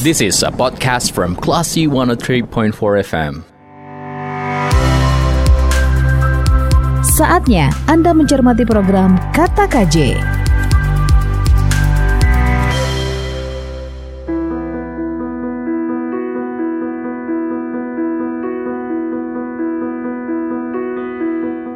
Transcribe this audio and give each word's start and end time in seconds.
This 0.00 0.24
is 0.24 0.40
a 0.40 0.48
podcast 0.48 1.12
from 1.12 1.36
Classy 1.36 1.84
103.4 1.84 2.72
FM. 3.04 3.44
Saatnya 7.04 7.68
Anda 7.84 8.16
mencermati 8.16 8.64
program 8.64 9.20
Kata 9.36 9.68
KJ. 9.68 10.39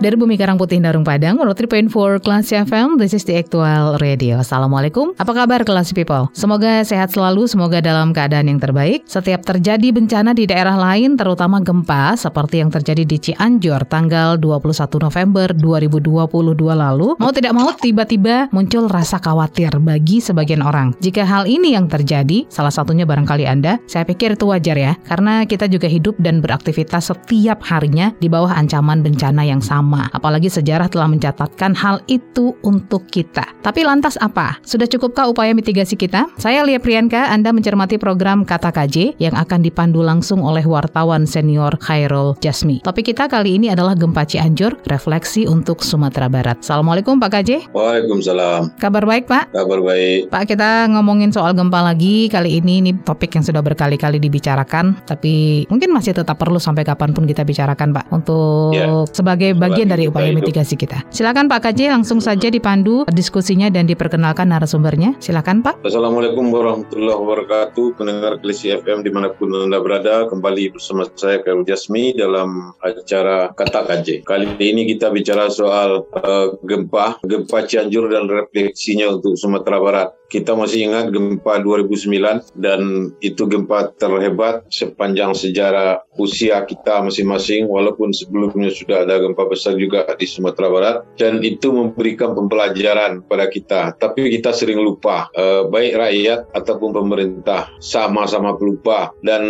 Dari 0.05 0.21
Bumi 0.21 0.37
Karang 0.37 0.61
Putih 0.61 0.85
Darung 0.85 1.01
Padang, 1.01 1.41
103.4 1.41 1.89
Kelas 2.21 2.53
FM, 2.53 3.01
this 3.01 3.17
is 3.17 3.25
the 3.25 3.41
actual 3.41 3.97
radio. 4.05 4.37
Assalamualaikum, 4.37 5.17
apa 5.17 5.33
kabar 5.33 5.65
kelas 5.65 5.97
people? 5.97 6.29
Semoga 6.37 6.85
sehat 6.85 7.17
selalu, 7.17 7.49
semoga 7.49 7.81
dalam 7.81 8.13
keadaan 8.13 8.53
yang 8.53 8.61
terbaik. 8.61 9.09
Setiap 9.09 9.49
terjadi 9.49 9.97
bencana 9.97 10.37
di 10.37 10.45
daerah 10.45 10.77
lain, 10.77 11.17
terutama 11.17 11.57
gempa, 11.65 12.21
seperti 12.21 12.61
yang 12.61 12.69
terjadi 12.69 13.01
di 13.01 13.17
Cianjur 13.17 13.81
tanggal 13.89 14.37
21 14.37 14.77
November 15.09 15.49
2022 15.57 16.53
lalu, 16.77 17.17
mau 17.17 17.33
tidak 17.33 17.57
mau 17.57 17.73
tiba-tiba 17.73 18.53
muncul 18.53 18.93
rasa 18.93 19.17
khawatir 19.17 19.73
bagi 19.81 20.21
sebagian 20.21 20.61
orang. 20.61 20.93
Jika 21.01 21.25
hal 21.25 21.49
ini 21.49 21.81
yang 21.81 21.89
terjadi, 21.89 22.45
salah 22.53 22.69
satunya 22.69 23.09
barangkali 23.09 23.49
Anda, 23.49 23.81
saya 23.89 24.05
pikir 24.05 24.37
itu 24.37 24.53
wajar 24.53 24.77
ya, 24.77 25.01
karena 25.09 25.49
kita 25.49 25.65
juga 25.65 25.89
hidup 25.89 26.21
dan 26.21 26.45
beraktivitas 26.45 27.09
setiap 27.09 27.65
harinya 27.65 28.13
di 28.21 28.29
bawah 28.29 28.53
ancaman 28.53 29.01
bencana 29.01 29.49
yang 29.49 29.65
sama 29.65 29.94
sama. 29.95 30.11
Apalagi 30.11 30.51
sejarah 30.51 30.91
telah 30.91 31.07
mencatatkan 31.07 31.79
hal 31.79 32.03
itu 32.11 32.59
untuk 32.67 33.07
kita. 33.07 33.47
Tapi 33.63 33.87
lantas 33.87 34.19
apa? 34.19 34.59
Sudah 34.67 34.91
cukupkah 34.91 35.31
upaya 35.31 35.55
mitigasi 35.55 35.95
kita? 35.95 36.27
Saya 36.35 36.67
Lia 36.67 36.83
Priyanka, 36.83 37.31
Anda 37.31 37.55
mencermati 37.55 38.03
program 38.03 38.43
Kata 38.43 38.75
KJ 38.75 39.23
yang 39.23 39.39
akan 39.39 39.63
dipandu 39.63 40.03
langsung 40.03 40.43
oleh 40.43 40.67
wartawan 40.67 41.31
senior 41.31 41.79
Khairul 41.79 42.35
Jasmi. 42.43 42.83
Topik 42.83 43.15
kita 43.15 43.31
kali 43.31 43.63
ini 43.63 43.71
adalah 43.71 43.95
gempa 43.95 44.27
Cianjur, 44.27 44.83
refleksi 44.91 45.47
untuk 45.47 45.87
Sumatera 45.87 46.27
Barat. 46.27 46.59
Assalamualaikum 46.67 47.23
Pak 47.23 47.31
KJ. 47.31 47.51
Waalaikumsalam. 47.71 48.75
Kabar 48.83 49.07
baik 49.07 49.31
Pak? 49.31 49.55
Kabar 49.55 49.79
baik. 49.79 50.33
Pak 50.33 50.43
kita 50.51 50.91
ngomongin 50.91 51.31
soal 51.31 51.55
gempa 51.55 51.85
lagi 51.85 52.27
kali 52.27 52.59
ini 52.59 52.83
ini 52.83 52.91
topik 53.05 53.37
yang 53.37 53.45
sudah 53.45 53.61
berkali-kali 53.61 54.19
dibicarakan 54.19 55.05
tapi 55.05 55.65
mungkin 55.69 55.93
masih 55.93 56.17
tetap 56.17 56.41
perlu 56.41 56.59
sampai 56.59 56.83
kapan 56.83 57.13
pun 57.13 57.29
kita 57.29 57.45
bicarakan 57.45 57.93
Pak 57.93 58.07
untuk 58.11 58.73
ya. 58.73 59.05
sebagai 59.13 59.53
bagian 59.53 59.84
bagian 59.85 59.93
dari 59.93 60.05
upaya 60.09 60.33
mitigasi 60.33 60.75
kita. 60.81 61.05
Silakan 61.13 61.47
Pak 61.53 61.69
KJ 61.69 61.93
langsung 61.93 62.19
saja 62.25 62.49
dipandu 62.49 63.05
diskusinya 63.13 63.69
dan 63.69 63.85
diperkenalkan 63.85 64.49
narasumbernya. 64.49 65.21
Silakan 65.21 65.61
Pak. 65.61 65.85
Assalamualaikum 65.85 66.49
warahmatullahi 66.49 67.19
wabarakatuh. 67.21 68.01
Pendengar 68.01 68.41
Klisi 68.41 68.73
FM 68.73 69.05
di 69.05 69.13
mana 69.13 69.29
pun 69.37 69.53
Anda 69.53 69.79
berada, 69.85 70.25
kembali 70.33 70.81
bersama 70.81 71.05
saya 71.13 71.45
Kairul 71.45 71.69
Jasmi 71.69 72.17
dalam 72.17 72.73
acara 72.81 73.53
Kata 73.53 73.85
KJ. 73.85 74.25
Kali 74.25 74.57
ini 74.65 74.89
kita 74.89 75.13
bicara 75.13 75.53
soal 75.53 76.09
uh, 76.17 76.57
gempa, 76.65 77.21
gempa 77.21 77.69
Cianjur 77.69 78.09
dan 78.09 78.27
refleksinya 78.27 79.13
untuk 79.13 79.37
Sumatera 79.37 79.79
Barat. 79.79 80.09
Kita 80.35 80.59
masih 80.59 80.91
ingat 80.91 81.15
gempa 81.15 81.63
2009 81.63 82.59
dan 82.59 83.15
itu 83.23 83.47
gempa 83.47 83.95
terhebat 83.95 84.67
sepanjang 84.67 85.31
sejarah 85.31 86.03
usia 86.19 86.59
kita 86.67 87.07
masing-masing 87.07 87.71
walaupun 87.71 88.11
sebelumnya 88.11 88.75
sudah 88.75 89.07
ada 89.07 89.23
gempa 89.23 89.47
besar 89.47 89.79
juga 89.79 90.03
di 90.19 90.27
Sumatera 90.27 90.67
Barat 90.67 90.97
dan 91.15 91.39
itu 91.47 91.71
memberikan 91.71 92.35
pembelajaran 92.35 93.23
pada 93.31 93.47
kita. 93.47 93.95
Tapi 93.95 94.27
kita 94.35 94.51
sering 94.51 94.83
lupa, 94.83 95.31
eh, 95.39 95.71
baik 95.71 95.93
rakyat 96.03 96.41
ataupun 96.51 96.91
pemerintah 96.91 97.71
sama-sama 97.79 98.59
pelupa 98.59 99.15
dan 99.23 99.47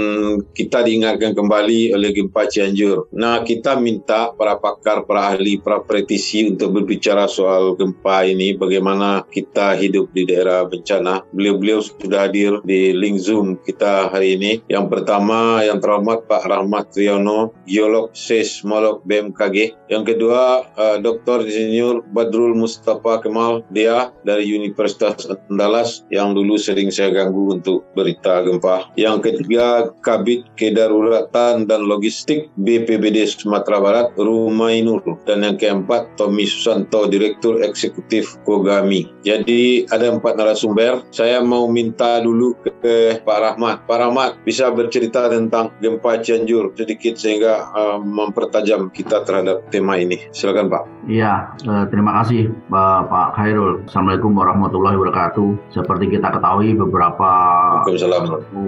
kita 0.53 0.85
diingatkan 0.85 1.33
kembali 1.33 1.97
oleh 1.97 2.13
gempa 2.13 2.45
Cianjur. 2.45 3.09
Nah 3.17 3.41
kita 3.41 3.81
minta 3.81 4.37
para 4.37 4.61
pakar, 4.61 5.09
para 5.09 5.33
ahli, 5.33 5.57
para 5.65 5.81
praktisi 5.81 6.45
untuk 6.53 6.77
berbicara 6.77 7.25
soal 7.25 7.73
gempa 7.73 8.29
ini, 8.29 8.53
bagaimana 8.53 9.25
kita 9.33 9.81
hidup 9.81 10.13
di 10.13 10.29
daerah 10.29 10.74
bencana. 10.75 11.23
Beliau-beliau 11.31 11.79
sudah 11.85 12.27
hadir 12.27 12.59
di 12.67 12.91
link 12.91 13.23
Zoom 13.23 13.55
kita 13.63 14.11
hari 14.11 14.35
ini. 14.35 14.53
Yang 14.67 14.91
pertama 14.91 15.63
yang 15.63 15.79
terhormat 15.79 16.27
Pak 16.27 16.51
Rahmat 16.51 16.91
Triyono, 16.91 17.55
geolog 17.69 18.11
seismolog 18.17 19.07
BMKG. 19.07 19.77
Yang 19.87 20.17
kedua 20.17 20.67
uh, 20.75 20.97
Dr. 20.99 21.47
Insinyur 21.47 22.03
Badrul 22.11 22.57
Mustafa 22.57 23.21
Kemal 23.21 23.63
dia 23.71 24.11
dari 24.25 24.49
Universitas 24.49 25.29
Andalas 25.53 26.03
yang 26.09 26.33
dulu 26.33 26.57
sering 26.57 26.89
saya 26.89 27.13
ganggu 27.13 27.61
untuk 27.61 27.85
berita 27.93 28.41
gempa. 28.43 28.91
Yang 28.97 29.31
ketiga 29.31 29.93
Kabit 30.01 30.49
Kedaruratan 30.57 31.69
dan 31.69 31.85
Logistik 31.85 32.49
BPBD 32.57 33.29
Sumatera 33.29 33.79
Barat 33.79 34.09
Rumainur 34.17 35.05
dan 35.29 35.45
yang 35.45 35.61
keempat 35.61 36.17
Tommy 36.17 36.49
Susanto 36.49 37.05
Direktur 37.07 37.61
Eksekutif 37.61 38.41
Kogami. 38.49 39.13
Jadi 39.23 39.85
ada 39.93 40.09
empat 40.09 40.35
narasumber 40.41 40.64
narasumber, 40.65 41.05
saya 41.13 41.45
mau 41.45 41.69
minta 41.69 42.25
dulu 42.25 42.57
ke 42.65 43.21
Pak 43.21 43.39
Rahmat. 43.39 43.77
Pak 43.85 43.99
Rahmat 44.01 44.31
bisa 44.49 44.73
bercerita 44.73 45.29
tentang 45.29 45.77
gempa 45.79 46.25
Cianjur 46.25 46.73
sedikit 46.73 47.21
sehingga 47.21 47.69
uh, 47.77 47.99
mempertajam 48.01 48.89
kita 48.89 49.23
terhadap 49.29 49.69
tema 49.69 50.01
ini. 50.01 50.17
Silakan 50.33 50.73
Pak. 50.73 50.83
Iya, 51.05 51.53
eh, 51.69 51.85
terima 51.93 52.17
kasih 52.25 52.49
Pak 52.73 53.37
Khairul. 53.37 53.85
Assalamualaikum 53.85 54.33
warahmatullahi 54.33 54.97
wabarakatuh. 54.97 55.77
Seperti 55.77 56.17
kita 56.17 56.33
ketahui 56.33 56.73
beberapa 56.73 57.31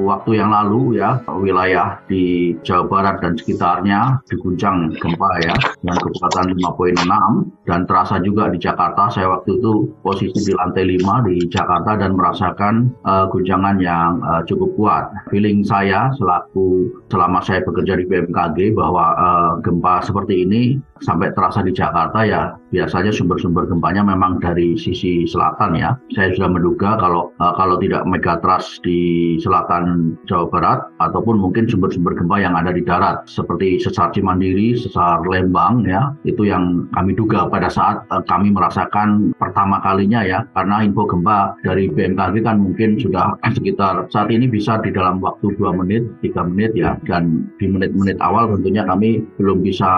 waktu 0.04 0.30
yang 0.36 0.52
lalu 0.52 1.00
ya 1.00 1.24
wilayah 1.32 1.96
di 2.04 2.52
Jawa 2.60 2.84
Barat 2.92 3.24
dan 3.24 3.40
sekitarnya 3.40 4.20
diguncang 4.28 4.92
gempa 5.00 5.30
ya 5.40 5.54
dengan 5.80 5.96
kekuatan 5.96 6.46
5.6 6.60 7.64
dan 7.64 7.80
terasa 7.88 8.20
juga 8.20 8.52
di 8.52 8.60
Jakarta. 8.60 9.08
Saya 9.08 9.32
waktu 9.32 9.56
itu 9.56 9.88
posisi 10.04 10.36
di 10.44 10.52
lantai 10.52 10.84
5 10.92 11.26
di 11.32 11.36
Jakarta 11.48 11.75
Jakarta 11.76 12.08
dan 12.08 12.16
merasakan 12.16 12.74
uh, 13.04 13.28
guncangan 13.28 13.76
yang 13.84 14.16
uh, 14.24 14.40
cukup 14.48 14.72
kuat. 14.80 15.04
Feeling 15.28 15.60
saya 15.60 16.08
selaku 16.16 16.88
selama 17.12 17.44
saya 17.44 17.60
bekerja 17.68 18.00
di 18.00 18.08
BMKG 18.08 18.72
bahwa 18.72 19.12
uh, 19.12 19.52
gempa 19.60 20.00
seperti 20.00 20.48
ini 20.48 20.80
sampai 21.04 21.36
terasa 21.36 21.60
di 21.60 21.76
Jakarta 21.76 22.24
ya 22.24 22.56
biasanya 22.70 23.14
sumber-sumber 23.14 23.66
gempanya 23.70 24.02
memang 24.02 24.42
dari 24.42 24.74
sisi 24.78 25.26
selatan 25.26 25.78
ya. 25.78 25.94
Saya 26.14 26.34
sudah 26.34 26.50
menduga 26.50 26.98
kalau 26.98 27.30
uh, 27.38 27.54
kalau 27.54 27.78
tidak 27.78 28.02
megatrust 28.08 28.82
di 28.82 29.34
selatan 29.40 30.16
Jawa 30.26 30.46
Barat 30.50 30.78
ataupun 31.02 31.38
mungkin 31.38 31.70
sumber-sumber 31.70 32.16
gempa 32.18 32.42
yang 32.42 32.54
ada 32.58 32.74
di 32.74 32.82
darat 32.82 33.26
seperti 33.28 33.78
sesar 33.78 34.10
Cimandiri, 34.14 34.74
sesar 34.78 35.22
Lembang 35.26 35.86
ya 35.86 36.14
itu 36.24 36.46
yang 36.46 36.86
kami 36.94 37.12
duga 37.14 37.46
pada 37.50 37.70
saat 37.70 38.02
uh, 38.10 38.22
kami 38.26 38.50
merasakan 38.50 39.34
pertama 39.36 39.82
kalinya 39.82 40.22
ya 40.22 40.46
karena 40.54 40.82
info 40.82 41.06
gempa 41.06 41.58
dari 41.62 41.90
BMKG 41.90 42.42
kan 42.46 42.56
mungkin 42.62 42.98
sudah 42.98 43.36
sekitar 43.56 44.08
saat 44.10 44.28
ini 44.30 44.46
bisa 44.50 44.78
di 44.82 44.90
dalam 44.94 45.18
waktu 45.22 45.54
2 45.58 45.80
menit, 45.82 46.02
3 46.22 46.50
menit 46.52 46.72
ya 46.74 46.98
dan 47.06 47.46
di 47.58 47.66
menit-menit 47.66 48.18
awal 48.22 48.50
tentunya 48.52 48.86
kami 48.86 49.24
belum 49.38 49.62
bisa 49.62 49.88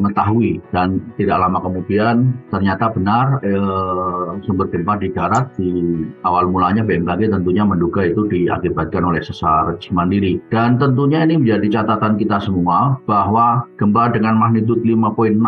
mengetahui 0.00 0.60
dan 0.74 1.00
tidak 1.16 1.38
lama 1.40 1.58
kemudian 1.60 1.79
ternyata 2.50 2.92
benar 2.92 3.40
eh, 3.46 4.28
sumber 4.44 4.68
gempa 4.68 5.00
di 5.00 5.08
darat 5.14 5.52
di 5.56 5.70
awal 6.26 6.50
mulanya 6.50 6.84
BMKG 6.84 7.32
tentunya 7.32 7.64
menduga 7.64 8.04
itu 8.04 8.26
diakibatkan 8.28 9.06
oleh 9.06 9.22
sesar 9.24 9.78
Cimandiri 9.80 10.42
dan 10.52 10.76
tentunya 10.76 11.24
ini 11.24 11.40
menjadi 11.40 11.80
catatan 11.80 12.20
kita 12.20 12.42
semua 12.42 12.98
bahwa 13.06 13.64
gempa 13.80 14.12
dengan 14.12 14.36
magnitud 14.36 14.82
5.6 14.82 15.40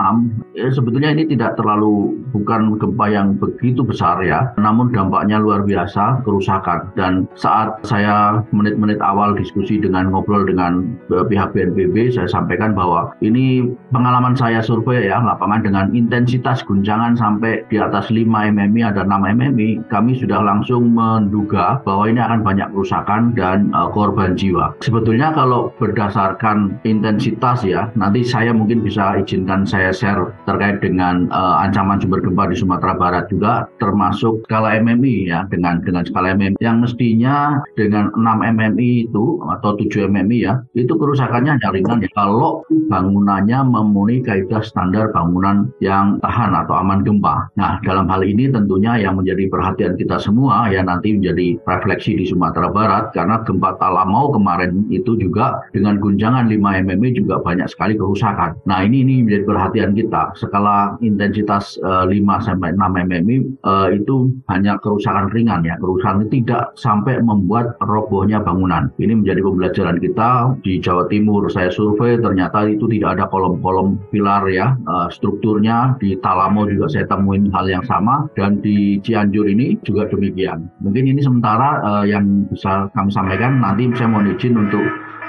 eh, 0.56 0.70
sebetulnya 0.72 1.10
ini 1.12 1.28
tidak 1.28 1.58
terlalu 1.60 2.16
bukan 2.32 2.78
gempa 2.80 3.06
yang 3.12 3.36
begitu 3.36 3.84
besar 3.84 4.22
ya 4.24 4.52
namun 4.62 4.94
dampaknya 4.94 5.42
luar 5.42 5.66
biasa, 5.66 6.22
kerusakan. 6.22 6.94
Dan 6.94 7.26
saat 7.34 7.82
saya 7.82 8.40
menit-menit 8.54 9.02
awal 9.02 9.34
diskusi 9.34 9.82
dengan 9.82 10.14
ngobrol 10.14 10.46
dengan 10.46 10.94
eh, 11.10 11.24
pihak 11.26 11.50
BNPB, 11.56 12.14
saya 12.14 12.30
sampaikan 12.30 12.72
bahwa 12.76 13.12
ini 13.24 13.74
pengalaman 13.90 14.38
saya 14.38 14.62
survei 14.62 15.10
ya, 15.10 15.18
lapangan 15.18 15.66
dengan 15.66 15.86
intensitas 15.92 16.21
guncangan 16.66 17.14
sampai 17.14 17.62
di 17.70 17.78
atas 17.78 18.10
5 18.10 18.26
MMI, 18.26 18.82
ada 18.82 19.06
6 19.06 19.32
MMI, 19.38 19.86
kami 19.88 20.18
sudah 20.18 20.42
langsung 20.42 20.90
menduga 20.92 21.78
bahwa 21.86 22.10
ini 22.10 22.18
akan 22.18 22.42
banyak 22.42 22.68
kerusakan 22.74 23.32
dan 23.38 23.70
uh, 23.72 23.88
korban 23.88 24.34
jiwa. 24.34 24.74
Sebetulnya 24.82 25.32
kalau 25.32 25.70
berdasarkan 25.78 26.82
intensitas 26.82 27.62
ya, 27.62 27.88
nanti 27.94 28.26
saya 28.26 28.50
mungkin 28.50 28.82
bisa 28.82 29.16
izinkan 29.22 29.64
saya 29.64 29.94
share 29.94 30.34
terkait 30.44 30.82
dengan 30.82 31.30
uh, 31.30 31.62
ancaman 31.62 32.02
sumber 32.02 32.20
gempa 32.20 32.50
di 32.50 32.56
Sumatera 32.58 32.98
Barat 32.98 33.30
juga, 33.30 33.70
termasuk 33.78 34.42
skala 34.50 34.76
MMI 34.82 35.30
ya 35.30 35.46
dengan 35.48 35.80
dengan 35.86 36.02
skala 36.04 36.34
MMI 36.34 36.58
yang 36.58 36.82
mestinya 36.82 37.62
dengan 37.78 38.10
6 38.12 38.20
MMI 38.58 39.08
itu 39.08 39.38
atau 39.48 39.78
7 39.78 40.10
MMI 40.10 40.38
ya 40.42 40.60
itu 40.74 40.92
kerusakannya 40.92 41.56
hanya 41.56 41.72
ringan 41.72 42.04
ya 42.04 42.10
kalau 42.12 42.64
bangunannya 42.90 43.58
memenuhi 43.64 44.20
kaidah 44.24 44.60
standar 44.64 45.08
bangunan 45.14 45.70
yang 45.80 46.11
tahan 46.20 46.52
atau 46.56 46.74
aman 46.80 47.04
gempa. 47.06 47.52
Nah, 47.56 47.78
dalam 47.84 48.08
hal 48.08 48.24
ini 48.24 48.48
tentunya 48.50 48.98
yang 49.00 49.20
menjadi 49.20 49.48
perhatian 49.48 49.94
kita 49.96 50.16
semua 50.18 50.68
ya 50.72 50.80
nanti 50.84 51.14
menjadi 51.14 51.60
refleksi 51.64 52.16
di 52.16 52.24
Sumatera 52.28 52.72
Barat 52.72 53.12
karena 53.12 53.40
gempa 53.44 53.76
Talamau 53.76 54.32
kemarin 54.32 54.86
itu 54.88 55.16
juga 55.20 55.60
dengan 55.72 56.00
guncangan 56.00 56.48
5 56.48 56.58
mm 56.58 57.04
juga 57.16 57.40
banyak 57.40 57.68
sekali 57.68 57.94
kerusakan. 57.96 58.56
Nah, 58.64 58.84
ini 58.84 59.02
ini 59.02 59.26
menjadi 59.26 59.44
perhatian 59.44 59.90
kita. 59.92 60.32
Skala 60.38 60.96
intensitas 61.02 61.76
uh, 61.82 62.06
5 62.06 62.46
sampai 62.46 62.72
6 62.72 62.78
mm 62.78 63.30
uh, 63.66 63.88
itu 63.90 64.30
hanya 64.48 64.78
kerusakan 64.78 65.28
ringan 65.34 65.66
ya. 65.66 65.76
Kerusakan 65.82 66.30
tidak 66.30 66.72
sampai 66.78 67.18
membuat 67.20 67.74
robohnya 67.82 68.40
bangunan. 68.40 68.88
Ini 68.96 69.20
menjadi 69.20 69.42
pembelajaran 69.42 69.98
kita 69.98 70.30
di 70.62 70.78
Jawa 70.78 71.10
Timur. 71.10 71.50
Saya 71.50 71.68
survei 71.68 72.16
ternyata 72.22 72.64
itu 72.70 72.86
tidak 72.88 73.18
ada 73.18 73.24
kolom-kolom 73.28 73.98
pilar 74.14 74.46
ya. 74.48 74.78
Uh, 74.86 75.10
strukturnya 75.10 75.98
di 76.02 76.18
Talamo 76.18 76.66
juga 76.66 76.90
saya 76.90 77.06
temuin 77.06 77.46
hal 77.54 77.70
yang 77.70 77.86
sama 77.86 78.26
dan 78.34 78.58
di 78.58 78.98
Cianjur 78.98 79.46
ini 79.46 79.78
juga 79.86 80.10
demikian. 80.10 80.66
Mungkin 80.82 81.06
ini 81.06 81.22
sementara 81.22 81.78
uh, 81.86 82.04
yang 82.04 82.50
bisa 82.50 82.90
kami 82.98 83.14
sampaikan. 83.14 83.62
Nanti 83.62 83.86
saya 83.94 84.10
mohon 84.10 84.34
izin 84.34 84.58
untuk 84.58 84.82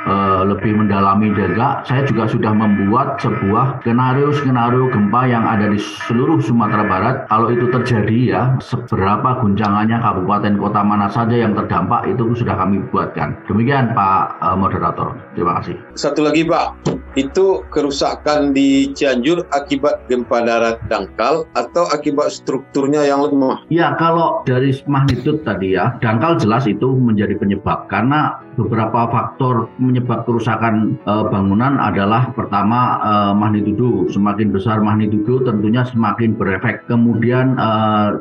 uh, 0.08 0.44
lebih 0.48 0.76
mendalami 0.76 1.32
juga, 1.34 1.84
saya 1.88 2.04
juga 2.08 2.28
sudah 2.28 2.52
membuat 2.52 3.20
sebuah 3.20 3.84
skenario-skenario 3.84 4.92
gempa 4.92 5.22
yang 5.28 5.44
ada 5.48 5.72
di 5.72 5.80
seluruh 5.80 6.40
Sumatera 6.44 6.84
Barat. 6.86 7.16
Kalau 7.32 7.50
itu 7.52 7.68
terjadi 7.72 8.18
ya, 8.24 8.42
seberapa 8.60 9.40
guncangannya 9.40 9.98
kabupaten 10.00 10.60
kota 10.60 10.82
mana 10.84 11.08
saja 11.10 11.36
yang 11.36 11.56
terdampak 11.56 12.08
itu 12.08 12.36
sudah 12.36 12.56
kami 12.56 12.84
buatkan. 12.92 13.36
Demikian 13.48 13.96
Pak 13.96 14.40
uh, 14.44 14.56
Moderator. 14.58 15.16
Terima 15.34 15.60
kasih. 15.62 15.76
Satu 15.96 16.24
lagi 16.26 16.44
Pak, 16.44 16.76
itu 17.16 17.64
kerusakan 17.72 18.52
di 18.52 18.92
Cianjur 18.92 19.46
akibat 19.54 20.06
gempa 20.10 20.44
darat 20.44 20.78
dangkal 20.90 21.46
atau 21.56 21.88
akibat 21.90 22.34
strukturnya 22.34 23.06
yang 23.08 23.24
lemah? 23.24 23.64
Ya, 23.72 23.96
kalau 23.96 24.44
dari 24.44 24.76
magnitude 24.90 25.46
tadi 25.46 25.78
ya, 25.78 25.96
dangkal 26.02 26.38
jelas 26.42 26.66
itu 26.68 26.92
menjadi 26.94 27.38
penyebab 27.38 27.88
karena 27.88 28.43
beberapa 28.56 29.10
faktor 29.10 29.72
menyebab 29.82 30.26
kerusakan 30.30 30.98
e, 31.02 31.14
bangunan 31.30 31.82
adalah 31.82 32.30
pertama 32.38 33.02
e, 33.02 33.14
magnitudo. 33.34 34.06
Semakin 34.12 34.54
besar 34.54 34.80
magnitudo 34.80 35.42
tentunya 35.42 35.82
semakin 35.88 36.38
berefek. 36.38 36.86
Kemudian 36.86 37.58
e, 37.58 37.70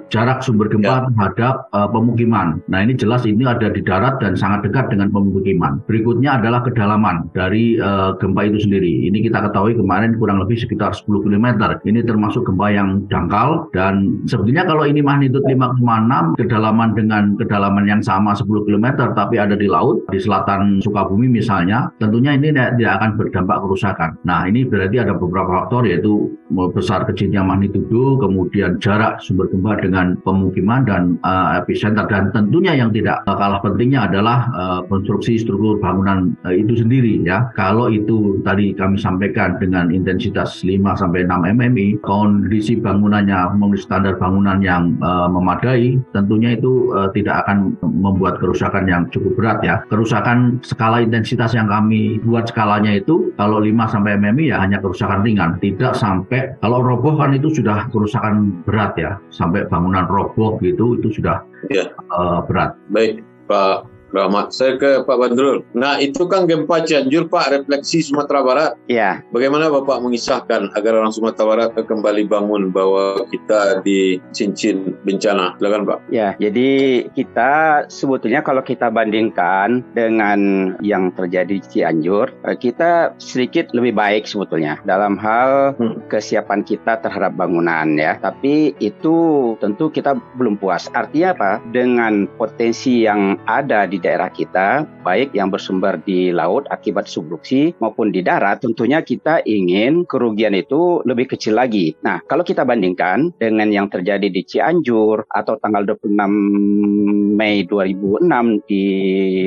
jarak 0.08 0.40
sumber 0.40 0.73
gempa 0.73 0.88
ya. 0.88 1.05
terhadap 1.11 1.55
e, 1.70 1.79
pemukiman. 1.93 2.62
Nah 2.73 2.81
ini 2.81 2.96
jelas 2.96 3.29
ini 3.29 3.44
ada 3.44 3.69
di 3.69 3.84
darat 3.84 4.23
dan 4.25 4.38
sangat 4.38 4.64
dekat 4.69 4.88
dengan 4.94 5.12
pemukiman. 5.12 5.84
Berikutnya 5.84 6.40
adalah 6.40 6.64
kedalaman 6.64 7.28
dari 7.37 7.76
e, 7.76 7.90
gempa 8.17 8.49
itu 8.49 8.64
sendiri. 8.64 9.12
Ini 9.12 9.19
kita 9.28 9.44
ketahui 9.50 9.76
kemarin 9.76 10.17
kurang 10.17 10.40
lebih 10.40 10.56
sekitar 10.56 10.96
10 10.96 11.26
km. 11.26 11.76
Ini 11.85 12.00
termasuk 12.06 12.49
gempa 12.49 12.73
yang 12.73 13.05
dangkal 13.11 13.69
dan 13.76 14.25
sebetulnya 14.25 14.64
kalau 14.64 14.88
ini 14.88 15.05
magnitudo 15.05 15.44
5,6 15.44 16.38
kedalaman 16.38 16.94
dengan 16.96 17.35
kedalaman 17.37 17.85
yang 17.85 18.00
sama 18.00 18.32
10 18.32 18.46
km 18.64 18.87
tapi 19.12 19.37
ada 19.37 19.58
di 19.58 19.67
laut 19.67 20.05
di 20.08 20.22
selatan 20.23 20.79
Sukabumi 20.79 21.27
misalnya, 21.27 21.91
tentunya 21.99 22.39
ini 22.39 22.55
tidak 22.55 22.93
akan 23.03 23.11
berdampak 23.19 23.59
kerusakan. 23.67 24.11
Nah, 24.23 24.47
ini 24.47 24.63
berarti 24.63 25.03
ada 25.03 25.19
beberapa 25.19 25.67
faktor 25.67 25.85
yaitu 25.91 26.31
besar 26.73 27.09
kecilnya 27.09 27.43
magnitudo, 27.43 28.21
kemudian 28.21 28.77
jarak 28.79 29.19
sumber 29.25 29.49
gempa 29.49 29.81
dengan 29.81 30.15
pemukiman 30.23 30.85
dan 30.85 31.03
uh, 31.25 31.59
epicenter 31.59 32.05
dan 32.07 32.29
tentunya 32.31 32.77
yang 32.77 32.93
tidak 32.93 33.25
kalah 33.25 33.59
pentingnya 33.65 34.07
adalah 34.07 34.47
uh, 34.53 34.81
konstruksi 34.87 35.41
struktur 35.41 35.81
bangunan 35.81 36.37
uh, 36.45 36.53
itu 36.53 36.77
sendiri 36.77 37.25
ya. 37.25 37.49
Kalau 37.57 37.89
itu 37.89 38.39
tadi 38.45 38.77
kami 38.77 39.01
sampaikan 39.01 39.57
dengan 39.57 39.89
intensitas 39.89 40.61
5 40.61 41.01
sampai 41.01 41.25
6 41.25 41.57
mm, 41.57 41.79
kondisi 42.05 42.77
bangunannya 42.79 43.57
memenuhi 43.57 43.81
standar 43.81 44.21
bangunan 44.21 44.61
yang 44.61 44.95
uh, 45.01 45.27
memadai, 45.33 45.97
tentunya 46.13 46.55
itu 46.55 46.93
uh, 46.93 47.09
tidak 47.17 47.49
akan 47.49 47.75
membuat 47.81 48.37
kerusakan 48.39 48.85
yang 48.85 49.09
cukup 49.09 49.33
berat 49.41 49.59
ya. 49.65 49.77
Kerusakan 49.89 50.12
kerusakan 50.12 50.61
skala 50.61 51.00
intensitas 51.00 51.56
yang 51.56 51.73
kami 51.73 52.20
buat 52.20 52.44
skalanya 52.44 53.00
itu 53.00 53.32
kalau 53.41 53.64
5 53.64 53.73
sampai 53.88 54.20
MMI 54.20 54.53
ya 54.53 54.61
hanya 54.61 54.76
kerusakan 54.85 55.25
ringan, 55.25 55.56
tidak 55.64 55.97
sampai 55.97 56.53
kalau 56.61 56.85
roboh 56.85 57.17
kan 57.17 57.32
itu 57.32 57.49
sudah 57.49 57.88
kerusakan 57.88 58.61
berat 58.69 58.93
ya, 59.00 59.17
sampai 59.32 59.64
bangunan 59.73 60.05
roboh 60.05 60.61
gitu 60.61 61.00
itu 61.00 61.17
sudah 61.17 61.41
ya. 61.73 61.88
uh, 62.12 62.44
berat. 62.44 62.76
Baik, 62.93 63.25
Pak 63.49 63.92
Rahmat. 64.12 64.53
Saya 64.53 64.76
ke 64.76 65.03
Pak 65.03 65.17
Bandrul. 65.17 65.64
Nah, 65.73 65.97
itu 65.99 66.29
kan 66.29 66.44
gempa 66.44 66.85
Cianjur, 66.85 67.32
Pak, 67.32 67.49
refleksi 67.50 68.05
Sumatera 68.05 68.44
Barat. 68.44 68.73
Iya. 68.87 69.25
Bagaimana 69.32 69.73
Bapak 69.73 70.05
mengisahkan 70.05 70.76
agar 70.76 70.93
orang 71.00 71.11
Sumatera 71.11 71.49
Barat 71.49 71.70
kembali 71.75 72.29
bangun 72.29 72.69
bahwa 72.70 73.25
kita 73.32 73.81
di 73.81 74.20
cincin 74.37 74.93
bencana? 75.09 75.56
Silakan, 75.56 75.88
Pak. 75.88 75.99
Ya, 76.12 76.37
jadi 76.37 77.03
kita 77.17 77.85
sebetulnya 77.88 78.44
kalau 78.44 78.61
kita 78.61 78.93
bandingkan 78.93 79.81
dengan 79.97 80.73
yang 80.85 81.09
terjadi 81.17 81.56
di 81.56 81.61
Cianjur, 81.64 82.32
eh, 82.44 82.56
kita 82.56 83.17
sedikit 83.17 83.73
lebih 83.73 83.97
baik 83.97 84.29
sebetulnya 84.29 84.81
dalam 84.85 85.17
hal 85.17 85.76
hmm. 85.81 86.12
kesiapan 86.12 86.61
kita 86.64 87.00
terhadap 87.00 87.32
bangunan 87.37 87.97
ya. 87.97 88.20
Tapi 88.20 88.76
itu 88.76 89.17
tentu 89.61 89.88
kita 89.88 90.17
belum 90.37 90.61
puas. 90.61 90.93
Artinya 90.93 91.32
apa? 91.32 91.53
Dengan 91.73 92.29
potensi 92.37 93.05
yang 93.05 93.41
ada 93.49 93.88
di 93.88 94.01
daerah 94.02 94.28
kita, 94.28 94.84
baik 95.06 95.31
yang 95.32 95.49
bersumber 95.49 96.02
di 96.02 96.34
laut 96.34 96.66
akibat 96.69 97.06
subduksi 97.06 97.72
maupun 97.78 98.10
di 98.10 98.20
darat, 98.20 98.60
tentunya 98.60 99.00
kita 99.00 99.46
ingin 99.46 100.02
kerugian 100.04 100.52
itu 100.58 101.00
lebih 101.06 101.31
kecil 101.31 101.56
lagi. 101.56 101.94
Nah, 102.02 102.19
kalau 102.26 102.43
kita 102.43 102.66
bandingkan 102.66 103.31
dengan 103.38 103.70
yang 103.70 103.87
terjadi 103.87 104.26
di 104.26 104.43
Cianjur 104.43 105.31
atau 105.31 105.54
tanggal 105.62 105.87
26 105.87 107.38
Mei 107.38 107.64
2006 107.64 108.66
di 108.66 108.84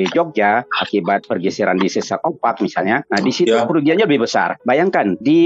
Jogja 0.09 0.63
akibat 0.65 1.27
pergeseran 1.27 1.77
di 1.77 1.91
Sesar 1.91 2.23
Opak 2.23 2.63
misalnya, 2.63 3.03
nah 3.11 3.19
di 3.19 3.29
situ 3.35 3.53
ya. 3.53 3.67
kerugiannya 3.67 4.07
lebih 4.07 4.25
besar. 4.25 4.57
Bayangkan 4.63 5.19
di 5.19 5.41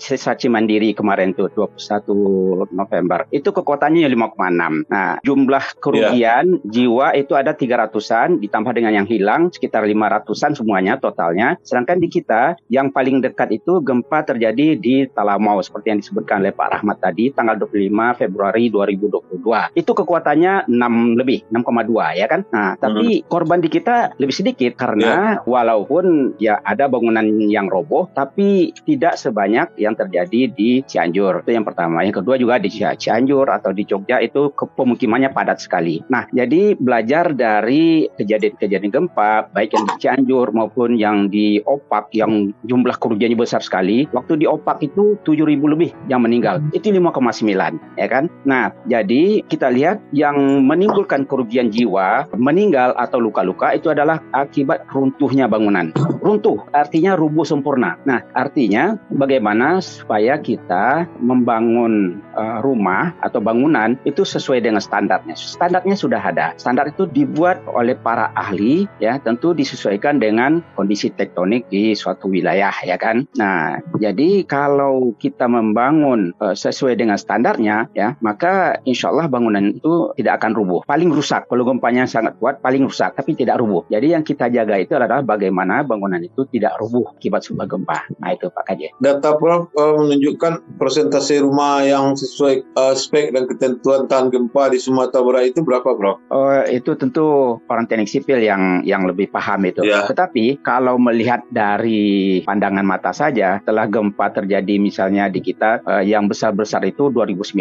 Sesar 0.00 0.40
Cimandiri 0.40 0.96
kemarin 0.96 1.36
tuh 1.36 1.52
21 1.52 2.72
November 2.72 3.28
itu 3.30 3.52
kekuatannya 3.52 4.08
5,6. 4.08 4.90
Nah, 4.90 5.20
jumlah 5.22 5.64
kerugian 5.78 6.44
ya. 6.46 6.62
jiwa 6.64 7.06
itu 7.18 7.32
ada 7.34 7.52
300 7.52 7.92
ratusan 8.06 8.38
ditambah 8.38 8.70
dengan 8.70 8.94
yang 8.94 9.08
hilang 9.10 9.50
sekitar 9.50 9.82
lima 9.82 10.06
ratusan 10.06 10.54
semuanya 10.54 10.94
totalnya. 11.02 11.58
Sedangkan 11.66 11.98
di 11.98 12.06
kita 12.06 12.54
yang 12.70 12.94
paling 12.94 13.18
dekat 13.18 13.50
itu 13.50 13.82
gempa 13.82 14.22
terjadi 14.22 14.78
di 14.78 15.10
Talamau 15.10 15.58
seperti 15.58 15.90
yang 15.90 15.98
disebutkan 15.98 16.46
oleh 16.46 16.54
Pak 16.54 16.78
Rahmat 16.78 17.02
tadi 17.02 17.34
tanggal 17.34 17.58
25 17.58 18.22
Februari 18.22 18.70
2022. 18.70 19.74
Itu 19.74 19.90
kekuatannya 19.90 20.70
6 20.70 21.18
lebih, 21.18 21.50
6,2 21.50 22.14
ya 22.14 22.26
kan? 22.30 22.46
Nah, 22.54 22.78
tapi 22.78 23.20
hmm. 23.20 23.26
korban 23.26 23.58
di 23.58 23.74
kita 23.74 24.14
lebih 24.22 24.38
sedikit 24.38 24.78
karena 24.78 25.42
ya. 25.42 25.42
walaupun 25.42 26.38
ya 26.38 26.62
ada 26.62 26.86
bangunan 26.86 27.26
yang 27.50 27.66
roboh 27.66 28.06
tapi 28.14 28.70
tidak 28.86 29.18
sebanyak 29.18 29.74
yang 29.82 29.98
terjadi 29.98 30.46
di 30.54 30.86
Cianjur. 30.86 31.42
Itu 31.42 31.50
yang 31.50 31.66
pertama. 31.66 32.06
Yang 32.06 32.22
kedua 32.22 32.38
juga 32.38 32.62
di 32.62 32.70
Cianjur 32.70 33.50
atau 33.50 33.74
di 33.74 33.82
Jogja 33.82 34.22
itu 34.22 34.54
pemukimannya 34.54 35.34
padat 35.34 35.58
sekali. 35.58 36.06
Nah, 36.06 36.30
jadi 36.30 36.78
belajar 36.78 37.34
dari 37.34 37.95
kejadian-kejadian 38.20 38.92
gempa 38.92 39.48
baik 39.52 39.72
yang 39.72 39.84
di 39.88 39.94
Cianjur 40.02 40.46
maupun 40.52 40.96
yang 41.00 41.32
di 41.32 41.60
Opak 41.64 42.12
yang 42.12 42.52
jumlah 42.68 42.96
kerugiannya 43.00 43.38
besar 43.38 43.64
sekali. 43.64 44.04
Waktu 44.12 44.44
di 44.44 44.46
Opak 44.46 44.84
itu 44.84 45.16
7.000 45.24 45.72
lebih 45.72 45.90
yang 46.12 46.20
meninggal. 46.22 46.60
Hmm. 46.60 46.76
Itu 46.76 46.92
5,9 46.92 47.96
ya 47.96 48.06
kan. 48.06 48.28
Nah, 48.44 48.72
jadi 48.86 49.42
kita 49.46 49.72
lihat 49.72 50.02
yang 50.12 50.66
menimbulkan 50.66 51.24
kerugian 51.24 51.72
jiwa, 51.72 52.28
meninggal 52.36 52.92
atau 52.96 53.18
luka-luka 53.18 53.72
itu 53.72 53.88
adalah 53.92 54.20
akibat 54.36 54.84
runtuhnya 54.92 55.48
bangunan. 55.48 55.90
Runtuh 56.20 56.66
artinya 56.74 57.14
rubuh 57.16 57.46
sempurna. 57.46 57.96
Nah, 58.04 58.22
artinya 58.36 58.98
bagaimana 59.12 59.78
supaya 59.80 60.38
kita 60.40 61.08
membangun 61.22 62.20
uh, 62.34 62.58
rumah 62.60 63.14
atau 63.22 63.38
bangunan 63.38 63.94
itu 64.04 64.26
sesuai 64.26 64.62
dengan 64.62 64.82
standarnya. 64.82 65.34
Standarnya 65.36 65.96
sudah 65.96 66.20
ada. 66.20 66.52
Standar 66.58 66.90
itu 66.90 67.06
dibuat 67.08 67.62
oleh 67.76 67.92
para 67.92 68.32
ahli 68.32 68.88
ya 68.98 69.20
tentu 69.20 69.52
disesuaikan 69.52 70.16
dengan 70.16 70.64
kondisi 70.72 71.12
tektonik 71.12 71.68
di 71.68 71.92
suatu 71.92 72.32
wilayah 72.32 72.72
ya 72.82 72.96
kan. 72.96 73.28
Nah, 73.36 73.84
jadi 74.00 74.48
kalau 74.48 75.12
kita 75.20 75.44
membangun 75.44 76.32
uh, 76.40 76.56
sesuai 76.56 76.96
dengan 76.96 77.20
standarnya 77.20 77.92
ya, 77.92 78.16
maka 78.24 78.80
insya 78.88 79.12
Allah 79.12 79.28
bangunan 79.28 79.76
itu 79.76 80.16
tidak 80.16 80.40
akan 80.40 80.56
rubuh. 80.56 80.80
Paling 80.88 81.12
rusak 81.12 81.44
kalau 81.52 81.68
gempanya 81.68 82.08
sangat 82.08 82.40
kuat 82.40 82.64
paling 82.64 82.88
rusak 82.88 83.12
tapi 83.12 83.36
tidak 83.36 83.60
rubuh. 83.60 83.84
Jadi 83.92 84.16
yang 84.16 84.24
kita 84.24 84.48
jaga 84.48 84.80
itu 84.80 84.96
adalah 84.96 85.20
bagaimana 85.20 85.84
bangunan 85.84 86.22
itu 86.24 86.48
tidak 86.48 86.80
rubuh 86.80 87.04
akibat 87.12 87.44
sebuah 87.44 87.68
gempa. 87.68 87.98
Nah 88.22 88.32
itu 88.32 88.48
Pak 88.48 88.64
Kaje. 88.72 88.88
Data 89.02 89.36
Prof 89.36 89.68
uh, 89.76 89.94
menunjukkan 90.00 90.80
persentase 90.80 91.44
rumah 91.44 91.84
yang 91.84 92.16
sesuai 92.16 92.64
uh, 92.78 92.94
spek 92.96 93.36
dan 93.36 93.44
ketentuan 93.50 94.08
tahan 94.08 94.32
gempa 94.32 94.72
di 94.72 94.78
Sumatera 94.80 95.20
Barat 95.20 95.52
itu 95.52 95.60
berapa 95.60 95.90
Prof? 95.96 96.16
Oh, 96.30 96.52
itu 96.70 96.94
tentu 96.96 97.58
orang 97.68 97.86
teknik 97.86 98.10
sipil 98.10 98.38
yang 98.42 98.82
yang 98.86 99.06
lebih 99.06 99.30
paham 99.30 99.66
itu. 99.66 99.82
Ya. 99.82 100.06
Tetapi 100.06 100.62
kalau 100.62 100.96
melihat 100.96 101.42
dari 101.50 102.40
pandangan 102.46 102.86
mata 102.86 103.10
saja, 103.10 103.58
telah 103.62 103.86
gempa 103.90 104.32
terjadi 104.32 104.78
misalnya 104.78 105.30
di 105.30 105.42
kita 105.42 105.82
uh, 105.86 106.02
yang 106.02 106.30
besar-besar 106.30 106.82
itu 106.86 107.10
2009. 107.10 107.56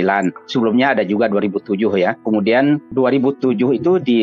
Sebelumnya 0.49 0.97
ada 0.97 1.03
juga 1.05 1.29
2007 1.29 1.77
ya. 1.99 2.17
Kemudian 2.21 2.81
2007 2.93 3.79
itu 3.81 3.91
di 4.01 4.21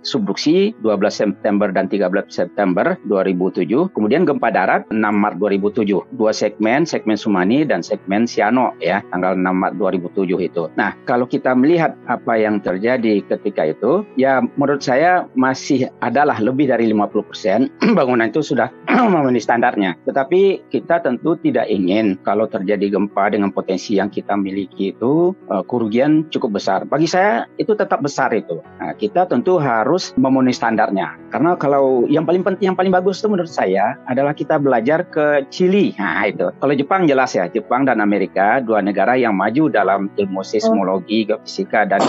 subduksi 0.00 0.72
12 0.80 1.10
September 1.10 1.68
dan 1.72 1.86
13 1.88 2.30
September 2.30 2.96
2007. 3.08 3.92
Kemudian 3.92 4.24
gempa 4.24 4.48
darat 4.52 4.86
6 4.92 4.96
Maret 5.00 5.36
2007. 5.38 6.16
Dua 6.16 6.32
segmen, 6.32 6.86
segmen 6.86 7.16
Sumani 7.18 7.66
dan 7.66 7.84
segmen 7.84 8.24
Siano 8.24 8.76
ya, 8.78 9.02
tanggal 9.10 9.34
6 9.36 9.42
Maret 9.42 9.74
2007 9.76 10.48
itu. 10.48 10.62
Nah, 10.78 10.94
kalau 11.04 11.26
kita 11.26 11.52
melihat 11.56 11.96
apa 12.06 12.38
yang 12.38 12.62
terjadi 12.62 13.24
ketika 13.26 13.66
itu, 13.66 14.06
ya 14.14 14.44
menurut 14.54 14.82
saya 14.84 15.09
masih 15.34 15.88
adalah 16.02 16.38
lebih 16.38 16.70
dari 16.70 16.90
50% 16.90 17.70
bangunan 17.98 18.28
itu 18.28 18.40
sudah 18.42 18.68
memenuhi 19.12 19.42
standarnya. 19.42 19.96
Tetapi 20.06 20.70
kita 20.72 21.02
tentu 21.04 21.36
tidak 21.40 21.66
ingin 21.70 22.18
kalau 22.22 22.46
terjadi 22.46 22.92
gempa 22.92 23.32
dengan 23.32 23.50
potensi 23.54 23.96
yang 23.96 24.08
kita 24.08 24.34
miliki 24.36 24.92
itu 24.94 25.34
uh, 25.50 25.64
kerugian 25.66 26.26
cukup 26.30 26.60
besar. 26.60 26.84
Bagi 26.86 27.06
saya 27.06 27.46
itu 27.56 27.72
tetap 27.74 28.02
besar 28.04 28.30
itu. 28.34 28.60
Nah, 28.78 28.94
kita 28.96 29.26
tentu 29.26 29.58
harus 29.58 30.12
memenuhi 30.16 30.54
standarnya. 30.54 31.16
Karena 31.30 31.54
kalau 31.54 32.04
yang 32.10 32.26
paling 32.26 32.42
penting, 32.42 32.74
yang 32.74 32.78
paling 32.78 32.90
bagus 32.90 33.22
itu 33.22 33.30
menurut 33.30 33.50
saya 33.50 33.94
adalah 34.10 34.34
kita 34.34 34.58
belajar 34.58 35.06
ke 35.06 35.46
Chili. 35.48 35.94
Nah 35.96 36.26
itu. 36.26 36.50
Kalau 36.58 36.74
Jepang 36.74 37.06
jelas 37.06 37.32
ya, 37.32 37.46
Jepang 37.46 37.86
dan 37.86 38.02
Amerika 38.02 38.58
dua 38.60 38.82
negara 38.82 39.14
yang 39.14 39.38
maju 39.38 39.70
dalam 39.70 40.10
ilmu 40.18 40.42
seismologi, 40.42 41.30
geofisika 41.30 41.86
dan 41.86 42.02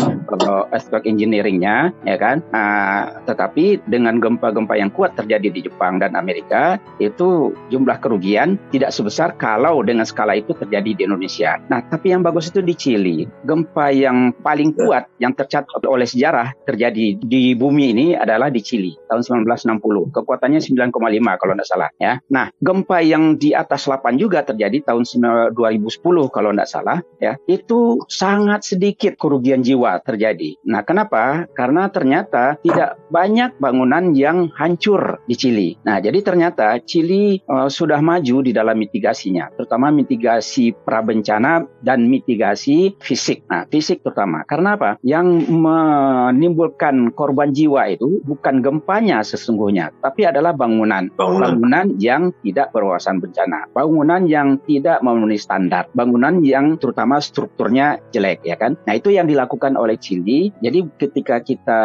earthquake 0.73 1.05
engineeringnya, 1.05 1.93
ya 2.03 2.17
kan. 2.17 2.41
Nah, 2.49 2.90
tetapi 3.25 3.83
dengan 3.87 4.17
gempa-gempa 4.17 4.77
yang 4.77 4.91
kuat 4.93 5.15
terjadi 5.17 5.47
di 5.51 5.61
Jepang 5.67 5.99
dan 6.01 6.17
Amerika 6.17 6.77
itu 6.97 7.53
jumlah 7.69 7.97
kerugian 7.99 8.57
tidak 8.71 8.93
sebesar 8.95 9.35
kalau 9.37 9.81
dengan 9.85 10.07
skala 10.07 10.37
itu 10.37 10.55
terjadi 10.55 10.95
di 10.97 11.01
Indonesia. 11.05 11.57
Nah, 11.67 11.83
tapi 11.85 12.13
yang 12.13 12.25
bagus 12.25 12.49
itu 12.49 12.61
di 12.63 12.73
Chili. 12.75 13.27
Gempa 13.45 13.93
yang 13.93 14.33
paling 14.41 14.73
kuat 14.75 15.07
yang 15.21 15.35
tercatat 15.35 15.83
oleh 15.85 16.07
sejarah 16.07 16.53
terjadi 16.65 17.19
di 17.21 17.53
bumi 17.53 17.93
ini 17.93 18.07
adalah 18.17 18.49
di 18.49 18.61
Chili 18.63 18.93
tahun 19.07 19.45
1960. 19.47 20.15
Kekuatannya 20.15 20.59
9,5 20.59 21.39
kalau 21.39 21.53
tidak 21.55 21.69
salah 21.69 21.89
ya. 22.01 22.17
Nah, 22.31 22.49
gempa 22.59 23.03
yang 23.03 23.37
di 23.37 23.53
atas 23.53 23.85
8 23.85 24.17
juga 24.17 24.41
terjadi 24.41 24.83
tahun 24.87 25.03
2010 25.53 26.33
kalau 26.33 26.49
tidak 26.51 26.69
salah 26.69 26.97
ya. 27.21 27.37
Itu 27.45 28.03
sangat 28.09 28.65
sedikit 28.65 29.15
kerugian 29.19 29.61
jiwa 29.61 30.01
terjadi. 30.01 30.57
Nah, 30.65 30.81
kenapa? 30.81 31.45
Karena 31.53 31.91
ternyata 31.93 32.57
tidak 32.63 32.80
banyak 33.09 33.57
bangunan 33.59 34.13
yang 34.15 34.49
hancur 34.55 35.19
di 35.27 35.35
Chili. 35.35 35.69
Nah, 35.83 35.99
jadi 35.99 36.21
ternyata 36.23 36.79
Chili 36.83 37.41
uh, 37.45 37.67
sudah 37.67 37.99
maju 37.99 38.45
di 38.45 38.51
dalam 38.55 38.77
mitigasinya, 38.79 39.51
terutama 39.55 39.91
mitigasi 39.91 40.71
prabencana 40.71 41.65
dan 41.83 42.07
mitigasi 42.07 42.95
fisik. 43.01 43.43
Nah, 43.51 43.67
fisik 43.67 44.05
terutama. 44.05 44.47
Karena 44.47 44.79
apa? 44.79 44.95
Yang 45.03 45.51
menimbulkan 45.51 47.11
korban 47.11 47.51
jiwa 47.51 47.91
itu 47.91 48.23
bukan 48.23 48.63
gempanya 48.63 49.21
sesungguhnya, 49.25 49.91
tapi 49.99 50.23
adalah 50.23 50.55
bangunan. 50.55 51.11
Bangunan, 51.13 51.57
bangunan 51.57 51.85
yang 51.99 52.31
tidak 52.45 52.71
berwawasan 52.71 53.19
bencana, 53.19 53.67
bangunan 53.75 54.23
yang 54.29 54.57
tidak 54.63 55.03
memenuhi 55.03 55.35
standar, 55.35 55.91
bangunan 55.91 56.39
yang 56.45 56.79
terutama 56.79 57.19
strukturnya 57.19 57.99
jelek, 58.15 58.47
ya 58.47 58.55
kan? 58.55 58.79
Nah, 58.87 58.95
itu 58.95 59.11
yang 59.11 59.27
dilakukan 59.27 59.75
oleh 59.75 59.99
Chili. 59.99 60.53
Jadi 60.63 60.87
ketika 60.95 61.43
kita 61.43 61.81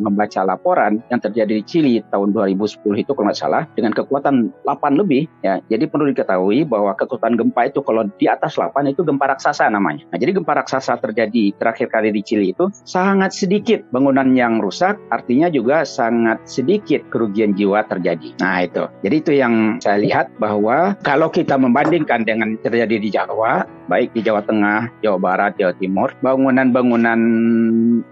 membaca 0.00 0.31
laporan 0.40 1.04
yang 1.12 1.20
terjadi 1.20 1.60
di 1.60 1.64
Chili 1.68 1.94
tahun 2.08 2.32
2010 2.32 2.80
itu 2.96 3.12
kalau 3.12 3.28
nggak 3.28 3.36
salah 3.36 3.68
dengan 3.76 3.92
kekuatan 3.92 4.48
8 4.64 4.96
lebih, 4.96 5.28
ya. 5.44 5.60
Jadi 5.68 5.84
perlu 5.84 6.08
diketahui 6.08 6.64
bahwa 6.64 6.96
kekuatan 6.96 7.36
gempa 7.36 7.68
itu 7.68 7.84
kalau 7.84 8.08
di 8.16 8.24
atas 8.24 8.56
8 8.56 8.88
itu 8.88 9.04
gempa 9.04 9.36
raksasa 9.36 9.68
namanya. 9.68 10.08
Nah, 10.08 10.16
jadi 10.16 10.32
gempa 10.40 10.56
raksasa 10.64 10.96
terjadi 10.96 11.52
terakhir 11.60 11.92
kali 11.92 12.08
di 12.16 12.24
Chili 12.24 12.56
itu 12.56 12.72
sangat 12.88 13.36
sedikit 13.36 13.84
bangunan 13.92 14.32
yang 14.32 14.64
rusak, 14.64 14.96
artinya 15.12 15.52
juga 15.52 15.84
sangat 15.84 16.40
sedikit 16.48 17.04
kerugian 17.12 17.52
jiwa 17.52 17.84
terjadi. 17.84 18.32
Nah, 18.40 18.64
itu. 18.64 18.88
Jadi 19.04 19.14
itu 19.20 19.32
yang 19.36 19.76
saya 19.84 20.00
lihat 20.00 20.32
bahwa 20.40 20.96
kalau 21.04 21.28
kita 21.28 21.60
membandingkan 21.60 22.24
dengan 22.24 22.56
terjadi 22.64 22.96
di 22.96 23.10
Jawa, 23.12 23.66
baik 23.92 24.16
di 24.16 24.24
Jawa 24.24 24.40
Tengah, 24.40 24.88
Jawa 25.04 25.18
Barat, 25.20 25.52
Jawa 25.60 25.76
Timur, 25.76 26.16
bangunan-bangunan 26.24 27.20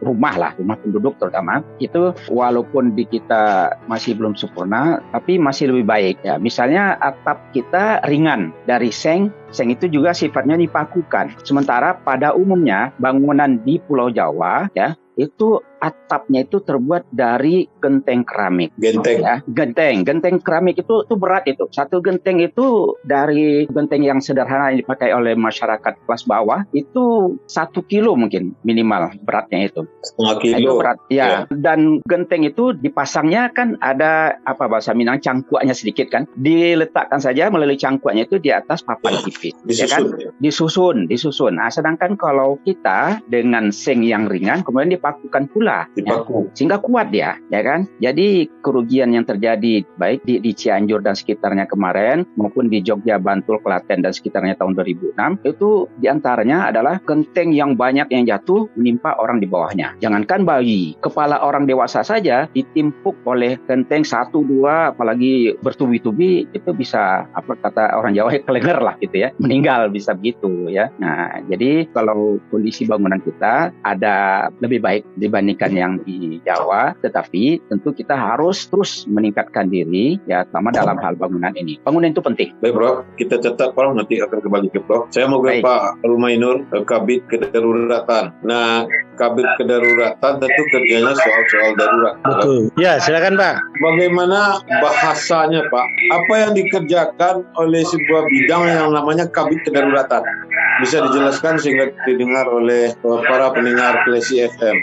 rumah 0.05 0.35
lah, 0.37 0.53
rumah 0.61 0.77
penduduk 0.77 1.17
terutama, 1.17 1.65
itu 1.81 2.13
walaupun 2.29 2.93
di 2.93 3.09
kita 3.09 3.73
masih 3.89 4.13
belum 4.21 4.37
sempurna, 4.37 5.01
tapi 5.17 5.41
masih 5.41 5.73
lebih 5.73 5.89
baik 5.89 6.17
ya. 6.21 6.37
Misalnya 6.37 7.01
atap 7.01 7.41
kita 7.57 8.05
ringan 8.05 8.53
dari 8.69 8.93
seng 8.93 9.33
Seng 9.51 9.75
itu 9.75 9.91
juga 9.91 10.15
sifatnya 10.15 10.55
dipakukan. 10.55 11.35
Sementara 11.43 11.99
pada 11.99 12.31
umumnya 12.39 12.95
bangunan 13.03 13.59
di 13.67 13.83
Pulau 13.83 14.07
Jawa 14.07 14.71
ya 14.79 14.95
itu 15.19 15.59
atapnya 15.81 16.45
itu 16.45 16.61
terbuat 16.61 17.09
dari 17.11 17.67
genteng 17.81 18.23
keramik. 18.23 18.71
Genteng. 18.77 19.25
Ya, 19.25 19.37
genteng. 19.49 20.05
Genteng 20.05 20.37
keramik 20.39 20.85
itu 20.85 21.09
itu 21.09 21.15
berat 21.17 21.49
itu. 21.49 21.67
Satu 21.73 22.05
genteng 22.05 22.39
itu 22.45 22.95
dari 23.03 23.65
genteng 23.67 24.05
yang 24.05 24.21
sederhana 24.21 24.71
yang 24.71 24.85
dipakai 24.85 25.11
oleh 25.17 25.33
masyarakat 25.35 26.05
kelas 26.05 26.29
bawah 26.29 26.69
itu 26.77 27.37
satu 27.49 27.81
kilo 27.89 28.15
mungkin 28.15 28.53
minimal 28.63 29.17
beratnya 29.25 29.73
itu. 29.73 29.89
Setengah 30.05 30.37
kilo. 30.39 30.57
Itu 30.61 30.73
berat. 30.77 30.99
Ya. 31.09 31.25
ya. 31.25 31.39
Dan 31.49 32.05
genteng 32.05 32.45
itu 32.45 32.77
dipasangnya 32.77 33.51
kan 33.57 33.81
ada 33.81 34.37
apa 34.45 34.69
bahasa 34.69 34.93
Minang 34.93 35.25
cangkuaknya 35.25 35.73
sedikit 35.73 36.13
kan. 36.13 36.29
Diletakkan 36.37 37.25
saja 37.25 37.49
melalui 37.49 37.81
cangkuaknya 37.81 38.29
itu 38.29 38.37
di 38.37 38.53
atas 38.53 38.85
papan 38.85 39.17
tipis. 39.25 39.57
Disusun. 39.65 39.81
Ya 39.81 39.89
kan? 39.89 40.03
Ya. 40.21 40.31
Disusun, 40.37 40.97
disusun. 41.09 41.53
Nah, 41.57 41.73
sedangkan 41.73 42.21
kalau 42.21 42.61
kita 42.61 43.25
dengan 43.33 43.73
seng 43.73 44.05
yang 44.05 44.29
ringan 44.29 44.61
kemudian 44.61 44.93
dipakukan 44.93 45.49
pula 45.49 45.70
Ya. 45.71 46.23
Sehingga 46.57 46.83
kuat 46.83 47.15
dia, 47.15 47.39
ya 47.53 47.61
kan? 47.63 47.87
Jadi 48.03 48.51
kerugian 48.65 49.15
yang 49.15 49.25
terjadi 49.25 49.87
baik 49.97 50.25
di, 50.27 50.43
di 50.43 50.53
Cianjur 50.53 51.01
dan 51.05 51.15
sekitarnya 51.15 51.71
kemarin 51.71 52.27
maupun 52.35 52.67
di 52.67 52.83
Jogja, 52.83 53.21
Bantul, 53.21 53.63
Klaten 53.63 54.03
dan 54.03 54.11
sekitarnya 54.11 54.59
tahun 54.59 54.75
2006 54.75 55.47
itu 55.47 55.87
di 56.01 56.07
antaranya 56.09 56.73
adalah 56.73 56.99
genteng 57.05 57.55
yang 57.55 57.79
banyak 57.79 58.11
yang 58.11 58.27
jatuh 58.27 58.67
menimpa 58.75 59.17
orang 59.21 59.39
di 59.39 59.47
bawahnya. 59.47 59.95
Jangankan 60.03 60.43
bayi, 60.43 60.97
kepala 60.99 61.41
orang 61.45 61.69
dewasa 61.69 62.03
saja 62.03 62.49
ditimpuk 62.51 63.15
oleh 63.29 63.61
genteng 63.69 64.03
satu 64.03 64.43
dua 64.43 64.91
apalagi 64.97 65.55
bertubi-tubi 65.61 66.49
itu 66.51 66.71
bisa 66.73 67.29
apa 67.31 67.53
kata 67.61 67.95
orang 67.95 68.17
Jawa 68.17 68.41
kelenger 68.49 68.79
lah 68.81 68.95
gitu 68.99 69.17
ya 69.21 69.29
meninggal 69.37 69.93
bisa 69.93 70.17
begitu 70.17 70.73
ya. 70.73 70.89
Nah 70.99 71.45
jadi 71.47 71.87
kalau 71.93 72.41
kondisi 72.49 72.89
bangunan 72.89 73.21
kita 73.21 73.71
ada 73.85 74.49
lebih 74.65 74.81
baik 74.81 75.03
dibanding 75.21 75.60
dibandingkan 75.61 75.73
yang 75.77 75.93
di 76.09 76.41
Jawa, 76.43 76.97
tetapi 77.05 77.61
tentu 77.69 77.93
kita 77.93 78.17
harus 78.17 78.65
terus 78.73 79.05
meningkatkan 79.05 79.69
diri 79.69 80.17
ya 80.25 80.49
sama 80.49 80.73
dalam 80.73 80.97
hal 80.97 81.21
bangunan 81.21 81.53
ini. 81.53 81.77
Bangunan 81.85 82.17
itu 82.17 82.25
penting. 82.25 82.57
Baik, 82.65 82.73
Bro. 82.73 83.05
Kita 83.21 83.37
catat, 83.37 83.77
Bro. 83.77 83.93
Nanti 83.93 84.17
akan 84.25 84.41
kembali 84.41 84.69
ke 84.73 84.81
Bro. 84.81 85.13
Saya 85.13 85.29
mau 85.29 85.45
ke 85.45 85.61
Pak 85.61 86.01
Rumainur, 86.01 86.65
Kabit 86.89 87.29
Kedaruratan. 87.29 88.33
Nah, 88.41 88.89
Kabit 89.21 89.49
Kedaruratan 89.61 90.33
tentu 90.41 90.63
kerjanya 90.73 91.13
soal-soal 91.13 91.77
darurat. 91.77 92.15
Betul. 92.25 92.73
Ya, 92.81 92.97
silakan, 92.97 93.37
Pak. 93.37 93.61
Bagaimana 93.85 94.65
bahasanya, 94.81 95.69
Pak? 95.69 95.87
Apa 96.09 96.35
yang 96.49 96.53
dikerjakan 96.57 97.45
oleh 97.61 97.85
sebuah 97.85 98.25
bidang 98.33 98.63
yang 98.65 98.89
namanya 98.97 99.29
Kabit 99.29 99.61
Kedaruratan? 99.69 100.25
Bisa 100.81 101.05
dijelaskan 101.05 101.61
sehingga 101.61 101.93
didengar 102.09 102.49
oleh 102.49 102.93
para 103.05 103.53
pendengar 103.53 104.01
Klesi 104.09 104.45
FM. 104.45 104.77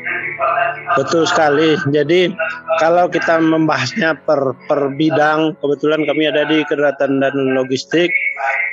Betul 0.95 1.27
sekali. 1.27 1.75
Jadi 1.91 2.31
kalau 2.79 3.09
kita 3.09 3.41
membahasnya 3.41 4.15
per, 4.23 4.55
per 4.69 4.93
bidang, 4.95 5.57
kebetulan 5.59 6.05
kami 6.05 6.29
ada 6.29 6.45
di 6.45 6.63
kedaruratan 6.63 7.19
dan 7.19 7.35
logistik, 7.57 8.13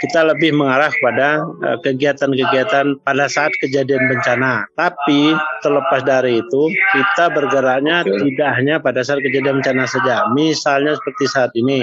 kita 0.04 0.20
lebih 0.28 0.52
mengarah 0.52 0.92
pada 1.00 1.42
eh, 1.64 1.78
kegiatan-kegiatan 1.82 3.00
pada 3.02 3.24
saat 3.26 3.50
kejadian 3.64 4.06
bencana. 4.06 4.68
Tapi 4.76 5.32
terlepas 5.64 6.04
dari 6.04 6.44
itu, 6.44 6.62
kita 6.92 7.32
bergeraknya 7.32 8.04
tidak 8.04 8.50
hanya 8.60 8.76
pada 8.78 9.00
saat 9.00 9.24
kejadian 9.24 9.64
bencana 9.64 9.88
saja. 9.88 10.28
Misalnya 10.36 10.94
seperti 11.00 11.24
saat 11.32 11.50
ini, 11.56 11.80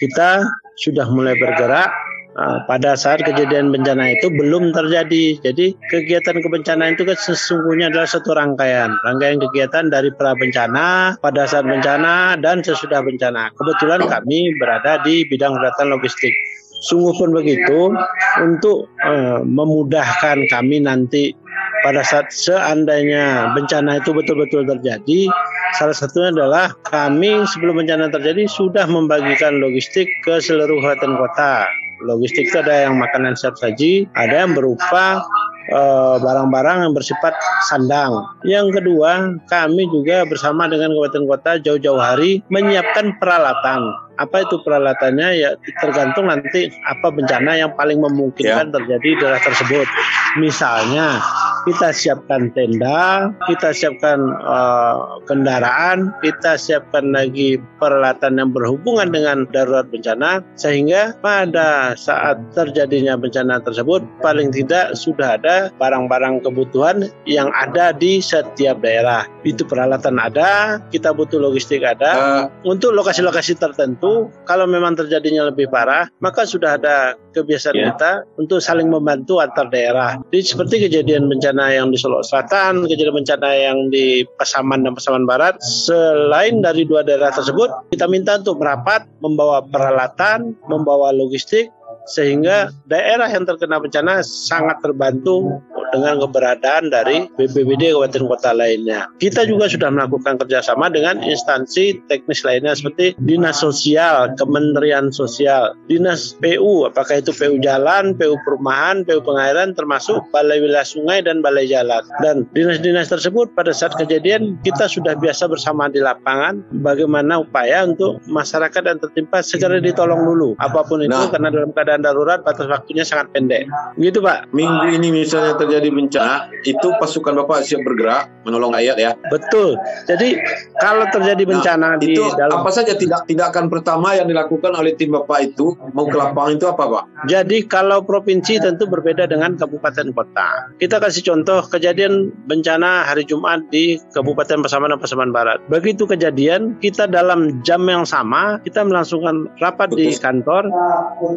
kita 0.00 0.42
sudah 0.80 1.04
mulai 1.12 1.36
bergerak 1.36 1.92
uh, 2.36 2.58
pada 2.68 2.94
saat 2.94 3.22
kejadian 3.24 3.72
bencana 3.74 4.14
itu 4.14 4.30
belum 4.30 4.70
terjadi. 4.70 5.38
Jadi 5.42 5.74
kegiatan 5.90 6.38
kebencanaan 6.38 6.94
itu 6.94 7.06
kan 7.08 7.18
sesungguhnya 7.18 7.90
adalah 7.90 8.06
satu 8.06 8.36
rangkaian, 8.36 8.94
rangkaian 9.02 9.38
kegiatan 9.40 9.90
dari 9.90 10.10
pra 10.14 10.36
bencana, 10.36 11.16
pada 11.18 11.42
saat 11.48 11.66
bencana 11.66 12.38
dan 12.38 12.62
sesudah 12.62 13.02
bencana. 13.02 13.50
Kebetulan 13.56 14.06
kami 14.06 14.54
berada 14.60 15.02
di 15.02 15.26
bidang 15.26 15.56
data 15.58 15.82
logistik. 15.86 16.34
Sungguh 16.80 17.12
pun 17.12 17.36
begitu 17.36 17.92
untuk 18.40 18.88
uh, 19.04 19.44
memudahkan 19.44 20.48
kami 20.48 20.80
nanti 20.80 21.36
pada 21.84 22.04
saat 22.04 22.28
seandainya 22.32 23.52
bencana 23.56 24.00
itu 24.00 24.12
betul-betul 24.12 24.68
terjadi, 24.68 25.28
salah 25.76 25.96
satunya 25.96 26.32
adalah 26.32 26.72
kami 26.88 27.44
sebelum 27.48 27.80
bencana 27.80 28.12
terjadi 28.12 28.44
sudah 28.48 28.84
membagikan 28.84 29.60
logistik 29.60 30.08
ke 30.24 30.40
seluruh 30.40 30.80
kabupaten 30.80 31.12
kota. 31.16 31.68
Logistik 32.04 32.48
itu 32.48 32.58
ada 32.60 32.88
yang 32.88 32.98
makanan 33.00 33.36
siap 33.36 33.56
saji, 33.60 34.08
ada 34.16 34.46
yang 34.46 34.52
berupa 34.56 35.24
eh, 35.70 36.16
barang-barang 36.20 36.88
yang 36.88 36.92
bersifat 36.96 37.34
sandang. 37.68 38.24
Yang 38.44 38.80
kedua, 38.80 39.40
kami 39.48 39.84
juga 39.92 40.24
bersama 40.26 40.66
dengan 40.66 40.92
kabupaten 40.96 41.24
kota 41.28 41.50
jauh-jauh 41.60 42.00
hari 42.00 42.40
menyiapkan 42.48 43.16
peralatan 43.20 44.09
apa 44.20 44.44
itu 44.44 44.60
peralatannya 44.60 45.28
ya 45.40 45.50
tergantung 45.80 46.28
nanti 46.28 46.68
apa 46.84 47.08
bencana 47.08 47.56
yang 47.56 47.72
paling 47.72 48.04
memungkinkan 48.04 48.68
ya. 48.68 48.74
terjadi 48.76 49.08
di 49.08 49.16
daerah 49.16 49.40
tersebut. 49.40 49.88
Misalnya 50.36 51.18
kita 51.64 51.92
siapkan 51.92 52.52
tenda, 52.52 53.32
kita 53.48 53.72
siapkan 53.72 54.20
uh, 54.44 55.20
kendaraan, 55.24 56.12
kita 56.20 56.56
siapkan 56.60 57.12
lagi 57.16 57.60
peralatan 57.80 58.40
yang 58.40 58.50
berhubungan 58.52 59.12
dengan 59.12 59.48
darurat 59.50 59.88
bencana 59.88 60.44
sehingga 60.56 61.16
pada 61.24 61.96
saat 61.96 62.40
terjadinya 62.52 63.16
bencana 63.16 63.60
tersebut 63.64 64.04
paling 64.20 64.52
tidak 64.52 64.96
sudah 64.96 65.40
ada 65.40 65.72
barang-barang 65.80 66.44
kebutuhan 66.44 67.08
yang 67.24 67.48
ada 67.56 67.92
di 67.96 68.20
setiap 68.20 68.80
daerah. 68.84 69.24
Itu 69.42 69.64
peralatan 69.64 70.20
ada, 70.20 70.78
kita 70.92 71.12
butuh 71.16 71.40
logistik 71.40 71.82
ada. 71.84 72.12
Uh. 72.12 72.44
Untuk 72.68 72.92
lokasi-lokasi 72.92 73.56
tertentu 73.56 74.09
kalau 74.46 74.66
memang 74.66 74.96
terjadinya 74.98 75.48
lebih 75.48 75.70
parah, 75.70 76.08
maka 76.22 76.44
sudah 76.46 76.76
ada 76.76 77.14
kebiasaan 77.34 77.76
yeah. 77.76 77.86
kita 77.94 78.12
untuk 78.40 78.58
saling 78.58 78.90
membantu 78.90 79.38
antar 79.38 79.70
daerah. 79.70 80.18
Jadi 80.30 80.42
seperti 80.42 80.74
kejadian 80.88 81.30
bencana 81.30 81.70
yang 81.74 81.94
di 81.94 81.98
Solo 81.98 82.22
Selatan, 82.24 82.86
kejadian 82.86 83.22
bencana 83.22 83.48
yang 83.50 83.78
di 83.92 84.26
Pasaman 84.38 84.82
dan 84.82 84.92
Pasaman 84.96 85.24
Barat, 85.24 85.58
selain 85.62 86.60
dari 86.60 86.82
dua 86.86 87.06
daerah 87.06 87.30
tersebut, 87.30 87.70
kita 87.94 88.10
minta 88.10 88.38
untuk 88.38 88.58
merapat, 88.58 89.06
membawa 89.22 89.62
peralatan, 89.64 90.54
membawa 90.66 91.14
logistik, 91.14 91.70
sehingga 92.10 92.72
daerah 92.90 93.28
yang 93.30 93.46
terkena 93.46 93.78
bencana 93.78 94.24
sangat 94.24 94.82
terbantu 94.82 95.62
dengan 95.92 96.20
keberadaan 96.20 96.92
dari 96.92 97.26
BPBD 97.34 97.96
kabupaten 97.96 98.24
kota 98.28 98.50
lainnya. 98.52 99.08
Kita 99.16 99.44
juga 99.48 99.66
sudah 99.66 99.88
melakukan 99.88 100.36
kerjasama 100.40 100.92
dengan 100.92 101.24
instansi 101.24 102.04
teknis 102.06 102.44
lainnya 102.44 102.76
seperti 102.76 103.16
Dinas 103.20 103.60
Sosial, 103.60 104.36
Kementerian 104.36 105.10
Sosial, 105.10 105.74
Dinas 105.88 106.36
PU, 106.38 106.88
apakah 106.88 107.20
itu 107.20 107.32
PU 107.32 107.56
Jalan, 107.62 108.16
PU 108.16 108.36
Perumahan, 108.44 109.02
PU 109.06 109.20
Pengairan, 109.22 109.72
termasuk 109.72 110.20
Balai 110.34 110.60
Wilayah 110.60 110.86
Sungai 110.86 111.24
dan 111.24 111.40
Balai 111.40 111.70
Jalan. 111.70 112.04
Dan 112.20 112.44
dinas-dinas 112.52 113.08
tersebut 113.08 113.52
pada 113.56 113.70
saat 113.70 113.96
kejadian 113.96 114.58
kita 114.66 114.90
sudah 114.90 115.16
biasa 115.16 115.46
bersama 115.46 115.86
di 115.86 116.02
lapangan 116.02 116.60
bagaimana 116.82 117.40
upaya 117.40 117.86
untuk 117.86 118.18
masyarakat 118.26 118.82
yang 118.82 118.98
tertimpa 118.98 119.40
segera 119.40 119.78
ditolong 119.78 120.22
dulu 120.26 120.50
apa 120.58 120.82
pun 120.84 121.00
itu 121.00 121.14
nah. 121.14 121.30
karena 121.30 121.48
dalam 121.48 121.70
keadaan 121.70 122.02
darurat 122.02 122.42
batas 122.42 122.66
waktunya 122.66 123.06
sangat 123.06 123.30
pendek. 123.32 123.70
Gitu 123.96 124.18
Pak. 124.18 124.50
Minggu 124.50 124.86
ini 124.98 125.08
misalnya 125.14 125.54
terjadi 125.54 125.69
terjadi 125.70 125.88
bencana, 125.94 126.50
itu 126.66 126.88
pasukan 126.98 127.46
Bapak 127.46 127.62
siap 127.62 127.86
bergerak 127.86 128.26
menolong 128.42 128.74
rakyat 128.74 128.96
ya. 128.98 129.10
Betul. 129.30 129.78
Jadi 130.10 130.34
kalau 130.82 131.06
terjadi 131.14 131.42
nah, 131.46 131.50
bencana 131.54 131.88
nah, 131.94 132.00
di 132.00 132.18
itu 132.18 132.26
dalam... 132.34 132.58
apa 132.58 132.70
saja 132.74 132.98
tidak 132.98 133.30
tindakan 133.30 133.70
pertama 133.70 134.18
yang 134.18 134.26
dilakukan 134.26 134.74
oleh 134.74 134.98
tim 134.98 135.14
Bapak 135.14 135.54
itu 135.54 135.78
mau 135.94 136.10
ke 136.10 136.16
lapangan 136.18 136.58
itu 136.58 136.66
apa 136.66 136.84
Pak? 136.90 137.04
Jadi 137.30 137.56
kalau 137.70 138.02
provinsi 138.02 138.58
tentu 138.58 138.90
berbeda 138.90 139.30
dengan 139.30 139.54
kabupaten 139.54 140.10
kota. 140.10 140.72
Kita 140.80 140.98
kasih 140.98 141.22
contoh 141.22 141.62
kejadian 141.68 142.32
bencana 142.48 143.06
hari 143.06 143.22
Jumat 143.22 143.68
di 143.68 144.00
Kabupaten 144.16 144.64
Pasaman 144.64 144.90
dan 144.96 144.98
Pasaman 144.98 145.30
Barat. 145.30 145.60
Begitu 145.68 146.08
kejadian 146.08 146.80
kita 146.80 147.06
dalam 147.06 147.60
jam 147.62 147.84
yang 147.86 148.08
sama 148.08 148.58
kita 148.64 148.82
melangsungkan 148.82 149.46
rapat 149.60 149.92
Betul. 149.92 150.00
di 150.00 150.08
kantor, 150.16 150.64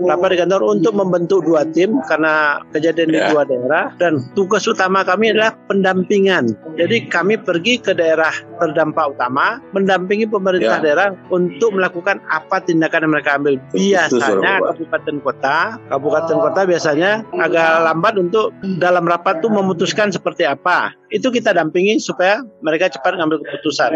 rapat 0.08 0.30
di 0.34 0.38
kantor 0.40 0.62
untuk 0.64 0.94
membentuk 0.96 1.44
dua 1.44 1.68
tim 1.70 2.00
karena 2.08 2.64
kejadian 2.72 3.12
ya. 3.12 3.14
di 3.14 3.20
dua 3.36 3.44
daerah 3.44 3.86
dan 4.00 4.23
tugas 4.34 4.66
utama 4.66 5.04
kami 5.04 5.36
adalah 5.36 5.56
pendampingan. 5.68 6.56
Jadi 6.80 7.12
kami 7.12 7.38
pergi 7.38 7.80
ke 7.80 7.92
daerah 7.94 8.34
terdampak 8.58 9.14
utama, 9.18 9.60
mendampingi 9.76 10.26
pemerintah 10.26 10.80
ya. 10.80 10.84
daerah 10.84 11.08
untuk 11.30 11.76
melakukan 11.76 12.24
apa 12.32 12.64
tindakan 12.64 13.08
yang 13.08 13.14
mereka 13.14 13.32
ambil. 13.38 13.54
Biasanya 13.76 14.54
kabupaten 14.74 15.16
kota, 15.22 15.58
kabupaten 15.92 16.38
kota 16.40 16.62
biasanya 16.66 17.12
agak 17.38 17.70
lambat 17.86 18.14
untuk 18.18 18.56
dalam 18.80 19.06
rapat 19.06 19.44
itu 19.44 19.50
memutuskan 19.52 20.10
seperti 20.10 20.48
apa 20.48 20.96
itu 21.14 21.30
kita 21.30 21.54
dampingi 21.54 22.02
supaya 22.02 22.42
mereka 22.66 22.90
cepat 22.90 23.16
mengambil 23.16 23.46
keputusan. 23.46 23.94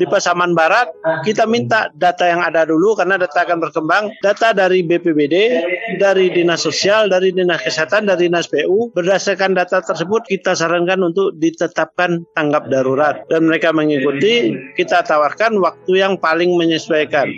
Di 0.00 0.08
Pasaman 0.08 0.56
Barat 0.56 0.88
kita 1.28 1.44
minta 1.44 1.92
data 1.92 2.24
yang 2.24 2.40
ada 2.40 2.64
dulu 2.64 2.96
karena 2.96 3.20
data 3.20 3.44
akan 3.44 3.60
berkembang. 3.60 4.08
Data 4.24 4.56
dari 4.56 4.80
BPBD, 4.80 5.36
dari 6.00 6.32
Dinas 6.32 6.64
Sosial, 6.64 7.12
dari 7.12 7.36
Dinas 7.36 7.60
Kesehatan, 7.60 8.08
dari 8.08 8.32
Dinas 8.32 8.48
PU. 8.48 8.88
Berdasarkan 8.96 9.52
data 9.52 9.84
tersebut 9.84 10.24
kita 10.24 10.56
sarankan 10.56 11.04
untuk 11.04 11.36
ditetapkan 11.36 12.24
tanggap 12.32 12.72
darurat 12.72 13.20
dan 13.28 13.44
mereka 13.44 13.68
mengikuti. 13.70 14.56
Kita 14.74 15.04
tawarkan 15.04 15.60
waktu 15.60 16.00
yang 16.00 16.16
paling 16.16 16.56
menyesuaikan 16.56 17.28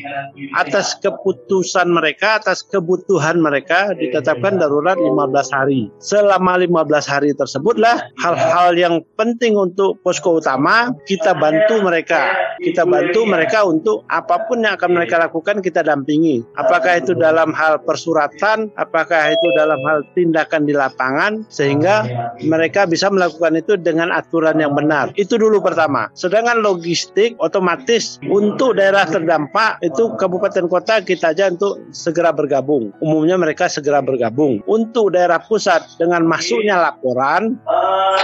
atas 0.55 0.95
keputusan 1.03 1.91
mereka, 1.91 2.39
atas 2.39 2.63
kebutuhan 2.63 3.43
mereka 3.43 3.91
ditetapkan 3.99 4.63
darurat 4.63 4.95
15 4.95 5.51
hari. 5.51 5.91
Selama 5.99 6.55
15 6.63 6.87
hari 7.11 7.31
tersebutlah 7.35 8.07
hal-hal 8.23 8.77
yang 8.79 8.95
penting 9.17 9.57
untuk 9.57 9.99
posko 10.05 10.39
utama 10.39 10.93
kita 11.09 11.33
bantu 11.35 11.81
mereka. 11.83 12.37
Kita 12.61 12.89
bantu 12.89 13.29
mereka 13.29 13.65
untuk 13.65 14.05
apa 14.09 14.45
pun 14.49 14.65
yang 14.65 14.77
akan 14.77 14.91
mereka 14.97 15.21
lakukan 15.21 15.61
kita 15.61 15.85
dampingi. 15.85 16.45
Apakah 16.57 17.01
itu 17.01 17.17
dalam 17.17 17.53
hal 17.57 17.81
persuratan 17.85 18.73
apakah 18.77 19.33
itu 19.33 19.49
dalam 19.57 19.81
hal 19.85 20.05
tindakan 20.13 20.69
di 20.69 20.73
lapangan 20.77 21.45
sehingga 21.49 22.05
mereka 22.45 22.85
bisa 22.85 23.09
melakukan 23.09 23.57
itu 23.61 23.77
dengan 23.81 24.13
aturan 24.13 24.61
yang 24.61 24.77
benar. 24.77 25.13
Itu 25.17 25.41
dulu 25.41 25.61
pertama. 25.65 26.13
Sedangkan 26.13 26.61
logistik 26.61 27.37
otomatis 27.41 28.21
untuk 28.29 28.77
daerah 28.77 29.09
terdampak 29.09 29.81
itu 29.85 30.13
kabupaten 30.17 30.69
kota 30.69 31.01
kita 31.05 31.33
aja 31.33 31.53
untuk 31.53 31.81
segera 31.93 32.33
bergabung. 32.33 32.93
Umumnya 33.01 33.37
mereka 33.41 33.69
segera 33.69 34.01
bergabung. 34.05 34.61
Untuk 34.69 35.17
daerah 35.17 35.41
pusat 35.41 35.85
dengan 35.97 36.25
masuknya 36.29 36.77
laporan 36.81 37.57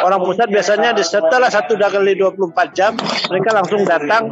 orang 0.02 0.20
pusat 0.24 0.48
biasanya 0.50 0.81
biasanya 0.90 1.22
setelah 1.22 1.50
satu 1.50 1.78
kali 1.78 2.18
24 2.18 2.74
jam 2.74 2.98
mereka 3.30 3.50
langsung 3.54 3.86
datang 3.86 4.22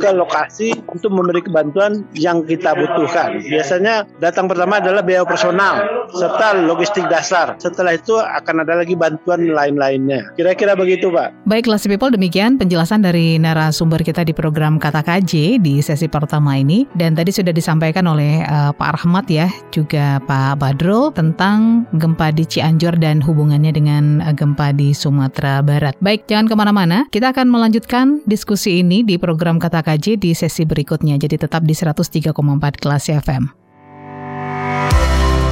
ke 0.00 0.10
lokasi 0.10 0.74
untuk 0.88 1.12
memberi 1.12 1.44
bantuan 1.46 2.02
yang 2.16 2.42
kita 2.42 2.74
butuhkan. 2.74 3.38
Biasanya 3.44 4.08
datang 4.18 4.48
pertama 4.48 4.80
adalah 4.80 5.04
biaya 5.04 5.22
personal 5.22 6.00
serta 6.10 6.66
logistik 6.66 7.06
dasar. 7.06 7.54
Setelah 7.60 7.94
itu 7.94 8.16
akan 8.18 8.66
ada 8.66 8.82
lagi 8.82 8.96
bantuan 8.98 9.52
lain-lainnya. 9.52 10.32
Kira-kira 10.34 10.74
begitu, 10.74 11.12
Pak. 11.12 11.46
Baik, 11.46 11.70
kelas 11.70 11.86
people 11.86 12.10
demikian 12.10 12.58
penjelasan 12.58 13.04
dari 13.04 13.38
narasumber 13.38 14.02
kita 14.02 14.26
di 14.26 14.34
program 14.34 14.80
Kata 14.80 15.04
KJ 15.04 15.62
di 15.62 15.78
sesi 15.84 16.08
pertama 16.08 16.56
ini 16.56 16.88
dan 16.96 17.14
tadi 17.14 17.30
sudah 17.30 17.54
disampaikan 17.54 18.08
oleh 18.08 18.42
uh, 18.48 18.72
Pak 18.74 18.90
Rahmat 19.00 19.26
ya, 19.30 19.46
juga 19.70 20.18
Pak 20.24 20.58
Badro 20.58 21.12
tentang 21.14 21.86
gempa 21.94 22.32
di 22.34 22.48
Cianjur 22.48 22.96
dan 22.98 23.22
hubungannya 23.22 23.70
dengan 23.70 24.24
uh, 24.24 24.34
gempa 24.34 24.72
di 24.74 24.96
Sumatera 24.96 25.60
Barat. 25.60 25.99
Baik, 26.00 26.24
jangan 26.32 26.48
ke 26.48 26.54
mana-mana. 26.56 27.04
Kita 27.12 27.28
akan 27.36 27.52
melanjutkan 27.52 28.24
diskusi 28.24 28.80
ini 28.80 29.04
di 29.04 29.20
program 29.20 29.60
Kata 29.60 29.84
KJ 29.84 30.16
di 30.16 30.32
sesi 30.32 30.64
berikutnya. 30.64 31.20
Jadi 31.20 31.44
tetap 31.44 31.60
di 31.68 31.76
103,4 31.76 32.32
kelas 32.80 33.12
FM. 33.20 33.52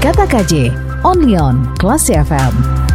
Kata 0.00 0.24
KJ, 0.24 0.72
only 1.04 1.36
on 1.36 1.68
kelas 1.76 2.08
FM. 2.08 2.87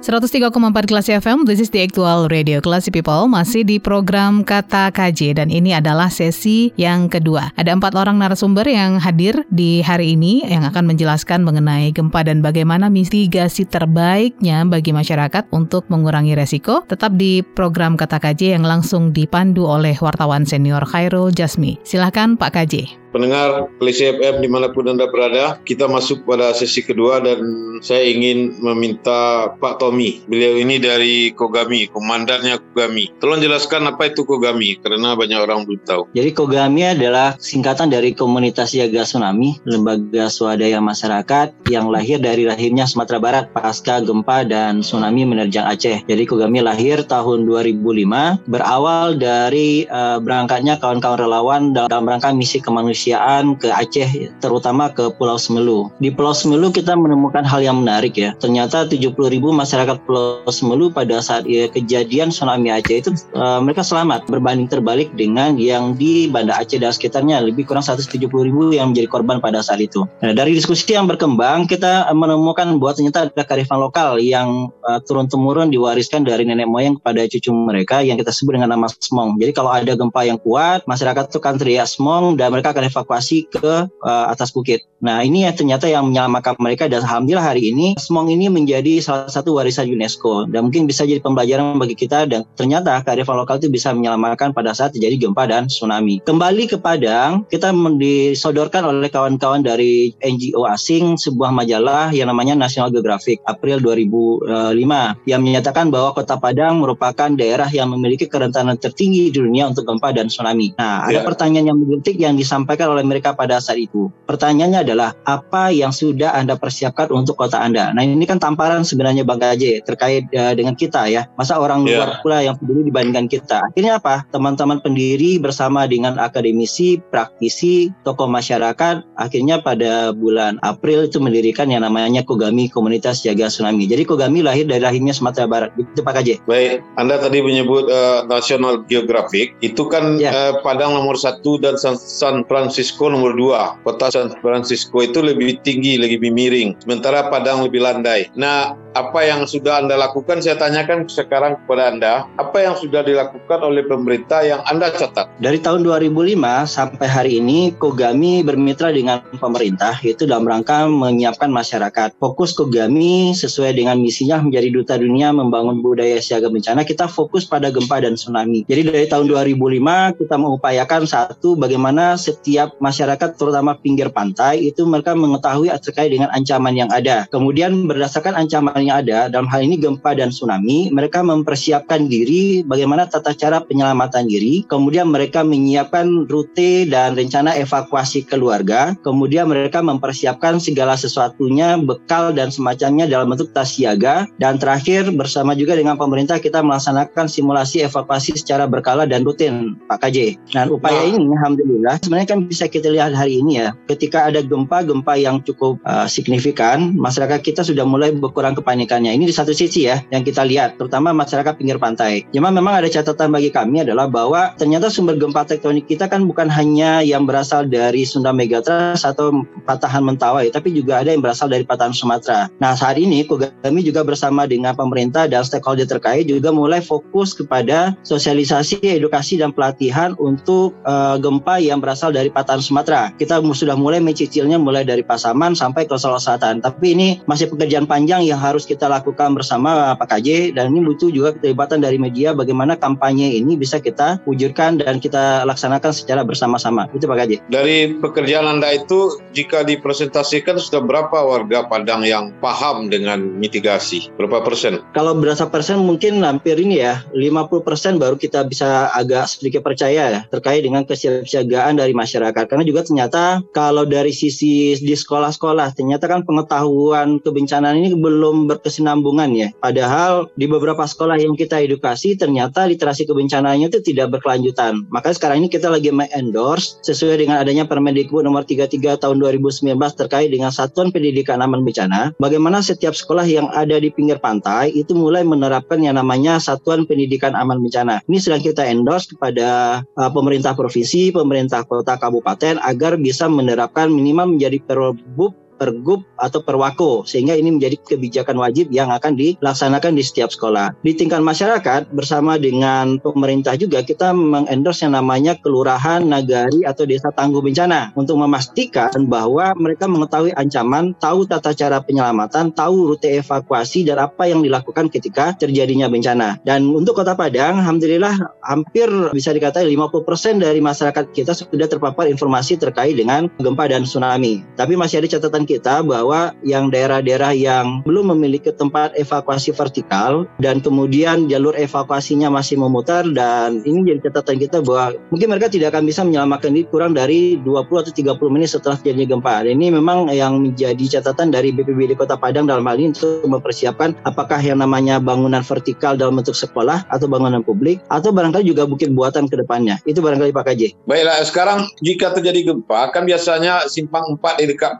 103,4 0.00 0.88
kelas 0.88 1.12
FM, 1.12 1.44
this 1.44 1.60
is 1.60 1.68
the 1.68 1.84
actual 1.84 2.24
radio 2.32 2.56
Classy 2.64 2.88
People, 2.88 3.28
masih 3.28 3.68
di 3.68 3.76
program 3.76 4.40
Kata 4.40 4.88
KJ 4.88 5.36
dan 5.36 5.52
ini 5.52 5.76
adalah 5.76 6.08
sesi 6.08 6.72
yang 6.80 7.12
kedua. 7.12 7.52
Ada 7.60 7.76
empat 7.76 7.92
orang 7.92 8.16
narasumber 8.16 8.64
yang 8.64 8.96
hadir 8.96 9.44
di 9.52 9.84
hari 9.84 10.16
ini 10.16 10.40
yang 10.48 10.64
akan 10.64 10.88
menjelaskan 10.88 11.44
mengenai 11.44 11.92
gempa 11.92 12.24
dan 12.24 12.40
bagaimana 12.40 12.88
mitigasi 12.88 13.68
terbaiknya 13.68 14.64
bagi 14.64 14.96
masyarakat 14.96 15.52
untuk 15.52 15.84
mengurangi 15.92 16.32
resiko. 16.32 16.80
Tetap 16.88 17.20
di 17.20 17.44
program 17.44 18.00
Kata 18.00 18.16
KJ 18.16 18.56
yang 18.56 18.64
langsung 18.64 19.12
dipandu 19.12 19.68
oleh 19.68 20.00
wartawan 20.00 20.48
senior 20.48 20.80
Khairul 20.80 21.28
Jasmi. 21.28 21.76
Silahkan 21.84 22.40
Pak 22.40 22.56
KJ. 22.56 22.99
Pendengar 23.10 23.66
FM 23.82 24.38
di 24.38 24.46
mana 24.46 24.70
pun 24.70 24.86
Anda 24.86 25.10
berada, 25.10 25.58
kita 25.66 25.90
masuk 25.90 26.22
pada 26.22 26.54
sesi 26.54 26.78
kedua 26.86 27.18
dan 27.18 27.42
saya 27.82 28.06
ingin 28.06 28.62
meminta 28.62 29.50
Pak 29.58 29.82
Tommy. 29.82 30.22
Beliau 30.30 30.54
ini 30.62 30.78
dari 30.78 31.34
Kogami, 31.34 31.90
komandannya 31.90 32.62
Kogami. 32.70 33.10
Tolong 33.18 33.42
jelaskan 33.42 33.90
apa 33.90 34.14
itu 34.14 34.22
Kogami, 34.22 34.78
karena 34.78 35.18
banyak 35.18 35.42
orang 35.42 35.66
belum 35.66 35.82
tahu. 35.82 36.02
Jadi 36.14 36.30
Kogami 36.30 36.86
adalah 36.86 37.34
singkatan 37.42 37.90
dari 37.90 38.14
Komunitas 38.14 38.70
Siaga 38.70 39.02
Tsunami, 39.02 39.58
lembaga 39.66 40.30
swadaya 40.30 40.78
masyarakat 40.78 41.66
yang 41.66 41.90
lahir 41.90 42.22
dari 42.22 42.46
lahirnya 42.46 42.86
Sumatera 42.86 43.18
Barat 43.18 43.44
pasca 43.50 43.98
gempa 43.98 44.46
dan 44.46 44.86
tsunami 44.86 45.26
menerjang 45.26 45.66
Aceh. 45.66 46.06
Jadi 46.06 46.22
Kogami 46.30 46.62
lahir 46.62 47.02
tahun 47.02 47.42
2005, 47.42 48.46
berawal 48.46 49.18
dari 49.18 49.90
uh, 49.90 50.22
berangkatnya 50.22 50.78
kawan-kawan 50.78 51.18
relawan 51.18 51.62
dalam 51.74 52.06
rangka 52.06 52.30
misi 52.30 52.62
kemanusiaan 52.62 52.99
kemanusiaan 53.00 53.56
ke 53.56 53.72
Aceh, 53.72 54.28
terutama 54.44 54.92
ke 54.92 55.08
Pulau 55.16 55.40
Semelu. 55.40 55.88
Di 56.04 56.12
Pulau 56.12 56.36
Semelu 56.36 56.68
kita 56.68 56.92
menemukan 56.92 57.40
hal 57.48 57.64
yang 57.64 57.80
menarik 57.80 58.12
ya. 58.12 58.36
Ternyata 58.36 58.84
70 58.84 59.16
ribu 59.16 59.56
masyarakat 59.56 60.04
Pulau 60.04 60.44
Semelu 60.52 60.92
pada 60.92 61.24
saat 61.24 61.48
ya, 61.48 61.64
kejadian 61.72 62.28
tsunami 62.28 62.68
Aceh 62.68 63.00
itu 63.00 63.10
uh, 63.32 63.64
mereka 63.64 63.80
selamat 63.80 64.28
berbanding 64.28 64.68
terbalik 64.68 65.08
dengan 65.16 65.56
yang 65.56 65.96
di 65.96 66.28
Banda 66.28 66.60
Aceh 66.60 66.76
dan 66.76 66.92
sekitarnya 66.92 67.40
lebih 67.40 67.64
kurang 67.64 67.80
170 67.80 68.20
ribu 68.28 68.76
yang 68.76 68.92
menjadi 68.92 69.08
korban 69.08 69.40
pada 69.40 69.64
saat 69.64 69.80
itu. 69.80 70.04
Nah, 70.20 70.36
dari 70.36 70.52
diskusi 70.52 70.92
yang 70.92 71.08
berkembang 71.08 71.64
kita 71.64 72.12
menemukan 72.12 72.76
bahwa 72.76 72.92
ternyata 72.92 73.32
ada 73.32 73.44
kearifan 73.48 73.80
lokal 73.80 74.20
yang 74.20 74.68
uh, 74.84 75.00
turun 75.08 75.24
temurun 75.24 75.72
diwariskan 75.72 76.28
dari 76.28 76.44
nenek 76.44 76.68
moyang 76.68 77.00
kepada 77.00 77.24
cucu 77.24 77.48
mereka 77.48 78.04
yang 78.04 78.20
kita 78.20 78.28
sebut 78.28 78.60
dengan 78.60 78.76
nama 78.76 78.92
smong. 78.92 79.40
Jadi 79.40 79.56
kalau 79.56 79.72
ada 79.72 79.96
gempa 79.96 80.20
yang 80.26 80.36
kuat, 80.36 80.84
masyarakat 80.84 81.32
itu 81.32 81.38
kan 81.40 81.56
teriak 81.56 81.88
smong 81.88 82.36
dan 82.36 82.52
mereka 82.52 82.74
akan 82.74 82.89
evakuasi 82.90 83.46
ke 83.46 83.86
uh, 83.86 84.26
atas 84.28 84.50
bukit. 84.50 84.82
Nah 85.00 85.24
ini 85.24 85.48
ya 85.48 85.56
ternyata 85.56 85.88
yang 85.88 86.12
menyelamatkan 86.12 86.60
mereka 86.60 86.84
dan 86.84 87.00
alhamdulillah 87.00 87.56
hari 87.56 87.72
ini 87.72 87.96
Semong 87.96 88.32
ini 88.32 88.48
menjadi 88.52 89.00
salah 89.00 89.28
satu 89.28 89.56
warisan 89.56 89.88
UNESCO 89.88 90.48
dan 90.48 90.68
mungkin 90.68 90.88
bisa 90.88 91.04
jadi 91.04 91.20
pembelajaran 91.20 91.76
bagi 91.76 91.96
kita 91.96 92.24
dan 92.28 92.48
ternyata 92.56 93.00
kearifan 93.04 93.36
lokal 93.36 93.60
itu 93.60 93.68
bisa 93.68 93.92
menyelamatkan 93.92 94.56
pada 94.56 94.72
saat 94.72 94.96
terjadi 94.96 95.28
gempa 95.28 95.44
dan 95.44 95.68
tsunami. 95.68 96.24
Kembali 96.24 96.64
ke 96.64 96.80
Padang, 96.80 97.44
kita 97.52 97.76
disodorkan 98.00 98.88
oleh 98.88 99.12
kawan-kawan 99.12 99.60
dari 99.60 100.16
NGO 100.24 100.64
asing 100.64 101.20
sebuah 101.20 101.52
majalah 101.52 102.08
yang 102.16 102.32
namanya 102.32 102.56
National 102.56 102.88
Geographic 102.88 103.44
April 103.44 103.84
2005 103.84 105.28
yang 105.28 105.40
menyatakan 105.44 105.92
bahwa 105.92 106.16
Kota 106.16 106.40
Padang 106.40 106.80
merupakan 106.80 107.28
daerah 107.36 107.68
yang 107.68 107.92
memiliki 107.92 108.24
kerentanan 108.24 108.80
tertinggi 108.80 109.28
di 109.28 109.36
dunia 109.36 109.68
untuk 109.68 109.84
gempa 109.84 110.16
dan 110.16 110.32
tsunami. 110.32 110.72
Nah, 110.80 111.04
ada 111.04 111.20
ya. 111.20 111.26
pertanyaan 111.28 111.68
yang 111.68 111.78
mengkritik 111.84 112.16
yang 112.16 112.40
disampaikan 112.40 112.79
disampaikan 112.80 112.96
oleh 112.96 113.04
mereka 113.04 113.36
pada 113.36 113.60
saat 113.60 113.76
itu. 113.76 114.08
Pertanyaannya 114.24 114.80
adalah 114.80 115.12
apa 115.28 115.68
yang 115.68 115.92
sudah 115.92 116.32
Anda 116.32 116.56
persiapkan 116.56 117.12
untuk 117.12 117.36
kota 117.36 117.60
Anda? 117.60 117.92
Nah 117.92 118.00
ini 118.00 118.24
kan 118.24 118.40
tamparan 118.40 118.88
sebenarnya 118.88 119.28
Bang 119.28 119.42
Gaje 119.42 119.84
terkait 119.84 120.24
uh, 120.32 120.56
dengan 120.56 120.72
kita 120.72 121.04
ya. 121.12 121.28
Masa 121.36 121.60
orang 121.60 121.84
yeah. 121.84 122.00
luar 122.00 122.10
pula 122.24 122.38
yang 122.40 122.56
peduli 122.56 122.88
dibandingkan 122.88 123.28
kita. 123.28 123.60
Akhirnya 123.68 124.00
apa? 124.00 124.24
Teman-teman 124.32 124.80
pendiri 124.80 125.36
bersama 125.36 125.84
dengan 125.84 126.16
akademisi, 126.16 126.96
praktisi, 127.12 127.92
tokoh 128.06 128.30
masyarakat 128.30 129.04
akhirnya 129.20 129.60
pada 129.60 130.16
bulan 130.16 130.56
April 130.64 131.04
itu 131.04 131.20
mendirikan 131.20 131.68
yang 131.68 131.84
namanya 131.84 132.24
Kogami 132.24 132.72
Komunitas 132.72 133.20
Jaga 133.20 133.52
Tsunami. 133.52 133.84
Jadi 133.84 134.08
Kogami 134.08 134.40
lahir 134.40 134.64
dari 134.64 134.80
lahirnya 134.80 135.12
Sumatera 135.12 135.44
Barat. 135.44 135.70
Itu 135.76 136.00
Pak 136.00 136.22
Gaje. 136.22 136.40
Baik, 136.48 136.80
Anda 136.96 137.20
tadi 137.20 137.44
menyebut 137.44 137.90
uh, 137.90 138.24
National 138.30 138.86
Geographic. 138.86 139.52
Itu 139.60 139.90
kan 139.90 140.16
yeah. 140.16 140.30
Ya. 140.30 140.54
uh, 140.54 140.62
Padang 140.62 140.94
nomor 140.94 141.18
satu 141.18 141.58
dan 141.58 141.74
San, 141.74 141.98
San 141.98 142.46
Francisco 142.46 142.69
Francisco 142.70 143.10
nomor 143.10 143.34
dua. 143.34 143.74
Kota 143.82 144.14
San 144.14 144.30
Francisco 144.38 145.02
itu 145.02 145.18
lebih 145.18 145.58
tinggi, 145.66 145.98
lebih 145.98 146.30
miring. 146.30 146.78
Sementara 146.78 147.26
Padang 147.26 147.66
lebih 147.66 147.82
landai. 147.82 148.30
Nah, 148.38 148.78
apa 148.94 149.22
yang 149.22 149.46
sudah 149.46 149.82
Anda 149.82 149.94
lakukan, 149.94 150.42
saya 150.42 150.58
tanyakan 150.58 151.06
sekarang 151.06 151.58
kepada 151.62 151.94
Anda, 151.94 152.12
apa 152.38 152.58
yang 152.58 152.74
sudah 152.74 153.06
dilakukan 153.06 153.62
oleh 153.62 153.86
pemerintah 153.86 154.42
yang 154.42 154.60
Anda 154.66 154.90
catat? 154.90 155.30
Dari 155.38 155.62
tahun 155.62 155.86
2005 155.86 156.66
sampai 156.66 157.06
hari 157.06 157.32
ini, 157.38 157.70
Kogami 157.78 158.42
bermitra 158.42 158.90
dengan 158.90 159.22
pemerintah, 159.38 159.94
itu 160.02 160.26
dalam 160.26 160.46
rangka 160.46 160.90
menyiapkan 160.90 161.50
masyarakat. 161.50 162.18
Fokus 162.18 162.50
Kogami 162.56 163.30
sesuai 163.36 163.78
dengan 163.78 164.02
misinya 164.02 164.42
menjadi 164.42 164.68
duta 164.74 164.94
dunia 164.98 165.30
membangun 165.30 165.78
budaya 165.78 166.18
siaga 166.18 166.50
bencana, 166.50 166.82
kita 166.82 167.06
fokus 167.06 167.46
pada 167.46 167.70
gempa 167.70 168.02
dan 168.02 168.18
tsunami. 168.18 168.66
Jadi 168.66 168.90
dari 168.90 169.06
tahun 169.06 169.30
2005, 169.30 170.18
kita 170.18 170.34
mengupayakan 170.34 171.06
satu, 171.06 171.54
bagaimana 171.54 172.18
setiap 172.18 172.74
masyarakat, 172.82 173.38
terutama 173.38 173.78
pinggir 173.78 174.10
pantai, 174.10 174.66
itu 174.66 174.82
mereka 174.82 175.14
mengetahui 175.14 175.70
terkait 175.80 176.10
dengan 176.10 176.28
ancaman 176.34 176.74
yang 176.74 176.90
ada. 176.90 177.24
Kemudian 177.30 177.86
berdasarkan 177.86 178.34
ancaman 178.36 178.79
yang 178.86 179.04
ada 179.04 179.28
dalam 179.28 179.48
hal 179.50 179.60
ini 179.66 179.76
gempa 179.76 180.16
dan 180.16 180.30
tsunami, 180.30 180.88
mereka 180.94 181.20
mempersiapkan 181.20 182.06
diri 182.06 182.62
bagaimana 182.64 183.10
tata 183.10 183.34
cara 183.34 183.60
penyelamatan 183.60 184.30
diri, 184.30 184.62
kemudian 184.70 185.10
mereka 185.10 185.42
menyiapkan 185.42 186.30
rute 186.30 186.86
dan 186.86 187.18
rencana 187.18 187.56
evakuasi 187.58 188.24
keluarga, 188.24 188.94
kemudian 189.02 189.50
mereka 189.50 189.82
mempersiapkan 189.82 190.62
segala 190.62 190.94
sesuatunya, 190.94 191.76
bekal 191.82 192.30
dan 192.30 192.54
semacamnya 192.54 193.10
dalam 193.10 193.34
bentuk 193.34 193.50
tas 193.50 193.74
siaga, 193.74 194.30
dan 194.38 194.56
terakhir 194.56 195.10
bersama 195.12 195.52
juga 195.58 195.74
dengan 195.74 195.98
pemerintah 195.98 196.38
kita 196.38 196.62
melaksanakan 196.62 197.26
simulasi 197.26 197.82
evakuasi 197.82 198.38
secara 198.38 198.70
berkala 198.70 199.04
dan 199.04 199.26
rutin, 199.26 199.76
Pak 199.90 200.06
KJ. 200.06 200.38
Dan 200.54 200.70
upaya 200.70 201.02
nah. 201.02 201.08
ini, 201.10 201.26
alhamdulillah, 201.34 201.98
sebenarnya 202.00 202.28
kan 202.30 202.38
bisa 202.46 202.70
kita 202.70 202.88
lihat 202.88 203.12
hari 203.12 203.42
ini 203.42 203.66
ya, 203.66 203.74
ketika 203.90 204.30
ada 204.30 204.40
gempa-gempa 204.46 205.18
yang 205.18 205.42
cukup 205.42 205.82
uh, 205.82 206.06
signifikan, 206.06 206.94
masyarakat 206.94 207.42
kita 207.42 207.66
sudah 207.66 207.82
mulai 207.82 208.14
berkurang 208.14 208.54
kepada 208.54 208.69
kepanikannya. 208.70 209.10
Ini 209.18 209.26
di 209.26 209.34
satu 209.34 209.50
sisi 209.50 209.90
ya 209.90 209.98
yang 210.14 210.22
kita 210.22 210.46
lihat, 210.46 210.78
terutama 210.78 211.10
masyarakat 211.10 211.58
pinggir 211.58 211.82
pantai. 211.82 212.22
Cuma 212.30 212.54
memang 212.54 212.78
ada 212.78 212.86
catatan 212.86 213.34
bagi 213.34 213.50
kami 213.50 213.82
adalah 213.82 214.06
bahwa 214.06 214.54
ternyata 214.54 214.86
sumber 214.86 215.18
gempa 215.18 215.42
tektonik 215.42 215.90
kita 215.90 216.06
kan 216.06 216.22
bukan 216.22 216.46
hanya 216.46 217.02
yang 217.02 217.26
berasal 217.26 217.66
dari 217.66 218.06
Sunda 218.06 218.30
Megatrust 218.30 219.02
atau 219.02 219.42
patahan 219.66 220.06
Mentawai, 220.06 220.46
tapi 220.54 220.70
juga 220.70 221.02
ada 221.02 221.10
yang 221.10 221.18
berasal 221.18 221.50
dari 221.50 221.66
patahan 221.66 221.90
Sumatera. 221.90 222.46
Nah 222.62 222.78
saat 222.78 222.94
ini 222.94 223.26
kami 223.26 223.82
juga 223.82 224.06
bersama 224.06 224.46
dengan 224.46 224.78
pemerintah 224.78 225.26
dan 225.26 225.42
stakeholder 225.42 225.90
terkait 225.90 226.30
juga 226.30 226.54
mulai 226.54 226.78
fokus 226.78 227.34
kepada 227.34 227.98
sosialisasi, 228.06 228.78
edukasi 228.86 229.34
dan 229.42 229.50
pelatihan 229.50 230.14
untuk 230.22 230.78
uh, 230.86 231.18
gempa 231.18 231.58
yang 231.58 231.82
berasal 231.82 232.14
dari 232.14 232.30
patahan 232.30 232.62
Sumatera. 232.62 233.10
Kita 233.18 233.42
sudah 233.42 233.74
mulai 233.74 233.98
mencicilnya 233.98 234.62
mulai 234.62 234.86
dari 234.86 235.02
Pasaman 235.02 235.58
sampai 235.58 235.90
ke 235.90 235.98
Sulawesi 235.98 236.30
Selatan. 236.30 236.62
Tapi 236.62 236.94
ini 236.94 237.08
masih 237.26 237.50
pekerjaan 237.50 237.88
panjang 237.88 238.22
yang 238.22 238.38
harus 238.38 238.59
harus 238.60 238.68
kita 238.68 238.92
lakukan 238.92 239.32
bersama 239.32 239.96
Pak 239.96 240.20
KJ 240.20 240.52
dan 240.52 240.76
ini 240.76 240.84
butuh 240.84 241.08
juga 241.08 241.32
keterlibatan 241.32 241.80
dari 241.80 241.96
media 241.96 242.36
bagaimana 242.36 242.76
kampanye 242.76 243.40
ini 243.40 243.56
bisa 243.56 243.80
kita 243.80 244.20
wujudkan 244.28 244.76
dan 244.76 245.00
kita 245.00 245.48
laksanakan 245.48 245.96
secara 245.96 246.20
bersama-sama. 246.28 246.84
Itu 246.92 247.08
Pak 247.08 247.24
KJ. 247.24 247.32
Dari 247.48 247.96
pekerjaan 247.96 248.44
Anda 248.44 248.76
itu 248.76 249.16
jika 249.32 249.64
dipresentasikan 249.64 250.60
sudah 250.60 250.84
berapa 250.84 251.24
warga 251.24 251.64
Padang 251.72 252.04
yang 252.04 252.36
paham 252.44 252.92
dengan 252.92 253.40
mitigasi? 253.40 254.12
Berapa 254.20 254.44
persen? 254.44 254.84
Kalau 254.92 255.16
berasa 255.16 255.48
persen 255.48 255.80
mungkin 255.80 256.20
hampir 256.20 256.60
ini 256.60 256.84
ya 256.84 257.00
50 257.16 257.64
persen 257.64 257.96
baru 257.96 258.20
kita 258.20 258.44
bisa 258.44 258.92
agak 258.92 259.24
sedikit 259.24 259.64
percaya 259.64 260.20
ya 260.20 260.20
terkait 260.28 260.60
dengan 260.60 260.84
kesiapsiagaan 260.84 261.80
dari 261.80 261.96
masyarakat 261.96 262.44
karena 262.44 262.64
juga 262.68 262.84
ternyata 262.84 263.40
kalau 263.56 263.88
dari 263.88 264.12
sisi 264.12 264.76
di 264.76 264.92
sekolah-sekolah 264.92 265.72
ternyata 265.72 266.10
kan 266.10 266.26
pengetahuan 266.26 267.22
kebencanaan 267.22 267.78
ini 267.78 267.94
belum 267.94 268.49
berkesinambungan 268.50 269.30
ya. 269.38 269.48
Padahal 269.62 270.26
di 270.34 270.50
beberapa 270.50 270.82
sekolah 270.82 271.22
yang 271.22 271.38
kita 271.38 271.62
edukasi 271.62 272.18
ternyata 272.18 272.66
literasi 272.66 273.06
kebencanaannya 273.06 273.70
itu 273.70 273.78
tidak 273.86 274.18
berkelanjutan. 274.18 274.90
Maka 274.90 275.14
sekarang 275.14 275.46
ini 275.46 275.48
kita 275.52 275.70
lagi 275.70 275.94
endorse 275.94 276.82
sesuai 276.82 277.22
dengan 277.22 277.38
adanya 277.38 277.68
Permendikbud 277.70 278.26
nomor 278.26 278.42
33 278.42 278.98
tahun 278.98 279.16
2019 279.22 279.78
terkait 279.94 280.28
dengan 280.32 280.50
Satuan 280.50 280.90
Pendidikan 280.90 281.38
Aman 281.38 281.62
Bencana. 281.62 282.10
Bagaimana 282.18 282.64
setiap 282.64 282.96
sekolah 282.96 283.24
yang 283.28 283.46
ada 283.54 283.78
di 283.78 283.92
pinggir 283.94 284.18
pantai 284.18 284.74
itu 284.74 284.96
mulai 284.96 285.22
menerapkan 285.22 285.78
yang 285.78 285.94
namanya 285.94 286.42
Satuan 286.42 286.88
Pendidikan 286.88 287.38
Aman 287.38 287.62
Bencana. 287.62 288.02
Ini 288.10 288.18
sedang 288.18 288.42
kita 288.42 288.66
endorse 288.66 289.14
kepada 289.14 289.80
uh, 289.84 290.10
pemerintah 290.10 290.56
provinsi, 290.56 291.12
pemerintah 291.14 291.62
kota, 291.68 292.00
kabupaten 292.00 292.58
agar 292.64 292.96
bisa 292.96 293.28
menerapkan 293.30 293.92
minimal 293.92 294.34
menjadi 294.34 294.58
perbub 294.64 295.36
pergub 295.60 296.08
atau 296.16 296.40
perwako 296.40 297.04
sehingga 297.04 297.36
ini 297.36 297.52
menjadi 297.52 297.76
kebijakan 297.76 298.40
wajib 298.40 298.72
yang 298.72 298.88
akan 298.88 299.12
dilaksanakan 299.12 299.92
di 299.92 300.00
setiap 300.00 300.32
sekolah. 300.32 300.72
Di 300.80 300.96
tingkat 300.96 301.20
masyarakat 301.20 301.92
bersama 301.92 302.40
dengan 302.40 302.96
pemerintah 302.96 303.60
juga 303.60 303.84
kita 303.84 304.16
mengendorse 304.16 304.88
yang 304.88 304.96
namanya 304.96 305.36
kelurahan, 305.36 306.00
nagari 306.00 306.64
atau 306.64 306.88
desa 306.88 307.12
tangguh 307.12 307.44
bencana 307.44 307.92
untuk 307.92 308.16
memastikan 308.16 309.04
bahwa 309.04 309.52
mereka 309.60 309.84
mengetahui 309.84 310.32
ancaman, 310.32 310.96
tahu 310.96 311.28
tata 311.28 311.52
cara 311.52 311.84
penyelamatan, 311.84 312.56
tahu 312.56 312.96
rute 312.96 313.20
evakuasi 313.20 313.84
dan 313.84 314.00
apa 314.00 314.24
yang 314.24 314.40
dilakukan 314.40 314.88
ketika 314.88 315.36
terjadinya 315.36 315.90
bencana. 315.92 316.40
Dan 316.40 316.72
untuk 316.72 316.96
Kota 316.96 317.12
Padang, 317.12 317.60
alhamdulillah 317.60 318.40
hampir 318.40 318.88
bisa 319.12 319.34
dikatakan 319.36 319.68
50% 319.68 320.40
dari 320.40 320.62
masyarakat 320.62 321.04
kita 321.10 321.36
sudah 321.36 321.68
terpapar 321.68 322.06
informasi 322.06 322.56
terkait 322.56 322.94
dengan 322.94 323.26
gempa 323.36 323.66
dan 323.66 323.84
tsunami. 323.84 324.46
Tapi 324.54 324.78
masih 324.78 325.02
ada 325.02 325.08
catatan 325.18 325.44
kita 325.50 325.82
bahwa 325.82 326.30
yang 326.46 326.70
daerah-daerah 326.70 327.34
yang 327.34 327.82
belum 327.82 328.14
memiliki 328.14 328.54
tempat 328.54 328.94
evakuasi 328.94 329.50
vertikal 329.50 330.30
dan 330.38 330.62
kemudian 330.62 331.26
jalur 331.26 331.58
evakuasinya 331.58 332.30
masih 332.30 332.62
memutar 332.62 333.02
dan 333.10 333.58
ini 333.66 333.90
jadi 333.90 334.06
catatan 334.06 334.38
kita 334.38 334.62
bahwa 334.62 334.94
mungkin 335.10 335.34
mereka 335.34 335.50
tidak 335.50 335.74
akan 335.74 335.82
bisa 335.90 336.06
menyelamatkan 336.06 336.54
diri 336.54 336.70
kurang 336.70 336.94
dari 336.94 337.40
20 337.42 337.82
atau 337.82 337.92
30 337.92 338.34
menit 338.34 338.54
setelah 338.54 338.78
terjadinya 338.78 339.18
gempa. 339.18 339.42
Dan 339.42 339.58
ini 339.58 339.74
memang 339.74 340.06
yang 340.14 340.38
menjadi 340.38 341.00
catatan 341.00 341.34
dari 341.34 341.50
BPBD 341.50 341.98
Kota 341.98 342.14
Padang 342.14 342.46
dalam 342.46 342.62
hal 342.68 342.78
ini 342.78 342.94
untuk 342.94 343.26
mempersiapkan 343.26 343.98
apakah 344.06 344.38
yang 344.38 344.62
namanya 344.62 345.02
bangunan 345.02 345.42
vertikal 345.42 345.96
dalam 345.96 346.20
bentuk 346.20 346.36
sekolah 346.36 346.86
atau 346.92 347.06
bangunan 347.10 347.42
publik 347.42 347.82
atau 347.90 348.14
barangkali 348.14 348.46
juga 348.46 348.68
bukit 348.68 348.92
buatan 348.92 349.26
ke 349.26 349.40
depannya. 349.40 349.80
Itu 349.88 350.04
barangkali 350.04 350.30
Pak 350.30 350.44
KJ. 350.52 350.62
Baiklah, 350.86 351.24
sekarang 351.24 351.58
jika 351.80 352.12
terjadi 352.14 352.52
gempa, 352.52 352.92
kan 352.92 353.08
biasanya 353.08 353.66
simpang 353.66 354.18
4 354.20 354.42
di 354.42 354.44
dekat 354.52 354.78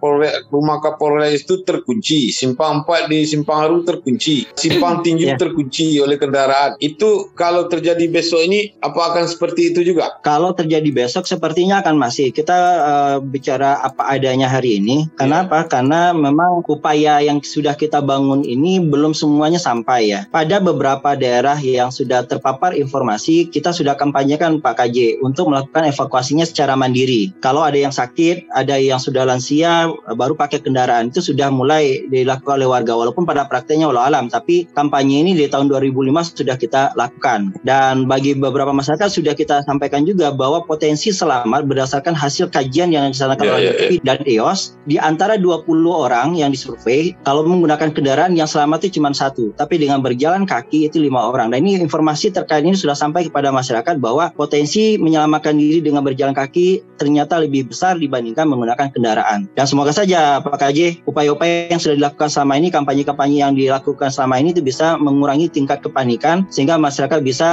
rumah 0.61 0.77
Kapolres 0.85 1.49
itu 1.49 1.65
terkunci. 1.65 2.29
Simpang 2.29 2.85
4 2.85 3.09
di 3.09 3.25
Simpang 3.25 3.65
Haru 3.65 3.81
terkunci. 3.81 4.45
Simpang 4.53 5.01
Tinju 5.05 5.33
yeah. 5.33 5.41
terkunci 5.41 5.97
oleh 5.97 6.21
kendaraan. 6.21 6.77
Itu 6.77 7.33
kalau 7.33 7.65
terjadi 7.73 8.05
besok 8.13 8.45
ini, 8.45 8.77
apa 8.85 9.17
akan 9.17 9.25
seperti 9.25 9.73
itu 9.73 9.81
juga? 9.81 10.21
Kalau 10.21 10.53
terjadi 10.53 10.93
besok, 10.93 11.25
sepertinya 11.25 11.81
akan 11.81 11.97
masih. 11.97 12.29
Kita 12.29 12.59
uh, 12.81 13.17
bicara 13.25 13.81
apa 13.81 14.13
adanya 14.13 14.53
hari 14.53 14.77
ini. 14.77 15.09
Kenapa? 15.17 15.65
Yeah. 15.65 15.69
Karena 15.73 16.01
memang 16.13 16.61
upaya 16.69 17.25
yang 17.25 17.41
sudah 17.41 17.73
kita 17.73 18.05
bangun 18.05 18.45
ini 18.45 18.83
belum 18.83 19.17
semuanya 19.17 19.57
sampai 19.57 20.13
ya. 20.13 20.21
Pada 20.29 20.59
beberapa 20.59 21.15
daerah 21.15 21.57
yang 21.57 21.89
sudah 21.89 22.27
terpapar 22.27 22.75
informasi, 22.75 23.49
kita 23.49 23.71
sudah 23.73 23.95
kampanyekan 23.95 24.59
Pak 24.59 24.77
KJ 24.77 25.23
untuk 25.23 25.49
melakukan 25.49 25.87
evakuasinya 25.89 26.45
secara 26.45 26.75
mandiri. 26.75 27.31
Kalau 27.39 27.63
ada 27.63 27.79
yang 27.79 27.95
sakit, 27.95 28.51
ada 28.51 28.77
yang 28.77 28.99
sudah 28.99 29.23
lansia, 29.23 29.89
baru 30.19 30.35
pakai 30.35 30.50
kendaraan 30.59 31.15
itu 31.15 31.23
sudah 31.23 31.55
mulai 31.55 32.03
dilakukan 32.11 32.59
oleh 32.59 32.67
warga. 32.67 32.99
Walaupun 32.99 33.23
pada 33.23 33.47
prakteknya 33.47 33.87
walau 33.87 34.03
alam, 34.03 34.27
tapi 34.27 34.67
kampanye 34.75 35.23
ini 35.23 35.39
di 35.39 35.47
tahun 35.47 35.71
2005 35.71 36.35
sudah 36.43 36.57
kita 36.59 36.83
lakukan. 36.99 37.55
Dan 37.63 38.11
bagi 38.11 38.35
beberapa 38.35 38.75
masyarakat 38.75 39.07
sudah 39.07 39.39
kita 39.39 39.63
sampaikan 39.63 40.03
juga 40.03 40.35
bahwa 40.35 40.67
potensi 40.67 41.15
selamat 41.15 41.69
berdasarkan 41.71 42.17
hasil 42.17 42.51
kajian 42.51 42.91
yang 42.91 43.07
dilaksanakan 43.07 43.45
yeah, 43.45 43.55
oleh 43.55 43.65
yeah, 43.71 43.91
yeah. 43.95 44.03
dan 44.03 44.19
EOS 44.27 44.81
di 44.89 44.97
antara 44.97 45.37
20 45.39 45.69
orang 45.87 46.35
yang 46.35 46.51
disurvei 46.51 47.15
kalau 47.23 47.45
menggunakan 47.45 47.93
kendaraan 47.93 48.33
yang 48.35 48.49
selamat 48.49 48.89
itu 48.89 48.99
cuma 48.99 49.13
satu, 49.13 49.53
tapi 49.55 49.77
dengan 49.77 50.01
berjalan 50.01 50.49
kaki 50.49 50.89
itu 50.89 50.97
lima 50.97 51.29
orang. 51.29 51.53
Dan 51.53 51.69
ini 51.69 51.77
informasi 51.85 52.33
terkait 52.33 52.65
ini 52.65 52.73
sudah 52.73 52.97
sampai 52.97 53.29
kepada 53.29 53.53
masyarakat 53.53 54.01
bahwa 54.01 54.33
potensi 54.33 54.97
menyelamatkan 54.97 55.55
diri 55.61 55.85
dengan 55.85 56.01
berjalan 56.01 56.33
kaki 56.33 56.81
ternyata 56.97 57.41
lebih 57.45 57.69
besar 57.69 58.01
dibandingkan 58.01 58.49
menggunakan 58.49 58.89
kendaraan. 58.93 59.47
Dan 59.53 59.65
semoga 59.69 59.93
saja 59.93 60.40
Pak 60.41 60.59
KJ 60.59 61.05
upaya-upaya 61.07 61.71
yang 61.71 61.81
sudah 61.81 61.97
dilakukan 61.97 62.29
selama 62.33 62.59
ini, 62.59 62.69
kampanye-kampanye 62.73 63.37
yang 63.45 63.53
dilakukan 63.55 64.09
selama 64.11 64.41
ini 64.41 64.57
itu 64.57 64.65
bisa 64.65 64.97
mengurangi 64.97 65.53
tingkat 65.53 65.85
kepanikan 65.85 66.49
sehingga 66.49 66.81
masyarakat 66.81 67.21
bisa 67.23 67.51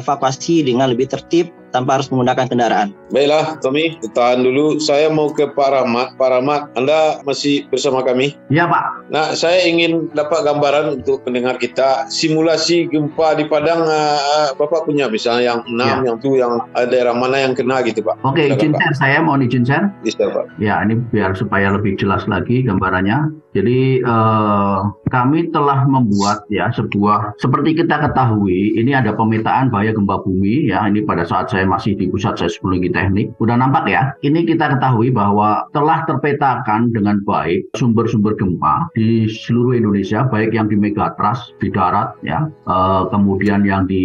evakuasi 0.00 0.64
dengan 0.64 0.92
lebih 0.92 1.08
tertib 1.10 1.52
tanpa 1.76 2.00
harus 2.00 2.08
menggunakan 2.08 2.48
kendaraan. 2.48 2.88
Baiklah, 3.12 3.60
Tommy, 3.60 4.00
tahan 4.16 4.40
dulu. 4.40 4.80
Saya 4.80 5.12
mau 5.12 5.28
ke 5.28 5.44
Pak 5.52 5.68
Rahmat. 5.76 6.16
Pak 6.16 6.28
Rahmat, 6.32 6.72
Anda 6.72 7.20
masih 7.28 7.68
bersama 7.68 8.00
kami? 8.00 8.32
Ya, 8.48 8.64
Pak. 8.64 9.12
Nah, 9.12 9.36
saya 9.36 9.60
ingin 9.68 10.08
dapat 10.16 10.48
gambaran 10.48 11.02
untuk 11.02 11.20
pendengar 11.28 11.60
kita. 11.60 12.08
Simulasi 12.08 12.88
gempa 12.88 13.36
di 13.36 13.44
Padang, 13.44 13.84
uh, 13.84 14.56
Bapak 14.56 14.88
punya 14.88 15.10
misalnya 15.12 15.52
yang 15.52 15.60
enam, 15.68 15.96
ya. 16.00 16.06
yang 16.08 16.16
tuh, 16.22 16.34
yang 16.40 16.64
uh, 16.72 16.86
daerah 16.88 17.12
mana 17.12 17.44
yang 17.44 17.52
kena 17.52 17.84
gitu, 17.84 18.00
Pak? 18.00 18.24
Oke, 18.24 18.56
izin 18.56 18.72
share 18.72 18.96
saya, 18.96 19.18
mau 19.20 19.36
izin 19.36 19.62
share? 19.66 19.92
Bisa, 20.00 20.32
Pak. 20.32 20.56
Ya, 20.56 20.80
ini 20.80 20.96
biar 21.12 21.36
supaya 21.36 21.68
lebih 21.76 22.00
jelas 22.00 22.24
lagi 22.24 22.64
gambarannya. 22.64 23.45
Jadi 23.56 24.04
uh, 24.04 24.84
kami 25.08 25.48
telah 25.48 25.88
membuat 25.88 26.44
ya 26.52 26.68
sebuah 26.68 27.40
seperti 27.40 27.72
kita 27.80 27.96
ketahui 28.04 28.76
ini 28.76 28.92
ada 28.92 29.16
pemetaan 29.16 29.72
bahaya 29.72 29.96
gempa 29.96 30.20
bumi 30.20 30.68
ya. 30.68 30.84
Ini 30.84 31.08
pada 31.08 31.24
saat 31.24 31.48
saya 31.48 31.64
masih 31.64 31.96
di 31.96 32.12
pusat 32.12 32.36
seismologi 32.36 32.92
teknik. 32.92 33.32
Udah 33.40 33.56
nampak 33.56 33.88
ya? 33.88 34.12
Ini 34.20 34.44
kita 34.44 34.76
ketahui 34.76 35.08
bahwa 35.08 35.64
telah 35.72 36.04
terpetakan 36.04 36.92
dengan 36.92 37.24
baik 37.24 37.72
sumber-sumber 37.80 38.36
gempa 38.36 38.92
di 38.92 39.24
seluruh 39.24 39.80
Indonesia 39.80 40.28
baik 40.28 40.52
yang 40.52 40.68
di 40.68 40.76
megatras 40.76 41.56
di 41.56 41.72
darat 41.72 42.12
ya. 42.20 42.44
Uh, 42.68 43.08
kemudian 43.08 43.64
yang 43.64 43.88
di 43.88 44.04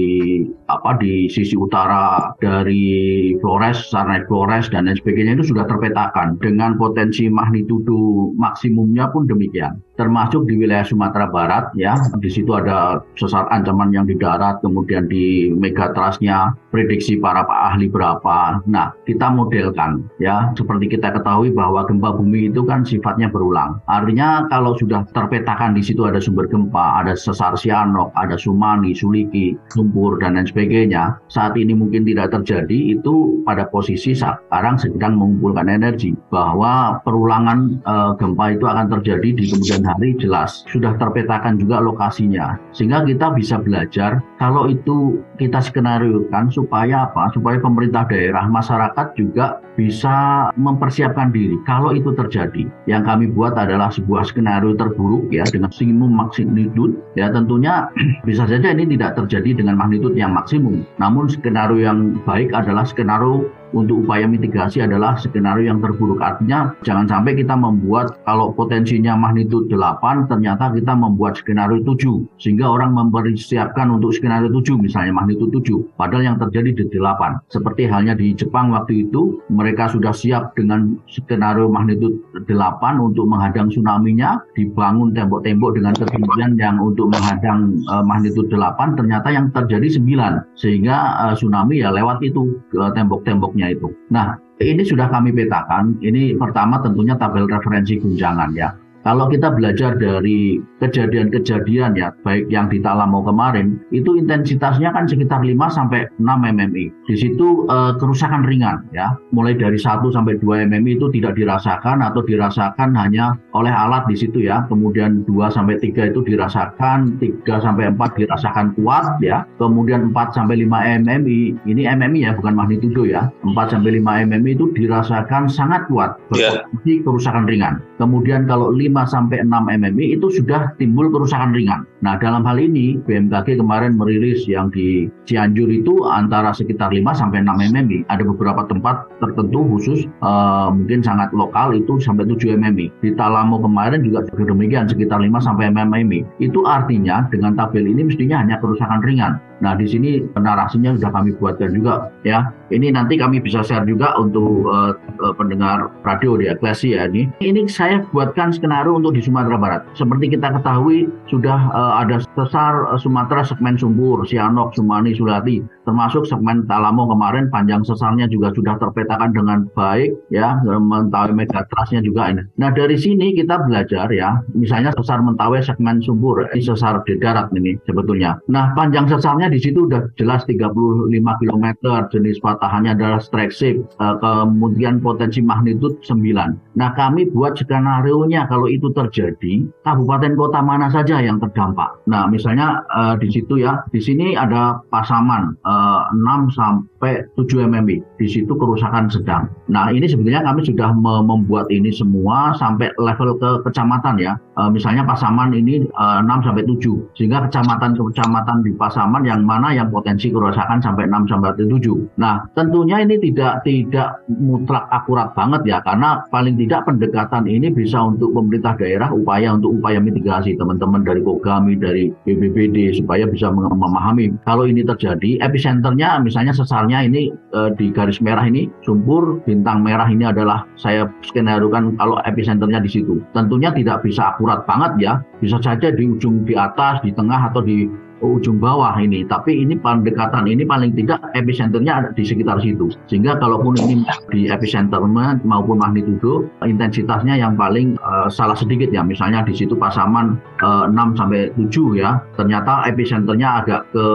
apa 0.72 0.96
di 0.96 1.28
sisi 1.28 1.60
utara 1.60 2.32
dari 2.40 3.36
Flores, 3.44 3.92
Sarnai 3.92 4.24
Flores 4.32 4.72
dan 4.72 4.88
lain 4.88 4.96
sebagainya 4.96 5.36
itu 5.36 5.52
sudah 5.52 5.68
terpetakan 5.68 6.40
dengan 6.40 6.80
potensi 6.80 7.28
magnitudo 7.28 8.32
maksimumnya 8.40 9.12
pun 9.12 9.28
demikian 9.28 9.41
colombiano. 9.50 9.82
Termasuk 10.02 10.50
di 10.50 10.58
wilayah 10.58 10.82
Sumatera 10.82 11.30
Barat 11.30 11.70
ya. 11.78 11.94
Di 12.18 12.30
situ 12.34 12.50
ada 12.58 13.06
sesar 13.14 13.46
ancaman 13.54 13.94
yang 13.94 14.10
di 14.10 14.18
darat 14.18 14.58
kemudian 14.66 15.06
di 15.06 15.54
megatrasnya 15.54 16.58
prediksi 16.74 17.22
para 17.22 17.46
pak 17.46 17.78
ahli 17.78 17.86
berapa. 17.86 18.66
Nah 18.66 18.90
kita 19.06 19.30
modelkan 19.30 20.10
ya. 20.18 20.50
Seperti 20.58 20.98
kita 20.98 21.14
ketahui 21.14 21.54
bahwa 21.54 21.86
gempa 21.86 22.18
bumi 22.18 22.50
itu 22.50 22.66
kan 22.66 22.82
sifatnya 22.82 23.30
berulang. 23.30 23.78
Artinya 23.86 24.50
kalau 24.50 24.74
sudah 24.74 25.06
terpetakan 25.14 25.78
di 25.78 25.86
situ 25.86 26.10
ada 26.10 26.18
sumber 26.18 26.50
gempa 26.50 27.06
ada 27.06 27.14
sesar 27.14 27.54
Sianok 27.54 28.10
ada 28.18 28.40
Sumani 28.40 28.96
Suliki 28.98 29.54
lumpur 29.76 30.18
dan 30.18 30.40
lain 30.40 30.48
sebagainya 30.48 31.20
saat 31.28 31.54
ini 31.60 31.76
mungkin 31.76 32.08
tidak 32.08 32.32
terjadi 32.32 32.96
itu 32.96 33.44
pada 33.44 33.68
posisi 33.68 34.16
sekarang 34.16 34.80
sedang 34.80 35.20
mengumpulkan 35.20 35.68
energi 35.68 36.16
bahwa 36.32 37.04
perulangan 37.04 37.78
e, 37.84 37.94
gempa 38.18 38.56
itu 38.56 38.66
akan 38.66 38.88
terjadi 38.98 39.30
di 39.36 39.44
kemudian 39.52 39.84
hari 39.96 40.16
jelas 40.20 40.64
sudah 40.72 40.96
terpetakan 40.96 41.60
juga 41.60 41.84
lokasinya 41.84 42.56
sehingga 42.72 43.04
kita 43.04 43.36
bisa 43.36 43.60
belajar 43.60 44.24
kalau 44.42 44.72
itu 44.72 45.22
kita 45.38 45.62
skenario 45.62 46.26
kan 46.30 46.50
supaya 46.50 47.10
apa? 47.10 47.34
Supaya 47.34 47.58
pemerintah 47.58 48.06
daerah 48.06 48.46
masyarakat 48.46 49.18
juga 49.18 49.62
bisa 49.74 50.50
mempersiapkan 50.60 51.34
diri 51.34 51.58
kalau 51.66 51.96
itu 51.96 52.14
terjadi. 52.14 52.70
Yang 52.86 53.04
kami 53.08 53.26
buat 53.34 53.58
adalah 53.58 53.90
sebuah 53.90 54.28
skenario 54.30 54.78
terburuk 54.78 55.30
ya 55.34 55.46
dengan 55.50 55.74
minimum 55.78 56.12
magnitude. 56.14 56.94
Ya 57.18 57.34
tentunya 57.34 57.90
bisa 58.28 58.46
saja 58.46 58.74
ini 58.74 58.86
tidak 58.98 59.18
terjadi 59.18 59.62
dengan 59.64 59.78
magnitude 59.78 60.18
yang 60.18 60.34
maksimum. 60.36 60.86
Namun 61.02 61.30
skenario 61.32 61.82
yang 61.82 62.22
baik 62.26 62.54
adalah 62.54 62.86
skenario 62.86 63.50
untuk 63.72 64.06
upaya 64.06 64.28
mitigasi 64.28 64.84
adalah 64.84 65.16
skenario 65.18 65.72
yang 65.72 65.80
terburuk. 65.80 66.20
Artinya 66.20 66.76
jangan 66.84 67.08
sampai 67.08 67.40
kita 67.40 67.56
membuat 67.56 68.20
kalau 68.28 68.52
potensinya 68.54 69.16
magnitudo 69.16 69.76
8 69.76 70.28
ternyata 70.28 70.72
kita 70.72 70.94
membuat 70.94 71.40
skenario 71.40 71.82
7 71.84 72.40
sehingga 72.40 72.68
orang 72.68 72.96
mempersiapkan 72.96 73.88
untuk 73.92 74.16
skenario 74.16 74.52
7 74.52 74.78
misalnya 74.78 75.16
magnitudo 75.16 75.64
7 75.64 75.98
padahal 76.00 76.24
yang 76.24 76.38
terjadi 76.38 76.70
di 76.76 76.98
8. 77.00 77.52
Seperti 77.52 77.88
halnya 77.88 78.14
di 78.16 78.36
Jepang 78.36 78.72
waktu 78.76 79.08
itu 79.08 79.40
mereka 79.50 79.88
sudah 79.92 80.12
siap 80.12 80.54
dengan 80.56 81.00
skenario 81.08 81.72
magnitudo 81.72 82.20
8 82.46 83.00
untuk 83.00 83.26
menghadang 83.28 83.72
tsunami-nya. 83.72 84.44
Dibangun 84.56 85.16
tembok-tembok 85.16 85.80
dengan 85.80 85.94
ketinggian 85.96 86.60
yang 86.60 86.78
untuk 86.80 87.10
menghadang 87.12 87.80
uh, 87.88 88.04
magnitudo 88.04 88.60
8 88.60 89.00
ternyata 89.00 89.28
yang 89.32 89.48
terjadi 89.56 90.00
9 90.00 90.60
sehingga 90.60 90.96
uh, 91.28 91.34
tsunami 91.34 91.82
ya 91.82 91.90
lewat 91.94 92.20
itu 92.22 92.60
tembok-temboknya 92.72 93.61
itu. 93.70 93.92
Nah, 94.10 94.34
ini 94.58 94.82
sudah 94.82 95.12
kami 95.12 95.36
petakan. 95.36 96.00
Ini 96.02 96.40
pertama 96.40 96.82
tentunya 96.82 97.14
tabel 97.20 97.46
referensi 97.46 98.02
guncangan 98.02 98.50
ya. 98.58 98.70
Kalau 99.02 99.26
kita 99.34 99.50
belajar 99.58 99.98
dari 99.98 100.62
kejadian-kejadian 100.78 101.98
ya, 101.98 102.14
baik 102.22 102.46
yang 102.54 102.70
di 102.70 102.78
Talamo 102.82 103.26
kemarin, 103.26 103.82
itu 103.90 104.18
intensitasnya 104.18 104.94
kan 104.94 105.10
sekitar 105.10 105.42
5 105.42 105.58
sampai 105.74 106.06
6 106.22 106.26
mmi. 106.26 106.86
Di 107.10 107.16
situ 107.18 107.66
eh, 107.66 107.94
kerusakan 107.98 108.46
ringan 108.46 108.86
ya, 108.94 109.18
mulai 109.34 109.58
dari 109.58 109.82
1 109.82 110.06
sampai 110.14 110.38
2 110.38 110.70
mmi 110.70 111.02
itu 111.02 111.10
tidak 111.18 111.34
dirasakan 111.34 112.06
atau 112.06 112.22
dirasakan 112.22 112.94
hanya 112.94 113.34
oleh 113.58 113.74
alat 113.74 114.06
di 114.06 114.14
situ 114.14 114.46
ya. 114.46 114.70
Kemudian 114.70 115.26
2 115.26 115.50
sampai 115.50 115.82
3 115.82 116.14
itu 116.14 116.22
dirasakan, 116.22 117.18
3 117.18 117.58
sampai 117.58 117.90
4 117.90 118.18
dirasakan 118.22 118.78
kuat 118.78 119.18
ya. 119.26 119.50
Kemudian 119.58 120.14
4 120.14 120.38
sampai 120.38 120.62
5 120.62 121.02
mmi, 121.02 121.58
ini 121.66 121.82
mmi 121.90 122.20
ya 122.22 122.38
bukan 122.38 122.54
magnitudo 122.54 123.10
ya. 123.10 123.34
4 123.42 123.50
sampai 123.66 123.98
5 123.98 124.30
mmi 124.30 124.50
itu 124.54 124.70
dirasakan 124.78 125.50
sangat 125.50 125.90
kuat, 125.90 126.22
berpotensi 126.30 127.02
yeah. 127.02 127.02
kerusakan 127.02 127.50
ringan. 127.50 127.82
Kemudian 128.02 128.50
kalau 128.50 128.74
5 128.74 129.06
sampai 129.06 129.46
6 129.46 129.78
MMI 129.78 130.18
itu 130.18 130.34
sudah 130.34 130.74
timbul 130.82 131.14
kerusakan 131.14 131.54
ringan. 131.54 131.86
Nah, 132.02 132.18
dalam 132.18 132.42
hal 132.42 132.58
ini 132.58 132.98
BMKG 133.06 133.62
kemarin 133.62 133.94
merilis 133.94 134.50
yang 134.50 134.74
di 134.74 135.06
Cianjur 135.30 135.70
itu 135.70 136.10
antara 136.10 136.50
sekitar 136.50 136.90
5 136.90 137.14
sampai 137.14 137.46
6 137.46 137.70
MMI. 137.70 138.10
Ada 138.10 138.26
beberapa 138.26 138.66
tempat 138.66 139.06
tertentu 139.22 139.62
khusus 139.70 140.10
uh, 140.26 140.74
mungkin 140.74 141.06
sangat 141.06 141.30
lokal 141.38 141.78
itu 141.78 142.02
sampai 142.02 142.26
7 142.26 142.58
MMI. 142.58 142.90
Di 143.06 143.14
Talamo 143.14 143.62
kemarin 143.62 144.02
juga 144.02 144.26
demikian 144.34 144.90
sekitar 144.90 145.22
5 145.22 145.38
sampai 145.38 145.70
MMI. 145.70 146.42
Itu 146.42 146.66
artinya 146.66 147.30
dengan 147.30 147.54
tabel 147.54 147.86
ini 147.86 148.10
mestinya 148.10 148.42
hanya 148.42 148.58
kerusakan 148.58 149.06
ringan. 149.06 149.51
Nah, 149.62 149.78
di 149.78 149.86
sini 149.86 150.26
narasinya 150.34 150.98
sudah 150.98 151.14
kami 151.14 151.38
buatkan 151.38 151.72
juga 151.72 152.10
ya. 152.26 152.50
Ini 152.74 152.96
nanti 152.96 153.20
kami 153.20 153.44
bisa 153.44 153.62
share 153.62 153.86
juga 153.86 154.16
untuk 154.18 154.66
uh, 154.66 154.96
uh, 155.22 155.34
pendengar 155.38 155.92
radio 156.02 156.40
di 156.40 156.50
Eklesi 156.50 156.98
ya 156.98 157.06
ini. 157.06 157.30
Ini 157.44 157.70
saya 157.70 158.02
buatkan 158.10 158.56
skenario 158.56 158.98
untuk 158.98 159.14
di 159.14 159.22
Sumatera 159.22 159.60
Barat. 159.60 159.82
Seperti 159.94 160.34
kita 160.34 160.56
ketahui 160.56 161.12
sudah 161.30 161.60
uh, 161.72 161.94
ada 162.02 162.24
sesar 162.34 162.90
Sumatera 162.98 163.46
segmen 163.46 163.78
Sumbur, 163.78 164.24
Sianok, 164.26 164.74
Sumani, 164.74 165.14
Sulati, 165.14 165.62
termasuk 165.86 166.26
segmen 166.26 166.64
Talamo 166.66 167.06
kemarin 167.12 167.52
panjang 167.52 167.84
sesarnya 167.84 168.26
juga 168.32 168.56
sudah 168.56 168.80
terpetakan 168.82 169.36
dengan 169.36 169.68
baik 169.78 170.16
ya. 170.34 170.58
Mentawai 170.64 171.36
megatrasnya 171.36 172.02
juga 172.02 172.32
ini. 172.32 172.42
Nah, 172.58 172.72
dari 172.74 172.96
sini 172.96 173.36
kita 173.36 173.62
belajar 173.68 174.08
ya, 174.10 174.42
misalnya 174.56 174.96
sesar 174.96 175.20
Mentawai 175.22 175.60
segmen 175.62 176.00
Sumbur, 176.02 176.48
ini 176.56 176.64
sesar 176.64 177.04
di 177.04 177.20
darat 177.20 177.52
ini 177.54 177.76
sebetulnya. 177.84 178.40
Nah, 178.48 178.72
panjang 178.74 179.12
sesarnya 179.12 179.51
di 179.52 179.60
situ 179.60 179.86
udah 179.86 180.08
jelas 180.16 180.48
35 180.48 181.12
km, 181.12 181.66
jenis 182.08 182.40
patahannya 182.40 182.96
adalah 182.96 183.20
strike 183.20 183.52
shape, 183.52 183.84
uh, 184.00 184.16
kemudian 184.24 185.04
potensi 185.04 185.44
magnitud 185.44 186.00
9. 186.08 186.80
Nah, 186.80 186.90
kami 186.96 187.28
buat 187.30 187.60
skenario-nya 187.60 188.48
kalau 188.48 188.72
itu 188.72 188.88
terjadi, 188.96 189.68
kabupaten 189.84 190.34
kota 190.40 190.64
mana 190.64 190.88
saja 190.88 191.20
yang 191.20 191.38
terdampak. 191.44 192.00
Nah, 192.08 192.32
misalnya 192.32 192.88
uh, 192.96 193.20
di 193.20 193.28
situ 193.28 193.60
ya, 193.60 193.84
di 193.92 194.00
sini 194.00 194.40
ada 194.40 194.80
Pasaman 194.88 195.60
uh, 195.68 196.08
6 196.16 196.56
sampai 196.56 196.91
7 197.02 197.66
MMI. 197.66 197.98
Di 198.22 198.28
situ 198.30 198.54
kerusakan 198.54 199.10
sedang. 199.10 199.50
Nah, 199.68 199.90
ini 199.90 200.06
sebetulnya 200.06 200.46
kami 200.46 200.62
sudah 200.62 200.94
membuat 200.94 201.68
ini 201.74 201.90
semua 201.90 202.54
sampai 202.54 202.94
level 203.02 203.38
ke 203.42 203.66
kecamatan 203.66 204.22
ya. 204.22 204.38
Uh, 204.60 204.70
misalnya 204.70 205.02
Pasaman 205.02 205.56
ini 205.58 205.88
uh, 205.98 206.22
6 206.22 206.46
sampai 206.46 206.64
7. 206.70 207.18
Sehingga 207.18 207.50
kecamatan-kecamatan 207.50 208.62
di 208.62 208.72
Pasaman 208.78 209.26
yang 209.26 209.42
mana 209.42 209.74
yang 209.74 209.90
potensi 209.90 210.30
kerusakan 210.30 210.84
sampai 210.84 211.10
6 211.10 211.32
sampai 211.32 211.58
7. 211.58 212.22
Nah, 212.22 212.46
tentunya 212.54 213.02
ini 213.02 213.18
tidak 213.18 213.66
tidak 213.66 214.22
mutlak 214.30 214.86
akurat 214.92 215.32
banget 215.34 215.62
ya 215.66 215.78
karena 215.82 216.22
paling 216.30 216.60
tidak 216.60 216.84
pendekatan 216.86 217.48
ini 217.48 217.72
bisa 217.72 218.04
untuk 218.04 218.36
pemerintah 218.36 218.76
daerah 218.76 219.10
upaya 219.10 219.56
untuk 219.56 219.80
upaya 219.80 219.98
mitigasi 220.04 220.60
teman-teman 220.60 221.02
dari 221.08 221.22
Kogami 221.24 221.80
dari 221.80 222.12
BBBD 222.28 223.00
supaya 223.00 223.26
bisa 223.26 223.50
memahami 223.50 224.36
kalau 224.44 224.68
ini 224.68 224.84
terjadi 224.84 225.40
epicenternya 225.42 226.20
misalnya 226.20 226.52
sesarnya 226.52 226.91
ini 227.00 227.32
e, 227.32 227.60
di 227.80 227.88
garis 227.96 228.20
merah 228.20 228.44
ini 228.44 228.68
Sumpur 228.84 229.40
bintang 229.48 229.80
merah 229.80 230.12
ini 230.12 230.28
adalah 230.28 230.68
saya 230.76 231.08
skenario 231.24 231.72
kan 231.72 231.96
kalau 231.96 232.20
epicenternya 232.28 232.84
di 232.84 232.92
situ. 232.92 233.24
Tentunya 233.32 233.72
tidak 233.72 234.04
bisa 234.04 234.36
akurat 234.36 234.68
banget 234.68 234.92
ya. 235.00 235.14
Bisa 235.40 235.64
saja 235.64 235.96
di 235.96 236.04
ujung 236.12 236.44
di 236.44 236.60
atas, 236.60 237.00
di 237.08 237.16
tengah 237.16 237.48
atau 237.48 237.64
di 237.64 237.88
ujung 238.22 238.62
bawah 238.62 238.96
ini. 239.02 239.26
Tapi 239.26 239.66
ini 239.66 239.78
pendekatan 239.78 240.46
ini 240.48 240.64
paling 240.64 240.94
tidak 240.96 241.20
epicenternya 241.34 241.94
ada 242.02 242.10
di 242.14 242.24
sekitar 242.24 242.62
situ. 242.62 242.94
Sehingga 243.10 243.38
kalaupun 243.42 243.78
ini 243.82 244.06
di 244.32 244.48
epicenter 244.48 245.02
maupun 245.44 245.82
magnitudo 245.82 246.48
intensitasnya 246.64 247.38
yang 247.42 247.58
paling 247.58 247.98
uh, 248.02 248.30
salah 248.30 248.56
sedikit 248.56 248.94
ya. 248.94 249.02
Misalnya 249.02 249.44
di 249.44 249.58
situ 249.58 249.74
Pasaman 249.76 250.38
uh, 250.62 250.86
eh, 250.86 250.94
6 250.94 251.20
sampai 251.20 251.52
7 251.58 252.02
ya. 252.02 252.22
Ternyata 252.38 252.86
epicenternya 252.88 253.50
agak 253.66 253.82
ke 253.92 254.08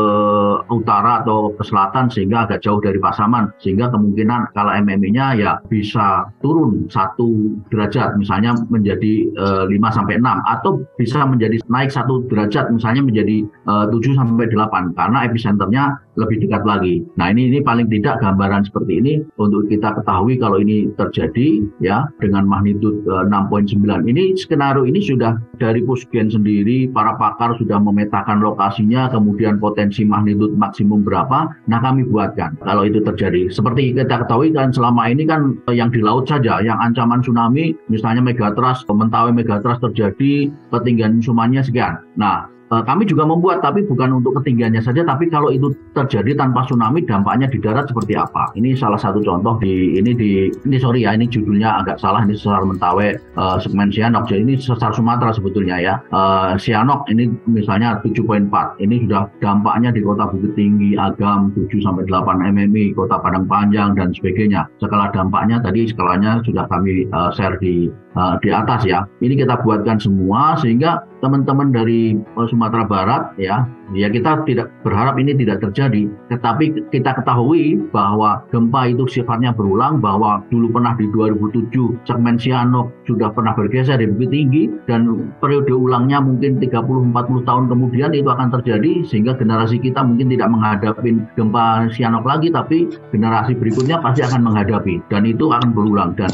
utara 0.71 1.27
atau 1.27 1.53
ke 1.55 1.63
selatan 1.67 2.09
sehingga 2.09 2.47
agak 2.47 2.63
jauh 2.63 2.79
dari 2.79 2.97
Pasaman. 3.03 3.51
Sehingga 3.61 3.91
kemungkinan 3.91 4.55
kalau 4.55 4.73
MMI-nya 4.73 5.27
ya 5.37 5.53
bisa 5.67 6.31
turun 6.41 6.87
satu 6.89 7.59
derajat 7.69 8.15
misalnya 8.17 8.55
menjadi 8.71 9.27
uh, 9.37 9.67
eh, 9.67 9.79
5 9.79 9.97
sampai 9.97 10.15
6 10.23 10.55
atau 10.55 10.73
bisa 10.97 11.27
menjadi 11.27 11.57
naik 11.67 11.91
satu 11.91 12.25
derajat 12.31 12.71
misalnya 12.71 13.03
menjadi 13.03 13.43
uh, 13.67 13.87
7 13.97 14.17
sampai 14.17 14.47
8 14.53 14.93
karena 14.93 15.19
epicenternya 15.25 15.85
lebih 16.17 16.43
dekat 16.45 16.65
lagi. 16.65 17.05
Nah, 17.21 17.31
ini 17.31 17.53
ini 17.53 17.59
paling 17.61 17.87
tidak 17.93 18.21
gambaran 18.25 18.65
seperti 18.67 18.99
ini 19.01 19.13
untuk 19.37 19.69
kita 19.69 19.93
ketahui 20.01 20.41
kalau 20.41 20.59
ini 20.61 20.89
terjadi 20.97 21.65
ya 21.81 22.09
dengan 22.19 22.49
magnitud 22.49 23.05
uh, 23.07 23.25
eh, 23.25 23.53
6.9. 23.53 24.09
Ini 24.09 24.25
skenario 24.41 24.89
ini 24.89 25.05
sudah 25.05 25.37
dari 25.61 25.85
Pusgen 25.85 26.33
sendiri 26.33 26.89
para 26.91 27.15
pakar 27.21 27.55
sudah 27.61 27.79
memetakan 27.79 28.41
lokasinya 28.41 29.13
kemudian 29.13 29.61
potensi 29.61 30.03
magnitud 30.03 30.57
maksimum 30.57 31.05
berapa. 31.05 31.53
Nah, 31.69 31.79
kami 31.85 32.09
buatkan 32.09 32.57
kalau 32.65 32.89
itu 32.89 33.05
terjadi. 33.05 33.53
Seperti 33.53 33.93
kita 33.93 34.25
ketahui 34.25 34.51
kan 34.57 34.73
selama 34.73 35.13
ini 35.13 35.29
kan 35.29 35.61
yang 35.71 35.93
di 35.93 36.01
laut 36.01 36.25
saja 36.27 36.59
yang 36.65 36.81
ancaman 36.81 37.21
tsunami 37.21 37.77
misalnya 37.93 38.25
megatrust, 38.25 38.89
mentawai 38.89 39.31
megatrust 39.31 39.85
terjadi 39.85 40.49
ketinggian 40.73 41.21
tsunami 41.21 41.61
sekian. 41.61 42.01
Nah, 42.17 42.56
Eh, 42.56 42.56
kami 42.71 43.07
juga 43.07 43.23
membuat 43.23 43.63
tapi 43.63 43.87
bukan 43.87 44.19
untuk 44.19 44.43
ketinggiannya 44.43 44.83
saja 44.83 45.07
tapi 45.07 45.31
kalau 45.31 45.55
itu 45.55 45.71
terjadi 45.95 46.35
tanpa 46.35 46.67
tsunami 46.67 47.07
dampaknya 47.07 47.47
di 47.47 47.63
darat 47.63 47.87
seperti 47.87 48.19
apa? 48.19 48.51
Ini 48.59 48.75
salah 48.75 48.99
satu 48.99 49.23
contoh 49.23 49.59
di 49.63 49.95
ini 49.99 50.13
di 50.13 50.51
ini 50.51 50.77
sorry 50.83 51.07
ya 51.07 51.15
ini 51.15 51.31
judulnya 51.31 51.83
agak 51.83 52.03
salah 52.03 52.27
ini 52.27 52.35
sesar 52.35 52.67
Mentawai 52.67 53.15
uh, 53.39 53.57
segmen 53.63 53.95
Sianok. 53.95 54.27
Jadi 54.27 54.41
ini 54.43 54.55
sesar 54.59 54.91
Sumatera 54.91 55.31
sebetulnya 55.31 55.79
ya. 55.79 55.95
Uh, 56.11 56.59
Sianok 56.59 57.07
ini 57.11 57.31
misalnya 57.47 58.03
7.4 58.03 58.51
ini 58.83 59.07
sudah 59.07 59.31
dampaknya 59.39 59.95
di 59.95 60.03
kota 60.03 60.27
Bukit 60.31 60.59
Tinggi 60.59 60.99
Agam 60.99 61.55
7 61.55 61.71
sampai 61.81 62.05
8 62.11 62.51
MMI 62.51 62.99
kota 62.99 63.23
Padang 63.23 63.47
Panjang 63.47 63.95
dan 63.95 64.11
sebagainya. 64.11 64.67
Skala 64.83 65.15
dampaknya 65.15 65.63
tadi 65.63 65.87
skalanya 65.87 66.43
sudah 66.43 66.67
kami 66.67 67.07
uh, 67.15 67.31
share 67.31 67.57
di 67.63 67.89
uh, 68.17 68.35
di 68.41 68.51
atas 68.51 68.83
ya. 68.89 69.05
Ini 69.21 69.37
kita 69.37 69.61
buatkan 69.63 70.01
semua 70.01 70.57
sehingga 70.59 71.05
teman-teman 71.21 71.71
dari 71.71 72.17
Sumatera 72.49 72.85
Barat 72.89 73.37
ya 73.37 73.69
Ya 73.95 74.11
kita 74.11 74.43
tidak 74.43 74.75
berharap 74.83 75.15
ini 75.23 75.37
tidak 75.39 75.63
terjadi, 75.63 76.11
tetapi 76.27 76.91
kita 76.91 77.15
ketahui 77.23 77.79
bahwa 77.95 78.43
gempa 78.51 78.91
itu 78.91 79.07
sifatnya 79.07 79.55
berulang, 79.55 80.03
bahwa 80.03 80.43
dulu 80.51 80.75
pernah 80.75 80.99
di 80.99 81.07
2007 81.15 81.71
segmen 82.03 82.35
Sianok 82.35 82.91
sudah 83.07 83.31
pernah 83.31 83.55
bergeser 83.55 84.03
di 84.03 84.11
Bukit 84.11 84.35
Tinggi 84.35 84.65
dan 84.91 85.31
periode 85.39 85.71
ulangnya 85.71 86.19
mungkin 86.19 86.59
30-40 86.59 87.47
tahun 87.47 87.65
kemudian 87.71 88.11
itu 88.11 88.27
akan 88.27 88.49
terjadi 88.59 89.07
sehingga 89.07 89.39
generasi 89.39 89.79
kita 89.79 90.03
mungkin 90.03 90.35
tidak 90.35 90.49
menghadapi 90.51 91.11
gempa 91.39 91.87
Sianok 91.95 92.25
lagi, 92.27 92.51
tapi 92.51 92.91
generasi 93.15 93.55
berikutnya 93.55 94.03
pasti 94.03 94.27
akan 94.27 94.51
menghadapi 94.51 94.99
dan 95.15 95.23
itu 95.31 95.47
akan 95.47 95.71
berulang 95.71 96.19
dan 96.19 96.31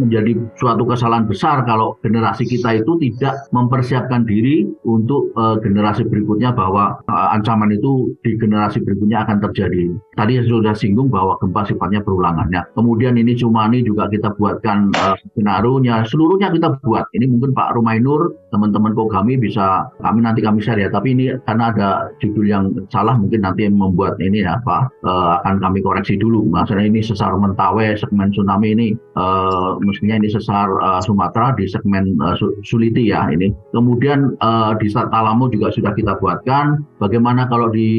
menjadi 0.00 0.40
suatu 0.56 0.88
kesalahan 0.88 1.28
besar 1.28 1.62
kalau 1.68 2.00
generasi 2.00 2.48
kita 2.48 2.80
itu 2.80 2.96
tidak 2.98 3.44
mempersiapkan 3.52 4.24
diri 4.24 4.66
untuk 4.88 5.30
uh, 5.36 5.60
generasi 5.60 6.06
berikutnya 6.06 6.54
bahwa 6.54 6.93
uh, 7.08 7.28
ancaman 7.34 7.74
itu 7.74 8.12
di 8.22 8.36
generasi 8.38 8.82
berikutnya 8.82 9.24
akan 9.26 9.38
terjadi. 9.50 9.90
Tadi 10.14 10.32
sudah 10.46 10.74
singgung 10.76 11.10
bahwa 11.10 11.38
gempa 11.38 11.66
sifatnya 11.66 12.00
berulangannya. 12.02 12.62
Kemudian 12.74 13.18
ini 13.18 13.34
cuma 13.38 13.66
ini 13.70 13.82
juga 13.82 14.06
kita 14.10 14.34
buatkan 14.36 14.90
uh, 14.94 15.16
skenario-nya, 15.32 16.06
seluruhnya 16.08 16.50
kita 16.50 16.76
buat. 16.82 17.06
Ini 17.14 17.30
mungkin 17.30 17.54
Pak 17.54 17.74
Rumainur, 17.78 18.34
teman-teman 18.50 18.94
Kogami 18.94 19.38
bisa 19.38 19.88
kami 20.00 20.22
nanti 20.22 20.40
kami 20.40 20.62
share 20.62 20.78
ya. 20.80 20.88
Tapi 20.90 21.14
ini 21.14 21.34
karena 21.44 21.74
ada 21.74 21.88
judul 22.22 22.46
yang 22.46 22.64
salah 22.88 23.18
mungkin 23.18 23.42
nanti 23.42 23.66
yang 23.66 23.76
membuat 23.76 24.16
ini 24.22 24.46
ya 24.46 24.58
Pak 24.62 25.04
uh, 25.04 25.42
akan 25.42 25.60
kami 25.60 25.82
koreksi 25.82 26.18
dulu. 26.18 26.46
Maksudnya 26.50 26.86
ini 26.86 27.02
sesar 27.02 27.34
Mentawai 27.34 27.98
segmen 27.98 28.30
tsunami 28.30 28.72
ini 28.72 28.88
uh, 29.16 29.78
mestinya 29.82 30.18
ini 30.18 30.28
sesar 30.30 30.68
uh, 30.78 31.00
Sumatera 31.02 31.54
di 31.54 31.66
segmen 31.66 32.18
uh, 32.20 32.34
Suliti 32.62 33.10
ya 33.10 33.30
ini. 33.30 33.50
Kemudian 33.74 34.38
uh, 34.38 34.74
di 34.78 34.90
Talamo 34.90 35.50
juga 35.50 35.74
sudah 35.74 35.92
kita 35.94 36.18
buatkan 36.18 36.84
Bagaimana 37.04 37.44
kalau 37.52 37.68
di 37.68 37.90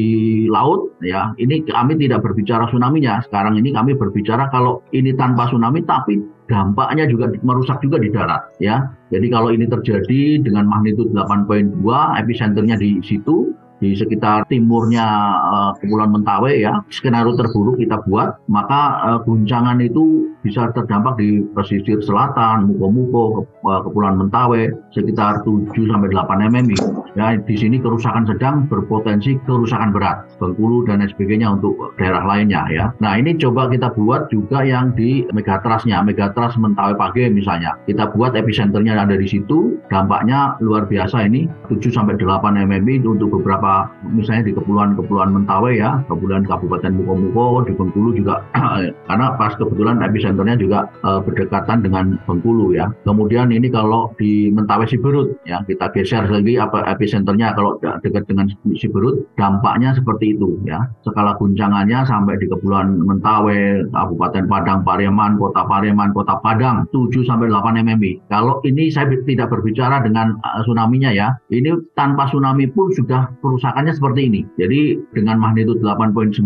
laut? 0.50 0.90
Ya, 0.98 1.30
ini 1.38 1.62
kami 1.62 1.94
tidak 1.94 2.26
berbicara 2.26 2.66
tsunami-nya. 2.66 3.22
Sekarang 3.22 3.54
ini 3.54 3.70
kami 3.70 3.94
berbicara 3.94 4.50
kalau 4.50 4.82
ini 4.90 5.14
tanpa 5.14 5.46
tsunami, 5.46 5.86
tapi 5.86 6.18
dampaknya 6.50 7.06
juga 7.06 7.30
merusak 7.46 7.78
juga 7.86 8.02
di 8.02 8.10
darat. 8.10 8.42
Ya, 8.58 8.90
jadi 9.14 9.30
kalau 9.30 9.54
ini 9.54 9.70
terjadi 9.70 10.42
dengan 10.42 10.66
magnitud 10.66 11.14
8.2, 11.14 11.86
epicenternya 12.18 12.74
di 12.82 12.98
situ, 13.06 13.54
di 13.82 13.92
sekitar 13.92 14.48
timurnya 14.48 15.06
uh, 15.52 15.70
Kepulauan 15.80 16.16
Mentawai 16.16 16.56
ya 16.60 16.80
skenario 16.88 17.36
terburuk 17.36 17.76
kita 17.76 18.00
buat 18.08 18.40
maka 18.48 18.80
uh, 19.04 19.18
guncangan 19.24 19.80
itu 19.84 20.26
bisa 20.46 20.70
terdampak 20.70 21.18
di 21.18 21.42
pesisir 21.58 21.98
selatan, 21.98 22.70
Muko-Muko, 22.70 23.42
eh, 23.42 23.80
Kepulauan 23.82 24.22
Mentawai 24.22 24.70
sekitar 24.94 25.42
7 25.42 25.74
sampai 25.90 26.08
8 26.14 26.46
mm. 26.46 26.70
Ya, 27.18 27.34
di 27.34 27.56
sini 27.58 27.82
kerusakan 27.82 28.28
sedang 28.30 28.70
berpotensi 28.70 29.40
kerusakan 29.42 29.90
berat, 29.90 30.30
Bengkulu 30.38 30.86
dan 30.86 31.02
sebagainya 31.02 31.58
untuk 31.58 31.96
daerah 31.98 32.22
lainnya 32.22 32.68
ya. 32.70 32.92
Nah, 33.02 33.18
ini 33.18 33.34
coba 33.40 33.72
kita 33.72 33.90
buat 33.98 34.30
juga 34.30 34.62
yang 34.62 34.94
di 34.94 35.26
Megatrasnya, 35.34 36.04
Megatras 36.06 36.54
Mentawai 36.60 36.94
Page 36.94 37.32
misalnya. 37.32 37.74
Kita 37.88 38.12
buat 38.14 38.36
epicenternya 38.36 39.00
ada 39.00 39.16
di 39.16 39.26
situ, 39.26 39.80
dampaknya 39.88 40.54
luar 40.60 40.86
biasa 40.86 41.26
ini 41.26 41.48
7 41.72 41.90
sampai 41.90 42.20
8 42.20 42.54
mm 42.68 43.08
untuk 43.08 43.40
beberapa 43.40 43.65
misalnya 44.06 44.48
di 44.48 44.52
kepulauan-kepulauan 44.56 45.32
Mentawai 45.36 45.78
ya, 45.78 46.00
kepulauan 46.08 46.46
Kabupaten 46.46 46.92
Muko-Muko, 46.96 47.66
di 47.66 47.72
Bengkulu 47.74 48.16
juga 48.16 48.42
karena 49.08 49.26
pas 49.36 49.52
kebetulan 49.54 50.00
epicenternya 50.02 50.56
juga 50.58 50.88
uh, 51.04 51.20
berdekatan 51.20 51.84
dengan 51.84 52.18
Bengkulu 52.24 52.72
ya. 52.74 52.90
Kemudian 53.04 53.52
ini 53.52 53.68
kalau 53.68 54.12
di 54.16 54.50
Mentawai 54.50 54.88
Siberut 54.88 55.36
ya, 55.44 55.62
kita 55.66 55.92
geser 55.92 56.26
lagi 56.26 56.56
apa 56.56 56.86
epicenternya 56.90 57.52
kalau 57.54 57.78
dekat 57.82 58.24
dengan 58.26 58.50
Siberut, 58.76 59.26
dampaknya 59.36 59.92
seperti 59.94 60.38
itu 60.38 60.58
ya. 60.64 60.86
Skala 61.06 61.36
guncangannya 61.38 62.06
sampai 62.06 62.38
di 62.40 62.46
Kepulauan 62.50 63.02
Mentawai, 63.04 63.86
Kabupaten 63.90 64.44
Padang, 64.50 64.80
Pariaman, 64.82 65.38
Kota 65.38 65.62
Pariaman, 65.66 66.10
Kota 66.14 66.38
Padang 66.40 66.88
7 66.90 67.26
sampai 67.26 67.50
8 67.50 67.82
mm. 67.82 68.04
Kalau 68.30 68.62
ini 68.64 68.88
saya 68.90 69.10
tidak 69.26 69.52
berbicara 69.52 70.02
dengan 70.02 70.38
uh, 70.42 70.62
tsunami-nya 70.62 71.10
ya. 71.12 71.28
Ini 71.50 71.94
tanpa 71.94 72.28
tsunami 72.28 72.68
pun 72.70 72.90
sudah 72.92 73.30
kerusakannya 73.56 73.96
seperti 73.96 74.20
ini. 74.28 74.40
Jadi 74.60 75.00
dengan 75.16 75.40
magnitudo 75.40 75.80
8.9 75.80 76.44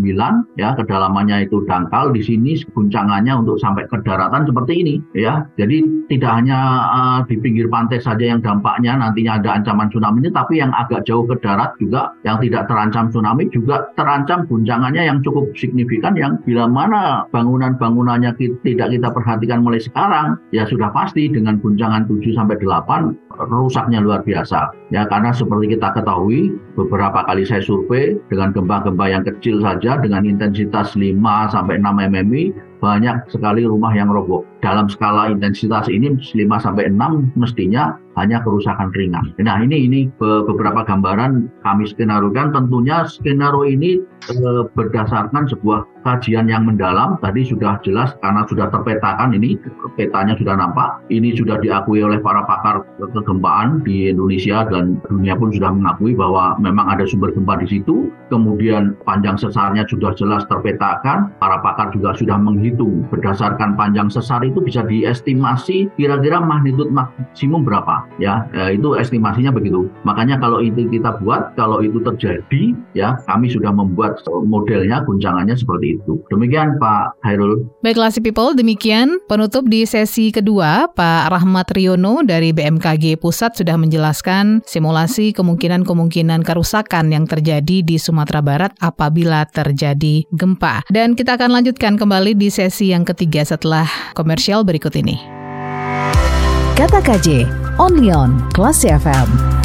ya, 0.55 0.79
kedalamannya 0.79 1.51
itu 1.51 1.67
dangkal 1.67 2.15
di 2.15 2.23
sini 2.23 2.55
guncangannya 2.71 3.35
untuk 3.35 3.59
sampai 3.59 3.91
ke 3.91 3.99
daratan 4.07 4.47
seperti 4.47 4.73
ini 4.79 4.95
ya. 5.19 5.43
Jadi 5.59 6.07
tidak 6.07 6.31
hanya 6.39 6.59
uh, 6.87 7.19
di 7.27 7.35
pinggir 7.43 7.67
pantai 7.67 7.99
saja 7.99 8.31
yang 8.31 8.39
dampaknya 8.39 8.95
nantinya 8.95 9.43
ada 9.43 9.59
ancaman 9.59 9.91
tsunami 9.91 10.23
ini 10.23 10.31
tapi 10.31 10.61
yang 10.61 10.71
agak 10.77 11.03
jauh 11.09 11.25
ke 11.25 11.35
darat 11.41 11.73
juga 11.81 12.13
yang 12.23 12.37
tidak 12.45 12.69
terancam 12.69 13.09
tsunami 13.09 13.49
juga 13.51 13.89
terancam 13.97 14.45
guncangannya 14.47 15.03
yang 15.07 15.19
cukup 15.25 15.51
signifikan 15.57 16.13
yang 16.15 16.37
bila 16.45 16.69
mana 16.69 17.25
bangunan-bangunannya 17.33 18.37
tidak 18.37 18.89
kita 18.93 19.09
perhatikan 19.11 19.65
mulai 19.65 19.81
sekarang 19.81 20.37
ya 20.53 20.69
sudah 20.69 20.93
pasti 20.93 21.33
dengan 21.33 21.57
guncangan 21.59 22.05
7 22.07 22.37
sampai 22.37 22.61
8 22.61 23.31
rusaknya 23.49 24.05
luar 24.05 24.21
biasa 24.21 24.69
ya 24.93 25.09
karena 25.09 25.33
seperti 25.33 25.79
kita 25.79 25.97
ketahui 25.97 26.53
beberapa 26.77 27.00
kali 27.09 27.49
saya 27.49 27.65
survei 27.65 28.21
dengan 28.29 28.53
gempa-gempa 28.53 29.09
yang 29.09 29.25
kecil 29.25 29.65
saja 29.65 29.97
dengan 29.97 30.29
intensitas 30.29 30.93
5 30.93 31.17
sampai 31.49 31.81
6 31.81 31.89
mm 31.89 32.35
banyak 32.85 33.17
sekali 33.33 33.65
rumah 33.65 33.97
yang 33.97 34.13
roboh. 34.13 34.45
Dalam 34.61 34.93
skala 34.93 35.33
intensitas 35.33 35.89
ini 35.89 36.13
5 36.21 36.37
sampai 36.61 36.93
6 36.93 37.33
mestinya 37.37 37.97
hanya 38.19 38.43
kerusakan 38.43 38.91
ringan. 38.93 39.33
Nah 39.41 39.63
ini 39.63 39.87
ini 39.87 40.01
beberapa 40.21 40.83
gambaran 40.85 41.49
kami 41.63 41.85
skenariokan. 41.87 42.53
Tentunya 42.53 43.07
skenario 43.07 43.65
ini 43.65 44.03
e, 44.29 44.37
berdasarkan 44.75 45.47
sebuah 45.49 45.87
kajian 46.05 46.51
yang 46.51 46.67
mendalam. 46.67 47.17
Tadi 47.23 47.47
sudah 47.47 47.79
jelas 47.87 48.13
karena 48.21 48.45
sudah 48.51 48.69
terpetakan 48.69 49.33
ini 49.37 49.57
petanya 49.95 50.35
sudah 50.37 50.59
nampak. 50.59 51.01
Ini 51.09 51.33
sudah 51.39 51.63
diakui 51.63 52.03
oleh 52.03 52.19
para 52.19 52.43
pakar 52.45 52.83
kegempaan 52.99 53.81
di 53.87 54.11
Indonesia 54.11 54.67
dan 54.67 54.99
dunia 55.07 55.39
pun 55.39 55.55
sudah 55.55 55.71
mengakui 55.73 56.13
bahwa 56.13 56.59
memang 56.59 56.91
ada 56.91 57.07
sumber 57.07 57.31
gempa 57.33 57.63
di 57.63 57.79
situ. 57.79 58.11
Kemudian 58.29 58.99
panjang 59.07 59.39
sesarnya 59.39 59.87
sudah 59.87 60.13
jelas 60.19 60.45
terpetakan. 60.51 61.33
Para 61.39 61.63
pakar 61.63 61.95
juga 61.95 62.13
sudah 62.19 62.37
menghitung 62.37 63.07
berdasarkan 63.09 63.79
panjang 63.79 64.11
sesar 64.11 64.43
itu 64.51 64.59
bisa 64.61 64.83
diestimasi 64.85 65.87
kira-kira 65.95 66.43
magnitudo 66.43 66.91
maksimum 66.91 67.63
berapa 67.63 68.05
ya, 68.19 68.45
ya 68.51 68.75
itu 68.75 68.99
estimasinya 68.99 69.55
begitu. 69.55 69.87
Makanya 70.03 70.37
kalau 70.43 70.59
itu 70.61 70.91
kita 70.91 71.17
buat, 71.23 71.55
kalau 71.55 71.81
itu 71.81 72.03
terjadi, 72.03 72.75
ya 72.93 73.17
kami 73.31 73.49
sudah 73.49 73.71
membuat 73.71 74.21
modelnya, 74.45 75.07
guncangannya 75.07 75.55
seperti 75.55 76.03
itu. 76.03 76.21
Demikian 76.29 76.77
Pak 76.83 77.23
Hairul. 77.23 77.65
Baiklah 77.81 78.11
si 78.11 78.21
people, 78.21 78.53
demikian 78.53 79.23
penutup 79.31 79.71
di 79.71 79.87
sesi 79.87 80.35
kedua 80.35 80.91
Pak 80.93 81.33
Rahmat 81.33 81.71
Riono 81.73 82.27
dari 82.27 82.51
BMKG 82.51 83.17
Pusat 83.23 83.63
sudah 83.63 83.77
menjelaskan 83.79 84.67
simulasi 84.67 85.33
kemungkinan-kemungkinan 85.33 86.43
kerusakan 86.43 87.15
yang 87.15 87.25
terjadi 87.25 87.87
di 87.87 87.97
Sumatera 87.97 88.43
Barat 88.43 88.73
apabila 88.83 89.47
terjadi 89.47 90.27
gempa. 90.35 90.83
Dan 90.91 91.15
kita 91.15 91.39
akan 91.39 91.61
lanjutkan 91.61 91.95
kembali 92.01 92.35
di 92.35 92.49
sesi 92.51 92.91
yang 92.91 93.07
ketiga 93.07 93.45
setelah 93.47 93.87
komersial 94.17 94.40
berikut 94.65 94.97
ini. 94.97 95.21
Kata 96.81 97.05
KJ, 97.05 97.45
only 97.77 98.09
on 98.09 98.41
Classy 98.57 98.89
FM. 98.89 99.60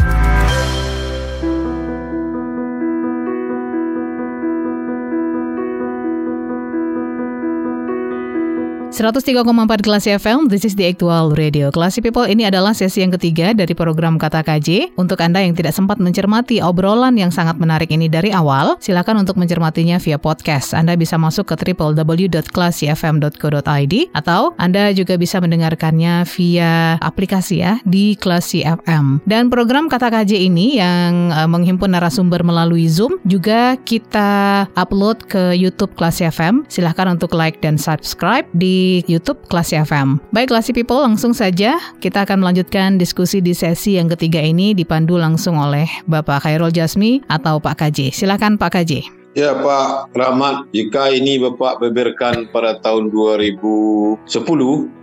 103,4 8.95 9.83
Kelas 9.83 10.07
FM, 10.07 10.47
this 10.47 10.63
is 10.63 10.79
the 10.79 10.87
actual 10.87 11.35
radio. 11.35 11.67
Kelas 11.67 11.99
People 11.99 12.31
ini 12.31 12.47
adalah 12.47 12.71
sesi 12.71 13.03
yang 13.03 13.11
ketiga 13.11 13.51
dari 13.51 13.75
program 13.75 14.15
Kata 14.15 14.39
KJ. 14.39 14.95
Untuk 14.95 15.19
Anda 15.19 15.43
yang 15.43 15.51
tidak 15.51 15.75
sempat 15.75 15.99
mencermati 15.99 16.63
obrolan 16.63 17.19
yang 17.19 17.27
sangat 17.27 17.59
menarik 17.59 17.91
ini 17.91 18.07
dari 18.07 18.31
awal, 18.31 18.79
silakan 18.79 19.27
untuk 19.27 19.35
mencermatinya 19.35 19.99
via 19.99 20.15
podcast. 20.15 20.71
Anda 20.71 20.95
bisa 20.95 21.19
masuk 21.19 21.43
ke 21.43 21.75
www.clasyfm.co.id 21.75 23.95
atau 24.15 24.55
Anda 24.55 24.95
juga 24.95 25.19
bisa 25.19 25.43
mendengarkannya 25.43 26.23
via 26.31 26.95
aplikasi 27.03 27.67
ya 27.67 27.83
di 27.83 28.15
Classy 28.15 28.63
FM. 28.63 29.27
Dan 29.27 29.51
program 29.51 29.91
Kata 29.91 30.07
KJ 30.07 30.39
ini 30.39 30.79
yang 30.79 31.35
uh, 31.35 31.51
menghimpun 31.51 31.91
narasumber 31.91 32.47
melalui 32.47 32.87
Zoom 32.87 33.19
juga 33.27 33.75
kita 33.75 34.63
upload 34.79 35.27
ke 35.27 35.51
YouTube 35.51 35.91
Classy 35.99 36.31
FM. 36.31 36.63
Silahkan 36.71 37.11
untuk 37.11 37.35
like 37.35 37.59
dan 37.59 37.75
subscribe 37.75 38.47
di 38.55 38.84
YouTube 39.09 39.41
Klasi 39.49 39.81
FM. 39.81 40.21
Baik 40.29 40.53
Klasi 40.53 40.71
People, 40.71 41.01
langsung 41.01 41.33
saja 41.33 41.77
kita 41.97 42.23
akan 42.23 42.45
melanjutkan 42.45 43.01
diskusi 43.01 43.41
di 43.41 43.57
sesi 43.57 43.97
yang 43.97 44.11
ketiga 44.11 44.39
ini 44.43 44.77
dipandu 44.77 45.17
langsung 45.17 45.57
oleh 45.57 45.89
Bapak 46.05 46.45
Khairul 46.45 46.69
Jasmi 46.69 47.25
atau 47.25 47.57
Pak 47.57 47.81
KJ. 47.81 48.13
Silakan 48.13 48.61
Pak 48.61 48.77
KJ. 48.77 49.24
Ya 49.35 49.51
Pak 49.51 50.15
Rahmat, 50.15 50.71
jika 50.71 51.11
ini 51.11 51.35
Bapak 51.35 51.83
beberkan 51.83 52.47
pada 52.55 52.79
tahun 52.79 53.11
2010, 53.11 54.31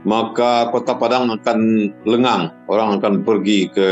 maka 0.09 0.73
Kota 0.73 0.97
Padang 0.97 1.29
akan 1.37 1.93
lengang. 2.09 2.49
Orang 2.73 2.97
akan 2.97 3.21
pergi 3.29 3.69
ke 3.69 3.89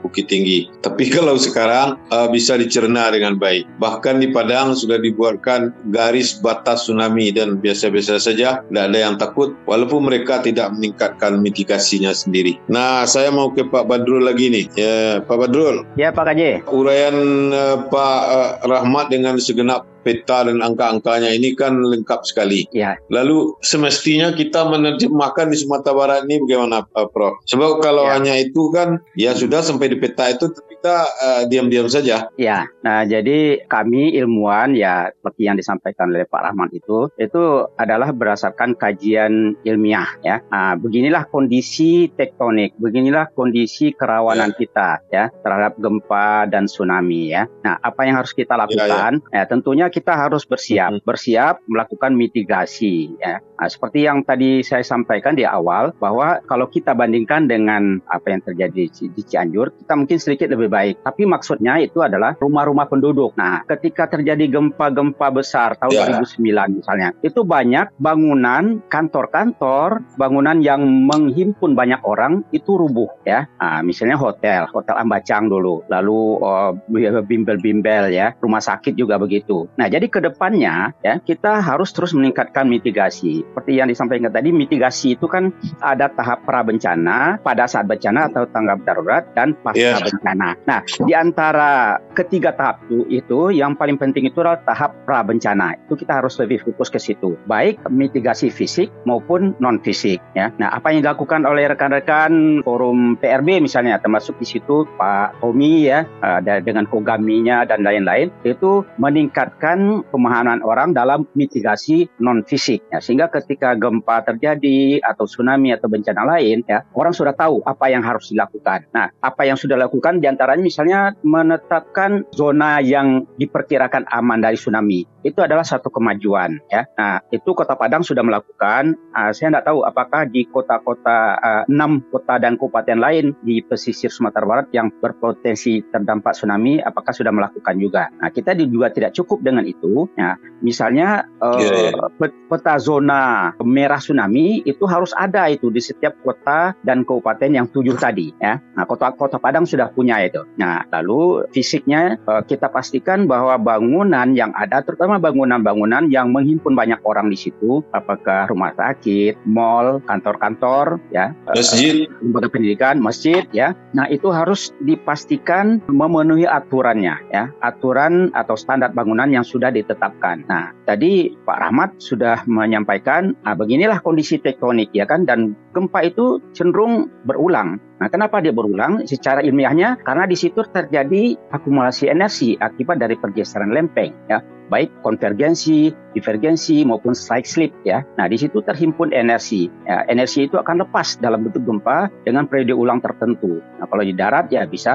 Bukit 0.00 0.32
Tinggi. 0.32 0.72
Tapi 0.80 1.10
kalau 1.16 1.36
sekarang 1.36 2.00
uh, 2.08 2.24
bisa 2.32 2.56
dicerna 2.56 3.12
dengan 3.12 3.36
baik. 3.36 3.68
Bahkan 3.76 4.24
di 4.24 4.32
Padang 4.32 4.72
sudah 4.72 4.96
dibuatkan 4.96 5.76
garis 5.92 6.40
batas 6.40 6.88
tsunami 6.88 7.28
dan 7.36 7.60
biasa-biasa 7.60 8.16
saja. 8.16 8.64
Tidak 8.64 8.80
ada 8.80 8.96
yang 8.96 9.20
takut 9.20 9.52
walaupun 9.68 10.08
mereka 10.08 10.40
tidak 10.40 10.72
meningkatkan 10.72 11.44
mitigasinya 11.44 12.16
sendiri. 12.16 12.56
Nah, 12.72 13.04
saya 13.04 13.28
mau 13.28 13.52
ke 13.52 13.68
Pak 13.68 13.84
Badrul 13.84 14.24
lagi 14.24 14.48
nih. 14.48 14.64
Ya, 14.72 15.20
Pak 15.20 15.36
Badrul. 15.36 15.84
Ya, 16.00 16.08
Pak 16.16 16.32
Kaji. 16.32 16.64
Uraian 16.72 17.16
uh, 17.52 17.84
Pak 17.92 18.20
uh, 18.32 18.52
Rahmat 18.64 19.12
dengan 19.12 19.36
segenap 19.36 19.65
segenap 19.66 19.95
peta 20.06 20.46
dan 20.46 20.62
angka-angkanya 20.62 21.34
ini 21.34 21.58
kan 21.58 21.74
lengkap 21.82 22.22
sekali. 22.22 22.70
Ya. 22.70 22.94
Lalu 23.10 23.58
semestinya 23.66 24.30
kita 24.30 24.62
menerjemahkan 24.70 25.50
di 25.50 25.58
Sumatera 25.58 25.98
Barat 25.98 26.20
ini 26.30 26.38
bagaimana, 26.46 26.86
Prof? 26.86 27.42
Sebab 27.50 27.82
kalau 27.82 28.06
ya. 28.06 28.22
hanya 28.22 28.38
itu 28.38 28.70
kan 28.70 29.02
ya 29.18 29.34
sudah 29.34 29.66
sampai 29.66 29.90
di 29.90 29.98
peta 29.98 30.30
itu 30.30 30.46
kita 30.86 30.94
uh, 31.02 31.42
diam-diam 31.50 31.90
saja. 31.90 32.30
Ya, 32.38 32.70
nah 32.86 33.02
jadi 33.02 33.66
kami 33.66 34.14
ilmuwan 34.14 34.78
ya 34.78 35.10
seperti 35.10 35.50
yang 35.50 35.58
disampaikan 35.58 36.14
oleh 36.14 36.28
Pak 36.28 36.46
Rahman 36.46 36.70
itu 36.70 37.10
itu 37.18 37.66
adalah 37.74 38.14
berdasarkan 38.14 38.78
kajian 38.78 39.58
ilmiah 39.66 40.06
ya. 40.22 40.38
Nah, 40.52 40.78
beginilah 40.78 41.26
kondisi 41.26 42.12
tektonik, 42.14 42.78
beginilah 42.78 43.32
kondisi 43.34 43.90
kerawanan 43.96 44.54
ya. 44.54 44.58
kita 44.60 44.90
ya 45.10 45.24
terhadap 45.42 45.74
gempa 45.80 46.46
dan 46.46 46.70
tsunami 46.70 47.34
ya. 47.34 47.50
Nah, 47.64 47.80
apa 47.82 48.06
yang 48.06 48.22
harus 48.22 48.36
kita 48.36 48.54
ya, 48.54 48.60
lakukan? 48.68 49.12
Ya, 49.32 49.42
ya. 49.42 49.42
ya 49.42 49.50
tentunya 49.50 49.86
kita 49.96 50.12
harus 50.12 50.44
bersiap, 50.44 51.00
hmm. 51.00 51.04
bersiap 51.08 51.64
melakukan 51.64 52.12
mitigasi 52.12 53.16
ya. 53.16 53.40
Nah, 53.56 53.68
seperti 53.72 54.04
yang 54.04 54.20
tadi 54.20 54.60
saya 54.60 54.84
sampaikan 54.84 55.32
di 55.32 55.48
awal 55.48 55.96
bahwa 55.96 56.44
kalau 56.44 56.68
kita 56.68 56.92
bandingkan 56.92 57.48
dengan 57.48 58.04
apa 58.04 58.36
yang 58.36 58.44
terjadi 58.44 58.92
di 58.92 59.22
Cianjur, 59.24 59.72
kita 59.72 59.96
mungkin 59.96 60.20
sedikit 60.20 60.52
lebih 60.52 60.68
baik. 60.68 61.00
Tapi 61.00 61.24
maksudnya 61.24 61.80
itu 61.80 62.04
adalah 62.04 62.36
rumah-rumah 62.36 62.84
penduduk. 62.84 63.32
Nah, 63.40 63.64
ketika 63.64 64.12
terjadi 64.12 64.44
gempa-gempa 64.52 65.32
besar 65.32 65.80
tahun 65.80 65.96
yeah. 65.96 66.20
2009 66.20 66.84
misalnya, 66.84 67.08
itu 67.24 67.40
banyak 67.40 67.96
bangunan 67.96 68.84
kantor-kantor, 68.92 70.04
bangunan 70.20 70.60
yang 70.60 70.84
menghimpun 70.84 71.72
banyak 71.72 72.04
orang 72.04 72.44
itu 72.52 72.76
rubuh 72.76 73.08
ya. 73.24 73.48
Nah, 73.56 73.80
misalnya 73.80 74.20
hotel, 74.20 74.68
hotel 74.68 75.00
Ambacang 75.00 75.48
dulu, 75.48 75.80
lalu 75.88 76.44
oh, 76.44 76.76
bimbel-bimbel 77.24 78.12
ya, 78.12 78.36
rumah 78.36 78.60
sakit 78.60 78.92
juga 78.92 79.16
begitu. 79.16 79.64
Nah, 79.80 79.85
Nah, 79.86 80.02
jadi 80.02 80.10
ke 80.10 80.18
depannya 80.18 80.90
ya 81.06 81.22
kita 81.22 81.62
harus 81.62 81.94
terus 81.94 82.10
meningkatkan 82.10 82.66
mitigasi. 82.66 83.46
Seperti 83.46 83.78
yang 83.78 83.86
disampaikan 83.86 84.34
tadi, 84.34 84.50
mitigasi 84.50 85.14
itu 85.14 85.30
kan 85.30 85.54
ada 85.78 86.10
tahap 86.10 86.42
pra 86.42 86.66
bencana, 86.66 87.38
pada 87.38 87.70
saat 87.70 87.86
bencana 87.86 88.26
atau 88.26 88.50
tanggap 88.50 88.82
darurat 88.82 89.22
dan 89.38 89.54
pasca 89.62 89.78
yeah. 89.78 90.02
bencana. 90.02 90.58
Nah, 90.66 90.82
di 90.82 91.14
antara 91.14 92.02
ketiga 92.18 92.50
tahap 92.58 92.82
itu, 92.90 93.06
itu 93.14 93.40
yang 93.54 93.78
paling 93.78 93.94
penting 93.94 94.26
itu 94.26 94.42
adalah 94.42 94.58
tahap 94.66 94.90
pra 95.06 95.22
bencana. 95.22 95.78
Itu 95.86 95.94
kita 95.94 96.18
harus 96.18 96.34
lebih 96.42 96.66
fokus 96.66 96.90
ke 96.90 96.98
situ. 96.98 97.38
Baik 97.46 97.78
mitigasi 97.86 98.50
fisik 98.50 98.90
maupun 99.06 99.54
non 99.62 99.78
fisik 99.86 100.18
ya. 100.34 100.50
Nah, 100.58 100.74
apa 100.74 100.90
yang 100.90 101.06
dilakukan 101.06 101.46
oleh 101.46 101.70
rekan-rekan 101.70 102.66
forum 102.66 103.14
PRB 103.22 103.62
misalnya 103.62 104.02
termasuk 104.02 104.34
di 104.42 104.50
situ 104.50 104.82
Pak 104.98 105.38
Tommy 105.38 105.86
ya 105.86 106.02
ada 106.26 106.58
dengan 106.58 106.90
kogaminya 106.90 107.62
dan 107.62 107.86
lain-lain 107.86 108.34
itu 108.42 108.82
meningkatkan 108.98 109.75
pemahaman 110.08 110.60
orang 110.64 110.92
dalam 110.92 111.26
mitigasi 111.34 112.08
non 112.22 112.42
fisik 112.42 112.88
ya. 112.90 112.98
Sehingga 113.02 113.28
ketika 113.32 113.74
gempa 113.76 114.22
terjadi 114.26 115.00
atau 115.02 115.24
tsunami 115.28 115.72
atau 115.74 115.90
bencana 115.90 116.22
lain 116.36 116.62
ya, 116.66 116.84
orang 116.94 117.12
sudah 117.14 117.32
tahu 117.32 117.62
apa 117.64 117.90
yang 117.90 118.02
harus 118.04 118.30
dilakukan. 118.30 118.88
Nah, 118.92 119.10
apa 119.18 119.42
yang 119.48 119.58
sudah 119.58 119.78
dilakukan 119.78 120.20
di 120.22 120.26
antaranya 120.26 120.62
misalnya 120.64 121.00
menetapkan 121.22 122.28
zona 122.32 122.80
yang 122.82 123.26
diperkirakan 123.36 124.08
aman 124.08 124.38
dari 124.42 124.58
tsunami 124.58 125.15
itu 125.26 125.42
adalah 125.42 125.66
satu 125.66 125.90
kemajuan 125.90 126.62
ya. 126.70 126.86
Nah, 126.94 127.18
itu 127.34 127.50
Kota 127.50 127.74
Padang 127.74 128.06
sudah 128.06 128.22
melakukan. 128.22 128.94
Uh, 129.10 129.34
saya 129.34 129.50
tidak 129.50 129.66
tahu 129.66 129.82
apakah 129.82 130.30
di 130.30 130.46
kota-kota 130.46 131.34
uh, 131.42 131.62
enam 131.66 132.06
kota 132.14 132.38
dan 132.38 132.54
kabupaten 132.54 132.98
lain 133.02 133.34
di 133.42 133.58
pesisir 133.66 134.08
Sumatera 134.08 134.46
Barat 134.46 134.66
yang 134.70 134.94
berpotensi 135.02 135.82
terdampak 135.90 136.38
tsunami, 136.38 136.78
apakah 136.78 137.10
sudah 137.10 137.34
melakukan 137.34 137.74
juga. 137.82 138.06
Nah, 138.22 138.30
kita 138.30 138.54
juga 138.54 138.94
tidak 138.94 139.18
cukup 139.18 139.42
dengan 139.42 139.66
itu. 139.66 140.06
Ya, 140.14 140.38
misalnya 140.62 141.26
uh, 141.42 141.58
yeah, 141.58 141.98
yeah. 141.98 142.30
peta 142.46 142.78
zona 142.78 143.50
merah 143.66 143.98
tsunami 143.98 144.62
itu 144.62 144.86
harus 144.86 145.10
ada 145.18 145.50
itu 145.50 145.72
di 145.74 145.82
setiap 145.82 146.14
kota 146.22 146.78
dan 146.86 147.02
kabupaten 147.02 147.50
yang 147.50 147.66
tujuh 147.72 147.98
tadi. 147.98 148.30
Ya, 148.38 148.62
nah 148.78 148.86
kota 148.86 149.10
Kota 149.16 149.40
Padang 149.40 149.64
sudah 149.64 149.90
punya 149.90 150.20
itu. 150.22 150.44
Nah, 150.60 150.84
lalu 150.92 151.48
fisiknya 151.50 152.20
uh, 152.28 152.44
kita 152.44 152.68
pastikan 152.68 153.24
bahwa 153.24 153.56
bangunan 153.56 154.36
yang 154.36 154.52
ada, 154.52 154.84
terutama 154.84 155.15
bangunan-bangunan 155.18 156.08
yang 156.12 156.30
menghimpun 156.30 156.76
banyak 156.76 157.00
orang 157.04 157.28
di 157.32 157.38
situ, 157.38 157.82
apakah 157.92 158.48
rumah 158.48 158.72
sakit, 158.76 159.36
mall, 159.48 160.00
kantor-kantor, 160.04 161.00
ya, 161.12 161.32
masjid, 161.50 162.08
lembaga 162.20 162.48
pendidikan, 162.52 162.96
masjid, 163.00 163.42
ya. 163.50 163.74
Nah 163.92 164.06
itu 164.08 164.30
harus 164.30 164.72
dipastikan 164.84 165.80
memenuhi 165.88 166.44
aturannya, 166.48 167.16
ya, 167.32 167.50
aturan 167.60 168.32
atau 168.32 168.54
standar 168.54 168.92
bangunan 168.92 169.28
yang 169.28 169.44
sudah 169.44 169.72
ditetapkan. 169.72 170.46
Nah 170.48 170.72
tadi 170.84 171.34
Pak 171.44 171.58
Rahmat 171.58 171.90
sudah 171.98 172.44
menyampaikan, 172.46 173.34
ah, 173.44 173.56
beginilah 173.56 174.00
kondisi 174.00 174.38
tektonik, 174.38 174.92
ya 174.92 175.04
kan, 175.08 175.24
dan 175.26 175.56
gempa 175.76 176.06
itu 176.08 176.40
cenderung 176.56 177.12
berulang. 177.28 177.76
Nah, 177.96 178.08
kenapa 178.12 178.44
dia 178.44 178.52
berulang? 178.52 179.08
Secara 179.08 179.40
ilmiahnya, 179.40 180.00
karena 180.04 180.28
di 180.28 180.36
situ 180.36 180.60
terjadi 180.68 181.36
akumulasi 181.48 182.12
energi 182.12 182.56
akibat 182.60 183.00
dari 183.00 183.16
pergeseran 183.16 183.72
lempeng. 183.72 184.12
Ya 184.28 184.44
baik 184.68 184.90
konvergensi, 185.02 185.94
divergensi 186.14 186.82
maupun 186.82 187.14
side 187.14 187.46
slip 187.46 187.72
ya. 187.86 188.02
Nah, 188.18 188.26
di 188.26 188.36
situ 188.38 188.60
terhimpun 188.62 189.14
energi. 189.14 189.70
Ya, 189.86 190.02
energi 190.10 190.50
itu 190.50 190.58
akan 190.58 190.86
lepas 190.86 191.18
dalam 191.22 191.46
bentuk 191.46 191.62
gempa 191.64 192.10
dengan 192.26 192.50
periode 192.50 192.74
ulang 192.74 192.98
tertentu. 192.98 193.62
Nah, 193.78 193.86
kalau 193.86 194.02
di 194.02 194.14
darat 194.14 194.50
ya 194.50 194.66
bisa 194.66 194.92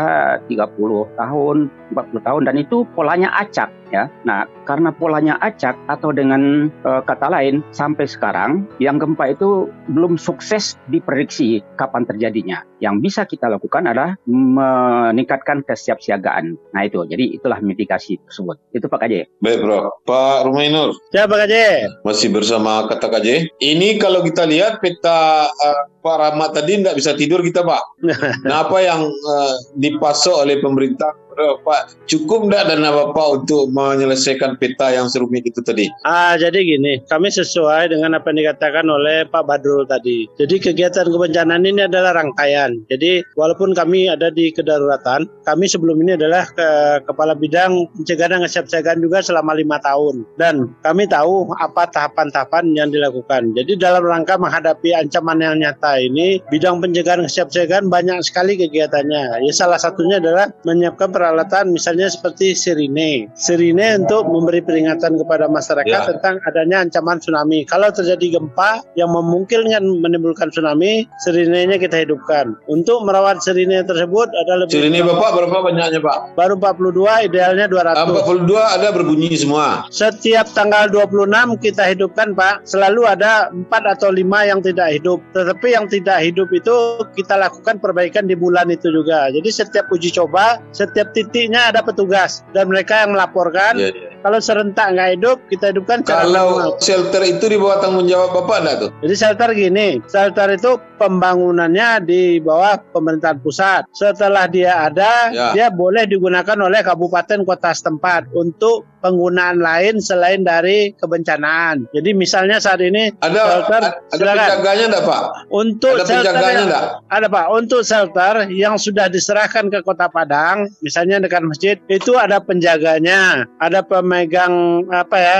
30 0.48 1.08
tahun, 1.16 1.58
40 1.96 2.28
tahun 2.28 2.42
dan 2.48 2.56
itu 2.60 2.84
polanya 2.94 3.32
acak 3.36 3.72
ya. 3.92 4.08
Nah, 4.24 4.48
karena 4.64 4.90
polanya 4.96 5.36
acak 5.44 5.76
atau 5.92 6.16
dengan 6.16 6.72
e, 6.72 6.92
kata 7.04 7.28
lain 7.28 7.62
sampai 7.76 8.08
sekarang 8.08 8.66
yang 8.80 8.98
gempa 8.98 9.36
itu 9.36 9.68
belum 9.92 10.16
sukses 10.16 10.80
diprediksi 10.90 11.60
kapan 11.76 12.08
terjadinya. 12.08 12.64
Yang 12.82 12.96
bisa 13.04 13.22
kita 13.28 13.52
lakukan 13.52 13.86
adalah 13.86 14.18
meningkatkan 14.26 15.62
kesiapsiagaan. 15.68 16.58
Nah, 16.74 16.82
itu. 16.88 17.04
Jadi 17.06 17.38
itulah 17.38 17.62
mitigasi 17.62 18.18
tersebut. 18.26 18.58
Itu 18.74 18.90
Pak 18.90 19.06
Kaje. 19.06 19.30
Baik, 19.44 19.62
Bro. 19.62 19.92
Pak 20.08 20.50
Rumainur. 20.50 20.96
Ya, 21.14 21.30
Pak 21.30 21.46
Kaje. 21.46 21.86
Masih 22.02 22.34
bersama 22.34 22.90
kata 22.90 23.08
Kaje. 23.12 23.52
Ini 23.62 24.02
kalau 24.02 24.26
kita 24.26 24.48
lihat 24.50 24.82
peta 24.82 25.46
uh, 25.52 25.82
Pak 26.02 26.18
Rahmat 26.18 26.58
tadi 26.58 26.82
tidak 26.82 26.98
bisa 26.98 27.14
tidur 27.14 27.46
kita, 27.46 27.62
Pak. 27.62 27.84
Nah, 28.42 28.66
apa 28.66 28.82
yang 28.82 29.06
uh, 29.06 29.56
dipasok 29.78 30.48
oleh 30.48 30.58
pemerintah 30.64 31.14
Pak 31.38 31.96
cukup 32.12 32.52
enggak 32.52 32.68
dana 32.68 32.92
Bapak 32.92 33.44
untuk 33.44 33.72
menyelesaikan 33.72 34.60
peta 34.60 34.92
yang 34.92 35.08
serumit 35.08 35.48
itu 35.48 35.64
tadi? 35.64 35.88
Ah, 36.04 36.36
jadi 36.36 36.60
gini, 36.60 37.00
kami 37.08 37.32
sesuai 37.32 37.96
dengan 37.96 38.20
apa 38.20 38.36
yang 38.36 38.44
dikatakan 38.44 38.84
oleh 38.92 39.24
Pak 39.32 39.48
Badrul 39.48 39.88
tadi. 39.88 40.28
Jadi 40.36 40.60
kegiatan 40.60 41.08
kebencanaan 41.08 41.64
ini 41.64 41.88
adalah 41.88 42.20
rangkaian. 42.20 42.76
Jadi 42.92 43.24
walaupun 43.40 43.72
kami 43.72 44.12
ada 44.12 44.28
di 44.28 44.52
kedaruratan, 44.52 45.30
kami 45.48 45.66
sebelum 45.72 46.04
ini 46.04 46.20
adalah 46.20 46.44
ke 46.52 47.02
kepala 47.08 47.32
bidang 47.32 47.88
pencegahan 47.96 48.36
dan 48.36 48.44
kesiapsiagaan 48.44 49.00
juga 49.00 49.24
selama 49.24 49.56
lima 49.56 49.80
tahun. 49.80 50.28
Dan 50.36 50.76
kami 50.84 51.08
tahu 51.08 51.48
apa 51.64 51.88
tahapan-tahapan 51.96 52.76
yang 52.76 52.92
dilakukan. 52.92 53.56
Jadi 53.56 53.80
dalam 53.80 54.04
rangka 54.04 54.36
menghadapi 54.36 54.92
ancaman 54.92 55.40
yang 55.40 55.56
nyata 55.64 55.96
ini, 56.02 56.44
bidang 56.52 56.84
pencegahan 56.84 57.22
dan 57.22 57.30
kesiapsiagaan 57.30 57.86
banyak 57.94 58.18
sekali 58.26 58.58
kegiatannya. 58.58 59.46
Ya 59.46 59.54
salah 59.54 59.78
satunya 59.78 60.18
adalah 60.18 60.50
menyiapkan 60.66 61.14
peralatan 61.22 61.78
misalnya 61.78 62.10
seperti 62.10 62.58
sirine. 62.58 63.30
Sirine 63.38 64.02
untuk 64.02 64.26
memberi 64.26 64.66
peringatan 64.66 65.22
kepada 65.22 65.46
masyarakat 65.46 65.86
ya. 65.86 66.10
tentang 66.10 66.42
adanya 66.50 66.82
ancaman 66.82 67.22
tsunami. 67.22 67.62
Kalau 67.70 67.94
terjadi 67.94 68.42
gempa 68.42 68.82
yang 68.98 69.14
memungkinkan 69.14 69.86
menimbulkan 70.02 70.50
tsunami, 70.50 71.06
sirinenya 71.22 71.78
kita 71.78 72.02
hidupkan. 72.02 72.58
Untuk 72.66 73.06
merawat 73.06 73.46
sirine 73.46 73.86
tersebut 73.86 74.34
ada 74.34 74.66
lebih 74.66 74.74
Sirine 74.74 75.06
Bapak 75.06 75.38
berapa 75.38 75.62
banyaknya 75.62 76.02
Pak? 76.02 76.34
Baru 76.34 76.58
42, 76.58 77.30
idealnya 77.30 77.70
200. 77.70 78.02
42 78.50 78.76
ada 78.82 78.88
berbunyi 78.90 79.30
semua. 79.38 79.86
Setiap 79.94 80.50
tanggal 80.58 80.90
26 80.90 81.62
kita 81.62 81.86
hidupkan 81.94 82.34
Pak, 82.34 82.66
selalu 82.66 83.06
ada 83.06 83.54
4 83.54 83.70
atau 83.70 84.10
5 84.10 84.50
yang 84.50 84.60
tidak 84.66 84.90
hidup. 84.98 85.22
Tetapi 85.38 85.68
yang 85.78 85.86
tidak 85.86 86.18
hidup 86.26 86.50
itu 86.50 86.74
kita 87.14 87.38
lakukan 87.38 87.78
perbaikan 87.78 88.26
di 88.26 88.34
bulan 88.34 88.74
itu 88.74 88.90
juga. 88.90 89.30
Jadi 89.30 89.50
setiap 89.52 89.92
uji 89.92 90.10
coba, 90.16 90.58
setiap 90.72 91.11
titiknya 91.12 91.72
ada 91.72 91.84
petugas 91.84 92.44
dan 92.56 92.68
mereka 92.72 93.04
yang 93.06 93.16
melaporkan. 93.16 93.76
Yeah, 93.78 93.94
yeah. 93.94 94.11
Kalau 94.22 94.38
serentak 94.38 94.94
nggak 94.94 95.10
hidup, 95.18 95.38
kita 95.50 95.74
hidupkan. 95.74 96.06
Kalau 96.06 96.78
shelter 96.78 97.26
itu 97.26 97.46
di 97.50 97.58
bawah 97.58 97.82
tanggung 97.82 98.06
jawab 98.06 98.38
bapak 98.38 98.58
enggak 98.62 98.76
tuh? 98.86 98.90
Jadi 99.02 99.16
shelter 99.18 99.50
gini, 99.58 99.88
shelter 100.06 100.48
itu 100.54 100.78
pembangunannya 101.02 102.06
di 102.06 102.38
bawah 102.38 102.78
pemerintahan 102.94 103.42
pusat. 103.42 103.90
Setelah 103.98 104.46
dia 104.46 104.90
ada, 104.90 105.34
ya. 105.34 105.50
dia 105.58 105.68
boleh 105.74 106.06
digunakan 106.06 106.58
oleh 106.62 106.86
kabupaten 106.86 107.42
kota 107.42 107.74
setempat 107.74 108.30
untuk 108.38 108.86
penggunaan 109.02 109.58
lain 109.58 109.98
selain 109.98 110.46
dari 110.46 110.94
kebencanaan. 110.94 111.90
Jadi 111.90 112.14
misalnya 112.14 112.62
saat 112.62 112.80
ini 112.86 113.10
ada 113.26 113.66
shelter, 113.66 113.82
ada 114.14 114.26
penjaganya 114.30 114.86
enggak 114.94 115.04
Pak? 115.10 115.24
Untuk 115.50 115.96
ada 115.98 116.06
shelter 116.06 116.46
yang, 116.46 116.66
enggak? 116.70 116.86
Ada 117.10 117.28
Pak. 117.28 117.46
Untuk 117.50 117.82
shelter 117.82 118.34
yang 118.54 118.78
sudah 118.78 119.10
diserahkan 119.10 119.74
ke 119.74 119.82
Kota 119.82 120.08
Padang, 120.08 120.70
misalnya 120.86 121.18
dekat 121.18 121.42
masjid, 121.42 121.76
itu 121.90 122.14
ada 122.16 122.38
penjaganya, 122.38 123.50
ada 123.58 123.82
pemegang 124.12 124.84
apa 124.92 125.16
ya, 125.16 125.38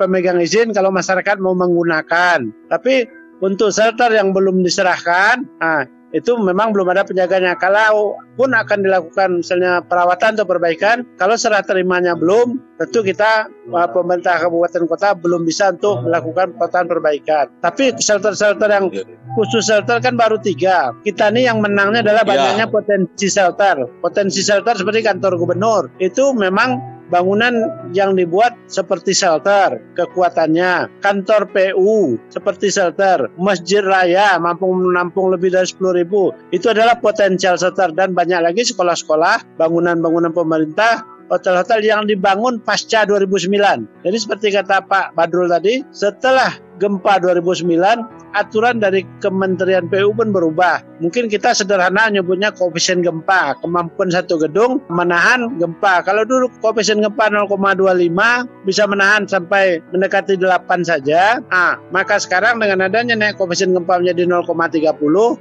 pemegang 0.00 0.40
izin 0.40 0.72
kalau 0.72 0.88
masyarakat 0.88 1.36
mau 1.44 1.52
menggunakan. 1.52 2.48
Tapi 2.72 3.04
untuk 3.44 3.68
shelter 3.68 4.08
yang 4.16 4.32
belum 4.32 4.64
diserahkan, 4.64 5.44
nah, 5.60 5.84
itu 6.16 6.32
memang 6.40 6.72
belum 6.72 6.88
ada 6.88 7.04
penjaganya. 7.04 7.52
Kalau 7.60 8.16
pun 8.40 8.56
akan 8.56 8.80
dilakukan 8.80 9.44
misalnya 9.44 9.84
perawatan 9.84 10.40
atau 10.40 10.48
perbaikan, 10.48 11.04
kalau 11.20 11.36
serah 11.36 11.60
terimanya 11.60 12.16
belum, 12.16 12.56
tentu 12.80 13.04
kita 13.04 13.52
uh, 13.74 13.88
pemerintah 13.92 14.40
kabupaten 14.40 14.88
kota 14.88 15.12
belum 15.18 15.44
bisa 15.44 15.76
untuk 15.76 16.00
melakukan 16.06 16.56
perawatan 16.56 16.86
perbaikan. 16.88 17.44
Tapi 17.60 17.92
shelter-shelter 18.00 18.72
yang 18.72 18.88
khusus 19.36 19.68
shelter 19.68 20.00
kan 20.00 20.16
baru 20.16 20.40
tiga. 20.40 20.96
Kita 21.04 21.28
nih 21.28 21.52
yang 21.52 21.60
menangnya 21.60 22.00
adalah 22.00 22.24
ya. 22.24 22.30
banyaknya 22.32 22.66
ya. 22.70 22.72
potensi 22.72 23.26
shelter. 23.28 23.76
Potensi 24.00 24.40
shelter 24.40 24.78
seperti 24.78 25.04
kantor 25.04 25.36
gubernur 25.36 25.92
itu 26.00 26.32
memang 26.32 26.93
bangunan 27.14 27.70
yang 27.94 28.18
dibuat 28.18 28.58
seperti 28.66 29.14
shelter 29.14 29.78
kekuatannya, 29.94 30.90
kantor 30.98 31.46
PU 31.54 32.18
seperti 32.34 32.74
shelter, 32.74 33.30
masjid 33.38 33.86
raya 33.86 34.34
mampu 34.42 34.66
menampung 34.66 35.30
lebih 35.30 35.54
dari 35.54 35.70
10 35.70 35.94
ribu. 35.94 36.34
Itu 36.50 36.74
adalah 36.74 36.98
potensial 36.98 37.54
shelter 37.54 37.94
dan 37.94 38.18
banyak 38.18 38.42
lagi 38.42 38.66
sekolah-sekolah, 38.66 39.62
bangunan-bangunan 39.62 40.34
pemerintah 40.34 41.06
hotel-hotel 41.30 41.80
yang 41.86 42.04
dibangun 42.04 42.60
pasca 42.60 43.06
2009. 43.08 44.04
Jadi 44.04 44.16
seperti 44.18 44.46
kata 44.52 44.84
Pak 44.84 45.16
Badrul 45.16 45.48
tadi, 45.48 45.80
setelah 45.94 46.52
gempa 46.78 47.22
2009 47.22 48.24
aturan 48.34 48.82
dari 48.82 49.06
Kementerian 49.22 49.86
PU 49.86 50.10
pun 50.12 50.34
berubah. 50.34 50.82
Mungkin 50.98 51.30
kita 51.30 51.54
sederhana 51.54 52.10
nyebutnya 52.10 52.50
koefisien 52.50 53.00
gempa, 53.00 53.54
kemampuan 53.62 54.10
satu 54.10 54.36
gedung 54.42 54.82
menahan 54.90 55.54
gempa. 55.56 56.02
Kalau 56.02 56.26
dulu 56.26 56.50
koefisien 56.58 57.00
gempa 57.00 57.30
0,25 57.30 58.66
bisa 58.66 58.82
menahan 58.90 59.24
sampai 59.24 59.80
mendekati 59.94 60.34
8 60.36 60.82
saja. 60.82 61.38
Nah, 61.48 61.78
maka 61.94 62.18
sekarang 62.18 62.58
dengan 62.58 62.84
adanya 62.84 63.14
naik 63.14 63.38
koefisien 63.38 63.72
gempa 63.72 64.02
menjadi 64.02 64.26
0,30, 64.26 64.90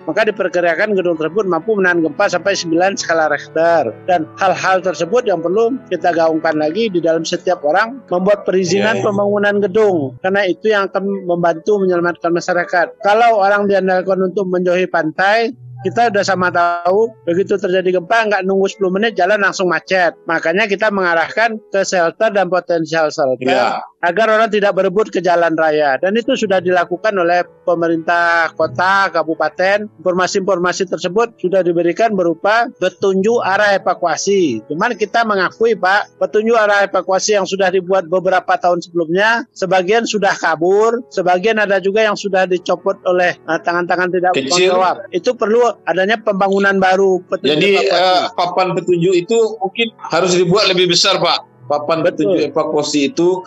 maka 0.05 0.21
diperkirakan 0.29 0.93
gedung 0.93 1.17
tersebut 1.17 1.49
mampu 1.49 1.73
menahan 1.73 2.05
gempa 2.05 2.29
sampai 2.29 2.53
9 2.53 2.93
skala 3.01 3.27
Richter. 3.33 3.89
Dan 4.05 4.29
hal-hal 4.37 4.85
tersebut 4.85 5.25
yang 5.25 5.41
perlu 5.41 5.73
kita 5.89 6.13
gaungkan 6.13 6.61
lagi 6.61 6.93
di 6.93 7.01
dalam 7.01 7.25
setiap 7.25 7.65
orang 7.65 7.99
membuat 8.13 8.45
perizinan 8.45 8.97
yeah, 8.97 9.01
yeah. 9.01 9.05
pembangunan 9.09 9.55
gedung. 9.63 9.97
Karena 10.21 10.41
itu 10.45 10.69
yang 10.69 10.85
akan 10.91 11.22
membantu 11.23 11.79
menyelamatkan 11.81 12.29
masyarakat. 12.29 13.01
Kalau 13.01 13.39
orang 13.39 13.65
diandalkan 13.65 14.19
untuk 14.19 14.47
menjauhi 14.51 14.85
pantai, 14.91 15.55
kita 15.83 16.09
udah 16.09 16.23
sama 16.23 16.49
tahu 16.49 17.11
begitu 17.27 17.59
terjadi 17.59 17.99
gempa 17.99 18.17
nggak 18.31 18.43
nunggu 18.47 18.67
10 18.71 18.95
menit 18.95 19.11
jalan 19.19 19.39
langsung 19.43 19.67
macet. 19.69 20.15
Makanya 20.25 20.65
kita 20.65 20.89
mengarahkan 20.89 21.59
ke 21.69 21.83
shelter 21.83 22.31
dan 22.31 22.47
potensial 22.47 23.11
shelter. 23.11 23.45
Yeah 23.45 23.83
agar 24.03 24.27
orang 24.27 24.51
tidak 24.51 24.75
berebut 24.75 25.07
ke 25.07 25.23
jalan 25.23 25.55
raya 25.55 25.95
dan 25.95 26.11
itu 26.19 26.35
sudah 26.35 26.59
dilakukan 26.59 27.15
oleh 27.15 27.47
pemerintah 27.63 28.51
kota, 28.59 29.07
kabupaten. 29.07 29.87
Informasi-informasi 30.03 30.91
tersebut 30.91 31.39
sudah 31.39 31.63
diberikan 31.63 32.11
berupa 32.11 32.67
petunjuk 32.83 33.39
arah 33.39 33.79
evakuasi. 33.79 34.59
Cuman 34.67 34.99
kita 34.99 35.23
mengakui 35.23 35.79
Pak, 35.79 36.19
petunjuk 36.19 36.59
arah 36.59 36.83
evakuasi 36.83 37.39
yang 37.39 37.47
sudah 37.47 37.71
dibuat 37.71 38.11
beberapa 38.11 38.59
tahun 38.59 38.83
sebelumnya, 38.83 39.47
sebagian 39.55 40.03
sudah 40.03 40.35
kabur, 40.35 40.99
sebagian 41.07 41.63
ada 41.63 41.79
juga 41.79 42.03
yang 42.03 42.19
sudah 42.19 42.43
dicopot 42.43 42.99
oleh 43.07 43.39
eh, 43.39 43.59
tangan-tangan 43.63 44.11
uh, 44.11 44.13
tidak 44.19 44.31
bertanggung 44.35 44.99
Itu 45.15 45.39
perlu 45.39 45.72
adanya 45.89 46.17
pembangunan 46.19 46.77
baru. 46.77 47.21
Jadi 47.41 47.89
uh, 47.89 48.29
papan 48.33 48.73
petunjuk 48.77 49.13
itu 49.13 49.37
mungkin 49.59 49.87
harus 50.11 50.37
dibuat 50.37 50.69
lebih 50.69 50.91
besar 50.91 51.17
Pak. 51.19 51.45
Papan 51.67 52.03
Betul. 52.03 52.33
petunjuk 52.33 52.41
evakuasi 52.51 53.13
itu 53.13 53.41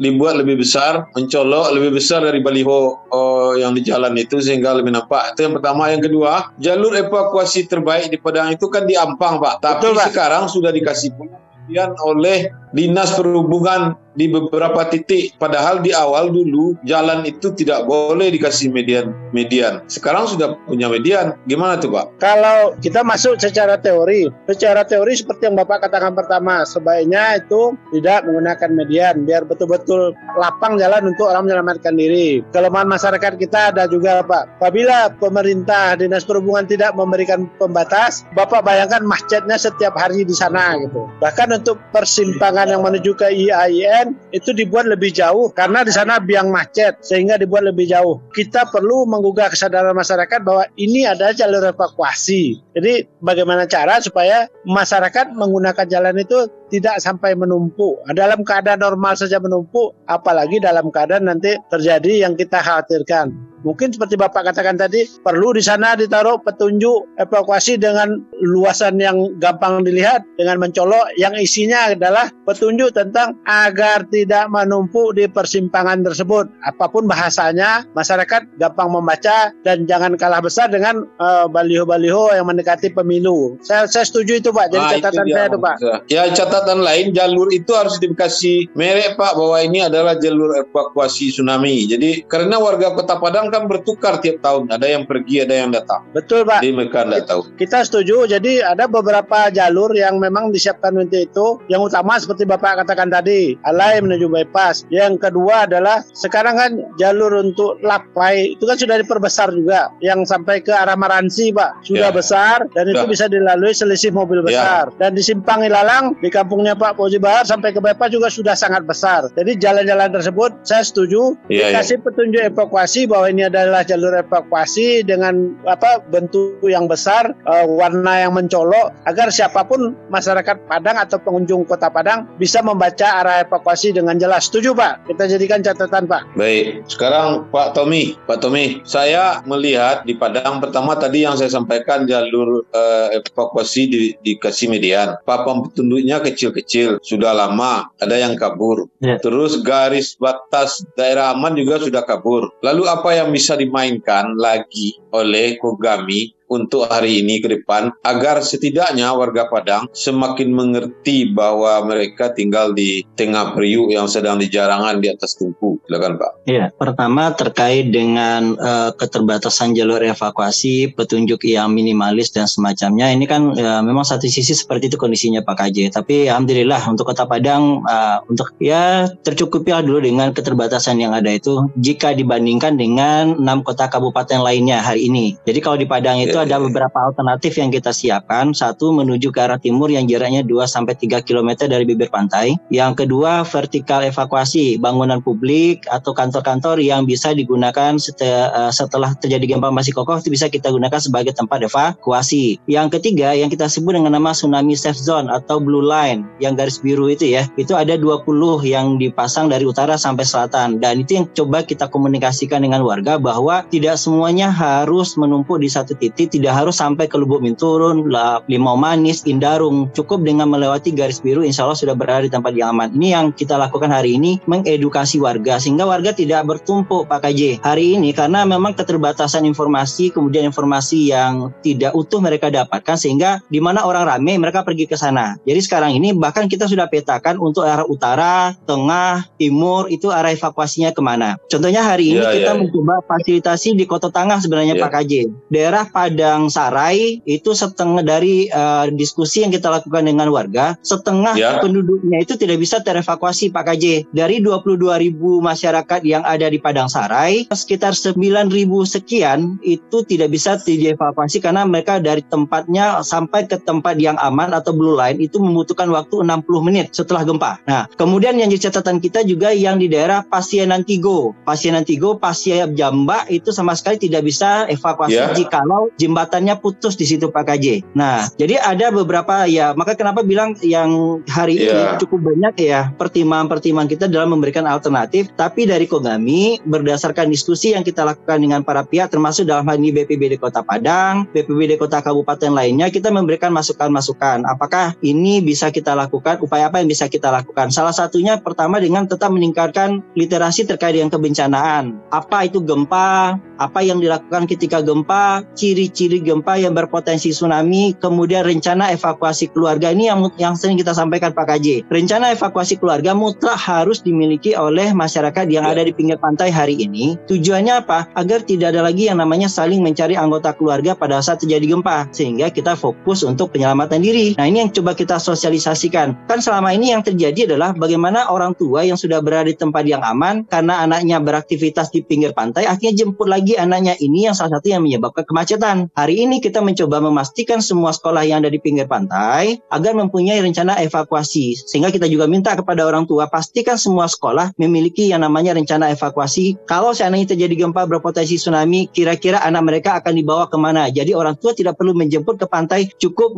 dibuat 0.00 0.40
lebih 0.40 0.64
besar, 0.64 1.04
mencolok 1.12 1.76
lebih 1.76 2.00
besar 2.00 2.24
dari 2.24 2.40
baliho 2.40 2.96
oh, 3.12 3.52
yang 3.54 3.76
di 3.76 3.84
jalan 3.84 4.16
itu 4.16 4.40
sehingga 4.40 4.72
lebih 4.72 4.96
nampak. 4.96 5.36
Itu 5.36 5.46
yang 5.46 5.54
pertama. 5.60 5.92
Yang 5.92 6.08
kedua, 6.08 6.32
jalur 6.56 6.92
evakuasi 6.96 7.68
terbaik 7.68 8.08
di 8.08 8.16
Padang 8.16 8.56
itu 8.56 8.66
kan 8.72 8.88
di 8.88 8.96
Ampang, 8.96 9.38
Pak. 9.38 9.60
Tapi 9.60 9.92
Betul, 9.92 9.94
Pak. 10.00 10.06
sekarang 10.10 10.44
sudah 10.48 10.72
dikasih 10.72 11.12
pengertian 11.14 11.92
oleh 12.02 12.48
Dinas 12.72 13.12
Perhubungan 13.14 14.00
di 14.16 14.28
beberapa 14.28 14.88
titik. 14.88 15.36
Padahal 15.40 15.80
di 15.80 15.92
awal 15.92 16.32
dulu 16.32 16.76
jalan 16.84 17.24
itu 17.24 17.52
tidak 17.56 17.88
boleh 17.88 18.32
dikasih 18.32 18.68
median 18.72 19.12
median. 19.32 19.80
Sekarang 19.88 20.28
sudah 20.28 20.56
punya 20.68 20.88
median. 20.88 21.36
Gimana 21.48 21.80
tuh 21.80 21.92
Pak? 21.92 22.20
Kalau 22.20 22.76
kita 22.84 23.00
masuk 23.00 23.40
secara 23.40 23.80
teori, 23.80 24.28
secara 24.48 24.84
teori 24.84 25.16
seperti 25.16 25.48
yang 25.48 25.56
Bapak 25.56 25.88
katakan 25.88 26.12
pertama, 26.12 26.64
sebaiknya 26.68 27.40
itu 27.40 27.76
tidak 27.96 28.28
menggunakan 28.28 28.70
median 28.72 29.24
biar 29.24 29.48
betul-betul 29.48 30.12
lapang 30.36 30.76
jalan 30.76 31.12
untuk 31.12 31.32
orang 31.32 31.48
menyelamatkan 31.48 31.96
diri. 31.96 32.44
Kelemahan 32.52 32.88
masyarakat 32.88 33.40
kita 33.40 33.72
ada 33.72 33.88
juga 33.88 34.20
Pak. 34.24 34.60
Apabila 34.60 35.12
pemerintah 35.16 35.96
dinas 35.96 36.28
perhubungan 36.28 36.68
tidak 36.68 36.92
memberikan 36.92 37.48
pembatas, 37.56 38.28
Bapak 38.36 38.64
bayangkan 38.64 39.00
macetnya 39.04 39.56
setiap 39.56 39.96
hari 39.96 40.28
di 40.28 40.36
sana 40.36 40.76
gitu. 40.76 41.08
Bahkan 41.24 41.48
untuk 41.56 41.80
persimpangan 41.96 42.61
yang 42.68 42.82
menuju 42.84 43.16
ke 43.16 43.30
IAIN 43.32 44.14
itu 44.30 44.54
dibuat 44.54 44.86
lebih 44.86 45.10
jauh 45.10 45.50
karena 45.50 45.82
di 45.82 45.92
sana 45.94 46.22
biang 46.22 46.52
macet 46.52 47.00
sehingga 47.02 47.40
dibuat 47.40 47.66
lebih 47.66 47.88
jauh. 47.88 48.22
Kita 48.30 48.68
perlu 48.70 49.08
menggugah 49.08 49.50
kesadaran 49.50 49.96
masyarakat 49.96 50.40
bahwa 50.44 50.68
ini 50.78 51.08
ada 51.08 51.32
jalur 51.34 51.64
evakuasi. 51.72 52.60
Jadi 52.76 53.08
bagaimana 53.18 53.66
cara 53.66 53.98
supaya 53.98 54.46
masyarakat 54.68 55.34
menggunakan 55.34 55.86
jalan 55.88 56.20
itu 56.20 56.46
tidak 56.72 57.04
sampai 57.04 57.36
menumpuk. 57.36 58.00
Dalam 58.16 58.40
keadaan 58.40 58.80
normal 58.80 59.12
saja 59.20 59.36
menumpuk, 59.36 59.92
apalagi 60.08 60.56
dalam 60.56 60.88
keadaan 60.88 61.28
nanti 61.28 61.52
terjadi 61.68 62.24
yang 62.24 62.32
kita 62.32 62.64
khawatirkan. 62.64 63.52
Mungkin 63.62 63.94
seperti 63.94 64.18
Bapak 64.18 64.50
katakan 64.50 64.74
tadi, 64.74 65.06
perlu 65.22 65.54
di 65.54 65.62
sana 65.62 65.94
ditaruh 65.94 66.42
petunjuk 66.42 67.14
evakuasi 67.22 67.78
dengan 67.78 68.18
luasan 68.42 68.98
yang 68.98 69.38
gampang 69.38 69.86
dilihat, 69.86 70.26
dengan 70.34 70.58
mencolok 70.58 71.14
yang 71.14 71.30
isinya 71.38 71.94
adalah 71.94 72.26
petunjuk 72.42 72.90
tentang 72.90 73.38
agar 73.46 74.02
tidak 74.10 74.50
menumpuk 74.50 75.14
di 75.14 75.30
persimpangan 75.30 76.02
tersebut. 76.02 76.50
Apa 76.66 76.90
pun 76.90 77.06
bahasanya, 77.06 77.86
masyarakat 77.94 78.58
gampang 78.58 78.90
membaca 78.90 79.54
dan 79.62 79.86
jangan 79.86 80.18
kalah 80.18 80.42
besar 80.42 80.66
dengan 80.66 81.06
eh, 81.22 81.46
baliho-baliho 81.46 82.34
yang 82.34 82.50
mendekati 82.50 82.90
pemilu. 82.90 83.54
Saya, 83.62 83.86
saya 83.86 84.02
setuju 84.02 84.42
itu 84.42 84.50
Pak. 84.50 84.74
Jadi 84.74 84.82
nah, 84.82 84.92
catatan 84.98 85.26
saya 85.30 85.46
itu 85.46 85.58
Pak. 85.62 85.76
Ya 86.10 86.22
catatan 86.34 86.61
lain, 86.66 87.10
jalur 87.10 87.48
itu 87.50 87.72
harus 87.74 87.98
dikasih 87.98 88.70
merek 88.78 89.18
Pak 89.18 89.34
bahwa 89.34 89.58
ini 89.62 89.82
adalah 89.82 90.14
jalur 90.18 90.54
evakuasi 90.54 91.34
tsunami. 91.34 91.90
Jadi 91.90 92.24
karena 92.30 92.58
warga 92.60 92.94
Kota 92.94 93.18
Padang 93.18 93.50
kan 93.50 93.66
bertukar 93.66 94.22
tiap 94.22 94.44
tahun. 94.44 94.70
Ada 94.70 94.86
yang 94.86 95.04
pergi, 95.08 95.42
ada 95.42 95.54
yang 95.54 95.70
datang. 95.74 96.06
Betul, 96.14 96.46
Pak. 96.46 96.62
Jadi 96.62 96.72
mereka 96.72 97.04
tidak 97.06 97.26
tahu. 97.26 97.40
Kita 97.58 97.78
setuju. 97.82 98.16
Jadi 98.30 98.62
ada 98.62 98.86
beberapa 98.86 99.50
jalur 99.50 99.92
yang 99.96 100.20
memang 100.22 100.54
disiapkan 100.54 100.94
untuk 100.94 101.18
itu. 101.18 101.46
Yang 101.66 101.92
utama 101.92 102.16
seperti 102.20 102.44
Bapak 102.46 102.84
katakan 102.84 103.10
tadi, 103.10 103.56
alai 103.66 103.98
menuju 103.98 104.28
bypass. 104.28 104.84
Yang 104.92 105.28
kedua 105.28 105.66
adalah 105.66 106.04
sekarang 106.12 106.54
kan 106.58 106.70
jalur 107.00 107.32
untuk 107.40 107.80
lapai 107.82 108.54
itu 108.54 108.64
kan 108.68 108.76
sudah 108.76 108.96
diperbesar 109.00 109.50
juga. 109.54 109.90
Yang 110.04 110.28
sampai 110.30 110.60
ke 110.60 110.72
arah 110.72 110.98
Maransi, 110.98 111.50
Pak, 111.50 111.86
sudah 111.88 112.10
ya. 112.12 112.14
besar 112.14 112.56
dan 112.76 112.84
ya. 112.88 113.00
itu 113.00 113.04
bisa 113.08 113.24
dilalui 113.26 113.72
selisih 113.72 114.12
mobil 114.12 114.44
ya. 114.44 114.46
besar. 114.46 114.84
Ya. 114.96 115.08
Dan 115.08 115.10
di 115.16 115.22
Simpang 115.24 115.64
Ilalang 115.64 116.14
di 116.20 116.28
kampungnya 116.52 116.76
Pak 116.76 117.00
Fauzi 117.00 117.16
Bahar 117.16 117.48
sampai 117.48 117.72
ke 117.72 117.80
bypass 117.80 118.12
juga 118.12 118.28
sudah 118.28 118.52
sangat 118.52 118.84
besar. 118.84 119.24
Jadi 119.32 119.56
jalan-jalan 119.56 120.12
tersebut 120.12 120.52
saya 120.68 120.84
setuju 120.84 121.32
ya, 121.48 121.72
dikasih 121.72 121.96
ya. 121.96 122.04
petunjuk 122.04 122.42
evakuasi 122.52 123.08
bahwa 123.08 123.32
ini 123.32 123.48
adalah 123.48 123.80
jalur 123.80 124.12
evakuasi 124.12 125.00
dengan 125.00 125.56
apa 125.64 126.04
bentuk 126.12 126.60
yang 126.68 126.84
besar, 126.84 127.32
uh, 127.48 127.64
warna 127.64 128.28
yang 128.28 128.36
mencolok 128.36 128.92
agar 129.08 129.32
siapa 129.32 129.64
pun 129.64 129.96
masyarakat 130.12 130.60
Padang 130.68 131.00
atau 131.00 131.16
pengunjung 131.24 131.64
Kota 131.64 131.88
Padang 131.88 132.28
bisa 132.36 132.60
membaca 132.60 133.24
arah 133.24 133.48
evakuasi 133.48 133.96
dengan 133.96 134.20
jelas. 134.20 134.52
Setuju 134.52 134.76
Pak? 134.76 135.08
Kita 135.08 135.24
jadikan 135.32 135.64
catatan 135.64 136.04
Pak. 136.04 136.36
Baik. 136.36 136.84
Sekarang 136.84 137.48
Pak 137.48 137.72
Tommy, 137.72 138.20
Pak 138.28 138.44
Tommy, 138.44 138.84
saya 138.84 139.40
melihat 139.48 140.04
di 140.04 140.12
Padang 140.12 140.60
pertama 140.60 141.00
tadi 141.00 141.24
yang 141.24 141.32
saya 141.40 141.48
sampaikan 141.48 142.04
jalur 142.04 142.68
uh, 142.76 143.08
evakuasi 143.16 143.88
di, 143.88 144.00
dikasih 144.20 144.68
median. 144.68 145.16
Papan 145.24 145.64
petunjuknya 145.64 146.20
kecil-kecil, 146.42 146.98
sudah 147.06 147.30
lama, 147.30 147.86
ada 148.02 148.18
yang 148.18 148.34
kabur. 148.34 148.90
Ya. 148.98 149.22
Terus 149.22 149.62
garis 149.62 150.18
batas 150.18 150.82
daerah 150.98 151.30
aman 151.30 151.54
juga 151.54 151.78
sudah 151.78 152.02
kabur. 152.02 152.50
Lalu 152.66 152.90
apa 152.90 153.14
yang 153.14 153.30
bisa 153.30 153.54
di 153.54 153.70
dimainkan 153.70 154.36
lagi 154.36 154.98
oleh 155.14 155.56
Kogami 155.56 156.34
untuk 156.52 156.84
hari 156.84 157.24
ini 157.24 157.40
ke 157.40 157.48
depan 157.48 157.96
agar 158.04 158.44
setidaknya 158.44 159.08
warga 159.16 159.48
Padang 159.48 159.88
semakin 159.96 160.52
mengerti 160.52 161.32
bahwa 161.32 161.80
mereka 161.88 162.28
tinggal 162.36 162.76
di 162.76 163.00
tengah 163.16 163.56
periuk 163.56 163.88
yang 163.88 164.04
sedang 164.04 164.36
dijarangan 164.36 165.00
di 165.00 165.08
atas 165.08 165.32
tumpu. 165.40 165.80
Silakan 165.88 166.20
Pak. 166.20 166.32
Iya, 166.44 166.68
pertama 166.76 167.32
terkait 167.32 167.88
dengan 167.88 168.54
uh, 168.60 168.92
keterbatasan 168.92 169.72
jalur 169.72 170.04
evakuasi, 170.04 170.92
petunjuk 170.92 171.48
yang 171.48 171.72
minimalis 171.72 172.30
dan 172.30 172.44
semacamnya. 172.44 173.08
Ini 173.08 173.24
kan 173.24 173.56
uh, 173.56 173.80
memang 173.80 174.04
satu 174.04 174.28
sisi 174.28 174.52
seperti 174.52 174.92
itu 174.92 175.00
kondisinya 175.00 175.40
Pak 175.40 175.56
KJ. 175.64 175.96
Tapi 175.96 176.28
alhamdulillah 176.28 176.84
untuk 176.92 177.08
Kota 177.08 177.24
Padang 177.24 177.80
uh, 177.88 178.20
untuk 178.28 178.52
ya 178.60 179.08
tercukupi 179.24 179.72
dulu 179.80 180.04
dengan 180.04 180.36
keterbatasan 180.36 181.00
yang 181.00 181.16
ada 181.16 181.32
itu 181.32 181.72
jika 181.80 182.12
dibandingkan 182.12 182.76
dengan 182.76 183.40
enam 183.40 183.64
kota 183.64 183.88
kabupaten 183.88 184.44
lainnya 184.44 184.84
hari 184.84 185.08
ini. 185.08 185.38
Jadi 185.48 185.58
kalau 185.64 185.80
di 185.80 185.86
Padang 185.88 186.20
itu 186.20 186.36
ada 186.42 186.58
beberapa 186.58 186.98
alternatif 186.98 187.56
yang 187.58 187.70
kita 187.70 187.94
siapkan. 187.94 188.50
Satu 188.50 188.90
menuju 188.90 189.30
ke 189.30 189.40
arah 189.40 189.60
timur 189.60 189.88
yang 189.88 190.10
jaraknya 190.10 190.42
2 190.42 190.66
sampai 190.66 190.98
3 190.98 191.22
km 191.22 191.70
dari 191.70 191.86
bibir 191.86 192.10
pantai. 192.10 192.58
Yang 192.68 193.06
kedua 193.06 193.46
vertikal 193.46 194.02
evakuasi 194.02 194.82
bangunan 194.82 195.22
publik 195.22 195.86
atau 195.86 196.10
kantor-kantor 196.10 196.82
yang 196.82 197.06
bisa 197.06 197.30
digunakan 197.30 197.94
setelah, 198.00 198.68
eh, 198.68 198.72
setelah 198.74 199.14
terjadi 199.18 199.54
gempa 199.54 199.70
masih 199.70 199.94
kokoh 199.94 200.18
itu 200.18 200.34
bisa 200.34 200.50
kita 200.50 200.74
gunakan 200.74 200.98
sebagai 200.98 201.32
tempat 201.36 201.62
evakuasi. 201.62 202.58
Yang 202.66 202.98
ketiga 202.98 203.36
yang 203.36 203.48
kita 203.48 203.70
sebut 203.70 203.94
dengan 203.94 204.18
nama 204.18 204.34
tsunami 204.34 204.74
safe 204.74 204.98
zone 204.98 205.30
atau 205.30 205.62
blue 205.62 205.84
line 205.84 206.26
yang 206.42 206.58
garis 206.58 206.82
biru 206.82 207.06
itu 207.06 207.30
ya. 207.30 207.46
Itu 207.54 207.78
ada 207.78 207.94
20 207.94 208.26
yang 208.66 208.98
dipasang 208.98 209.52
dari 209.52 209.62
utara 209.62 209.94
sampai 209.94 210.26
selatan 210.26 210.82
dan 210.82 211.04
itu 211.04 211.22
yang 211.22 211.26
coba 211.36 211.62
kita 211.62 211.86
komunikasikan 211.86 212.64
dengan 212.64 212.82
warga 212.82 213.20
bahwa 213.20 213.62
tidak 213.68 214.00
semuanya 214.00 214.48
harus 214.50 215.14
menumpuk 215.14 215.60
di 215.62 215.68
satu 215.68 215.94
titik 215.94 216.31
tidak 216.32 216.56
harus 216.56 216.80
sampai 216.80 217.04
ke 217.06 217.20
Lubuk 217.20 217.44
Minturun, 217.44 218.08
Limau 218.48 218.74
Manis, 218.80 219.22
Indarung. 219.28 219.92
Cukup 219.92 220.24
dengan 220.24 220.48
melewati 220.48 220.90
garis 220.96 221.20
biru, 221.20 221.44
insya 221.44 221.68
Allah 221.68 221.76
sudah 221.76 221.92
berada 221.92 222.24
di 222.24 222.32
tempat 222.32 222.56
yang 222.56 222.72
aman. 222.72 222.88
Ini 222.96 223.08
yang 223.12 223.26
kita 223.36 223.60
lakukan 223.60 223.92
hari 223.92 224.16
ini, 224.16 224.40
mengedukasi 224.48 225.20
warga 225.20 225.60
sehingga 225.60 225.84
warga 225.84 226.16
tidak 226.16 226.48
bertumpuk 226.48 227.04
Pak 227.06 227.28
KJ 227.28 227.60
hari 227.60 228.00
ini 228.00 228.16
karena 228.16 228.48
memang 228.48 228.72
keterbatasan 228.72 229.44
informasi, 229.44 230.08
kemudian 230.08 230.48
informasi 230.48 231.12
yang 231.12 231.52
tidak 231.60 231.92
utuh 231.92 232.24
mereka 232.24 232.48
dapatkan 232.48 232.96
sehingga 232.96 233.44
di 233.52 233.60
mana 233.60 233.84
orang 233.84 234.08
ramai 234.08 234.40
mereka 234.40 234.64
pergi 234.64 234.88
ke 234.88 234.96
sana. 234.96 235.36
Jadi 235.44 235.60
sekarang 235.60 235.92
ini 235.92 236.16
bahkan 236.16 236.48
kita 236.48 236.64
sudah 236.64 236.88
petakan 236.88 237.36
untuk 237.36 237.68
arah 237.68 237.84
utara, 237.84 238.56
tengah, 238.64 239.26
timur 239.36 239.90
itu 239.92 240.08
arah 240.08 240.32
evakuasinya 240.32 240.94
ke 240.94 241.02
mana. 241.04 241.36
Contohnya 241.50 241.82
hari 241.84 242.14
ini 242.16 242.22
yeah, 242.22 242.32
kita 242.32 242.50
yeah. 242.54 242.58
mencoba 242.58 242.94
fasilitasi 243.04 243.74
di 243.76 243.84
Kota 243.84 244.08
Tengah 244.08 244.38
sebenarnya 244.40 244.78
yeah. 244.78 244.84
Pak 244.86 244.90
KJ. 244.96 245.12
Daerah 245.52 245.84
Padang 246.12 246.52
Sarai 246.52 247.24
itu 247.24 247.56
setengah 247.56 248.04
dari 248.04 248.44
uh, 248.52 248.84
diskusi 248.92 249.40
yang 249.40 249.48
kita 249.48 249.72
lakukan 249.72 250.04
dengan 250.04 250.28
warga, 250.28 250.76
setengah 250.84 251.32
yeah. 251.40 251.56
penduduknya 251.56 252.20
itu 252.20 252.36
tidak 252.36 252.60
bisa 252.60 252.84
terevakuasi 252.84 253.48
Pak 253.48 253.72
KJ. 253.72 254.12
Dari 254.12 254.44
22 254.44 254.76
ribu 255.00 255.40
masyarakat 255.40 256.04
yang 256.04 256.20
ada 256.20 256.52
di 256.52 256.60
Padang 256.60 256.92
Sarai, 256.92 257.48
sekitar 257.48 257.96
9 257.96 258.20
ribu 258.52 258.84
sekian 258.84 259.56
itu 259.64 260.04
tidak 260.04 260.28
bisa 260.36 260.60
dievakuasi 260.60 261.40
karena 261.40 261.64
mereka 261.64 261.96
dari 261.96 262.20
tempatnya 262.20 263.00
sampai 263.00 263.48
ke 263.48 263.56
tempat 263.56 263.96
yang 263.96 264.20
aman 264.20 264.52
atau 264.52 264.76
blue 264.76 264.92
line 264.92 265.16
itu 265.16 265.40
membutuhkan 265.40 265.88
waktu 265.88 266.28
60 266.28 266.44
menit 266.60 266.92
setelah 266.92 267.24
gempa. 267.24 267.56
Nah, 267.64 267.88
kemudian 267.96 268.36
yang 268.36 268.52
jadi 268.52 268.68
catatan 268.68 269.00
kita 269.00 269.24
juga 269.24 269.56
yang 269.56 269.80
di 269.80 269.88
daerah 269.88 270.20
Pasienantigo. 270.28 271.32
Pasienantigo, 271.48 272.20
Pasia 272.20 272.68
Jamba 272.68 273.24
itu 273.32 273.48
sama 273.48 273.72
sekali 273.72 273.96
tidak 273.96 274.28
bisa 274.28 274.68
evakuasi 274.68 275.16
yeah. 275.16 275.32
jikalau 275.32 275.88
jembatannya 276.02 276.58
putus 276.58 276.98
di 276.98 277.06
situ 277.06 277.30
Pak 277.30 277.46
KJ. 277.46 277.94
Nah, 277.94 278.26
jadi 278.34 278.58
ada 278.58 278.90
beberapa 278.90 279.46
ya, 279.46 279.70
maka 279.78 279.94
kenapa 279.94 280.26
bilang 280.26 280.58
yang 280.66 281.22
hari 281.30 281.62
yeah. 281.62 281.94
ini 281.94 282.02
cukup 282.02 282.34
banyak 282.34 282.54
ya 282.66 282.90
pertimbangan-pertimbangan 282.98 283.86
kita 283.86 284.04
dalam 284.10 284.34
memberikan 284.34 284.66
alternatif, 284.66 285.30
tapi 285.38 285.70
dari 285.70 285.86
Kogami 285.86 286.58
berdasarkan 286.66 287.30
diskusi 287.30 287.78
yang 287.78 287.86
kita 287.86 288.02
lakukan 288.02 288.42
dengan 288.42 288.66
para 288.66 288.82
pihak 288.82 289.14
termasuk 289.14 289.46
dalam 289.46 289.62
hal 289.70 289.78
ini 289.78 289.94
BPBD 289.94 290.42
Kota 290.42 290.66
Padang, 290.66 291.30
BPBD 291.30 291.78
Kota 291.78 292.02
Kabupaten 292.02 292.50
lainnya, 292.50 292.90
kita 292.90 293.14
memberikan 293.14 293.54
masukan-masukan. 293.54 294.42
Apakah 294.48 294.98
ini 295.04 295.38
bisa 295.44 295.70
kita 295.70 295.94
lakukan, 295.94 296.42
upaya 296.42 296.72
apa 296.72 296.82
yang 296.82 296.88
bisa 296.90 297.06
kita 297.06 297.30
lakukan? 297.30 297.70
Salah 297.70 297.94
satunya 297.94 298.40
pertama 298.40 298.82
dengan 298.82 299.06
tetap 299.06 299.30
meningkatkan 299.30 300.02
literasi 300.16 300.64
terkait 300.64 300.96
dengan 300.96 301.12
kebencanaan. 301.12 302.00
Apa 302.08 302.48
itu 302.48 302.64
gempa? 302.64 303.36
Apa 303.60 303.84
yang 303.84 304.00
dilakukan 304.00 304.48
ketika 304.48 304.80
gempa? 304.80 305.44
Ciri-ciri 305.92 306.24
gempa 306.24 306.56
yang 306.56 306.72
berpotensi 306.72 307.36
tsunami, 307.36 307.92
kemudian 308.00 308.48
rencana 308.48 308.96
evakuasi 308.96 309.52
keluarga 309.52 309.92
ini 309.92 310.08
yang 310.08 310.24
yang 310.40 310.56
sering 310.56 310.80
kita 310.80 310.96
sampaikan 310.96 311.36
Pak 311.36 311.44
KJ. 311.52 311.84
Rencana 311.92 312.32
evakuasi 312.32 312.80
keluarga 312.80 313.12
mutlak 313.12 313.60
harus 313.60 314.00
dimiliki 314.00 314.56
oleh 314.56 314.96
masyarakat 314.96 315.44
yang 315.52 315.68
ada 315.68 315.84
di 315.84 315.92
pinggir 315.92 316.16
pantai 316.16 316.48
hari 316.48 316.80
ini. 316.80 317.20
Tujuannya 317.28 317.84
apa? 317.84 318.08
Agar 318.16 318.40
tidak 318.40 318.72
ada 318.72 318.88
lagi 318.88 319.12
yang 319.12 319.20
namanya 319.20 319.52
saling 319.52 319.84
mencari 319.84 320.16
anggota 320.16 320.56
keluarga 320.56 320.96
pada 320.96 321.20
saat 321.20 321.44
terjadi 321.44 321.76
gempa, 321.76 322.08
sehingga 322.08 322.48
kita 322.48 322.72
fokus 322.72 323.20
untuk 323.20 323.52
penyelamatan 323.52 324.00
diri. 324.00 324.32
Nah 324.40 324.48
ini 324.48 324.64
yang 324.64 324.72
coba 324.72 324.96
kita 324.96 325.20
sosialisasikan. 325.20 326.24
Kan 326.24 326.40
selama 326.40 326.72
ini 326.72 326.96
yang 326.96 327.04
terjadi 327.04 327.52
adalah 327.52 327.76
bagaimana 327.76 328.32
orang 328.32 328.56
tua 328.56 328.80
yang 328.80 328.96
sudah 328.96 329.20
berada 329.20 329.52
di 329.52 329.60
tempat 329.60 329.84
yang 329.84 330.00
aman 330.00 330.48
karena 330.48 330.88
anaknya 330.88 331.20
beraktivitas 331.20 331.92
di 331.92 332.00
pinggir 332.00 332.32
pantai, 332.32 332.64
akhirnya 332.64 333.04
jemput 333.04 333.28
lagi 333.28 333.60
anaknya 333.60 333.92
ini 334.00 334.32
yang 334.32 334.32
salah 334.32 334.56
satu 334.56 334.72
yang 334.72 334.80
menyebabkan 334.80 335.28
kemacetan. 335.28 335.81
Hari 335.96 336.28
ini 336.28 336.38
kita 336.38 336.62
mencoba 336.62 337.02
memastikan 337.02 337.58
semua 337.58 337.90
sekolah 337.90 338.22
yang 338.22 338.44
ada 338.44 338.50
di 338.52 338.62
pinggir 338.62 338.86
pantai 338.86 339.58
agar 339.72 339.96
mempunyai 339.96 340.38
rencana 340.38 340.78
evakuasi. 340.84 341.56
Sehingga 341.66 341.90
kita 341.90 342.06
juga 342.06 342.30
minta 342.30 342.54
kepada 342.54 342.86
orang 342.86 343.08
tua 343.08 343.26
pastikan 343.26 343.74
semua 343.80 344.06
sekolah 344.06 344.54
memiliki 344.60 345.10
yang 345.10 345.26
namanya 345.26 345.56
rencana 345.56 345.90
evakuasi. 345.90 346.60
Kalau 346.68 346.92
seandainya 346.92 347.34
terjadi 347.34 347.66
gempa 347.66 347.88
berpotensi 347.88 348.36
tsunami, 348.36 348.86
kira-kira 348.92 349.40
anak 349.42 349.62
mereka 349.64 349.98
akan 349.98 350.12
dibawa 350.12 350.46
ke 350.46 350.56
mana. 350.60 350.92
Jadi 350.92 351.16
orang 351.16 351.34
tua 351.40 351.56
tidak 351.56 351.80
perlu 351.80 351.96
menjemput 351.96 352.36
ke 352.36 352.46
pantai, 352.46 352.92
cukup 353.00 353.34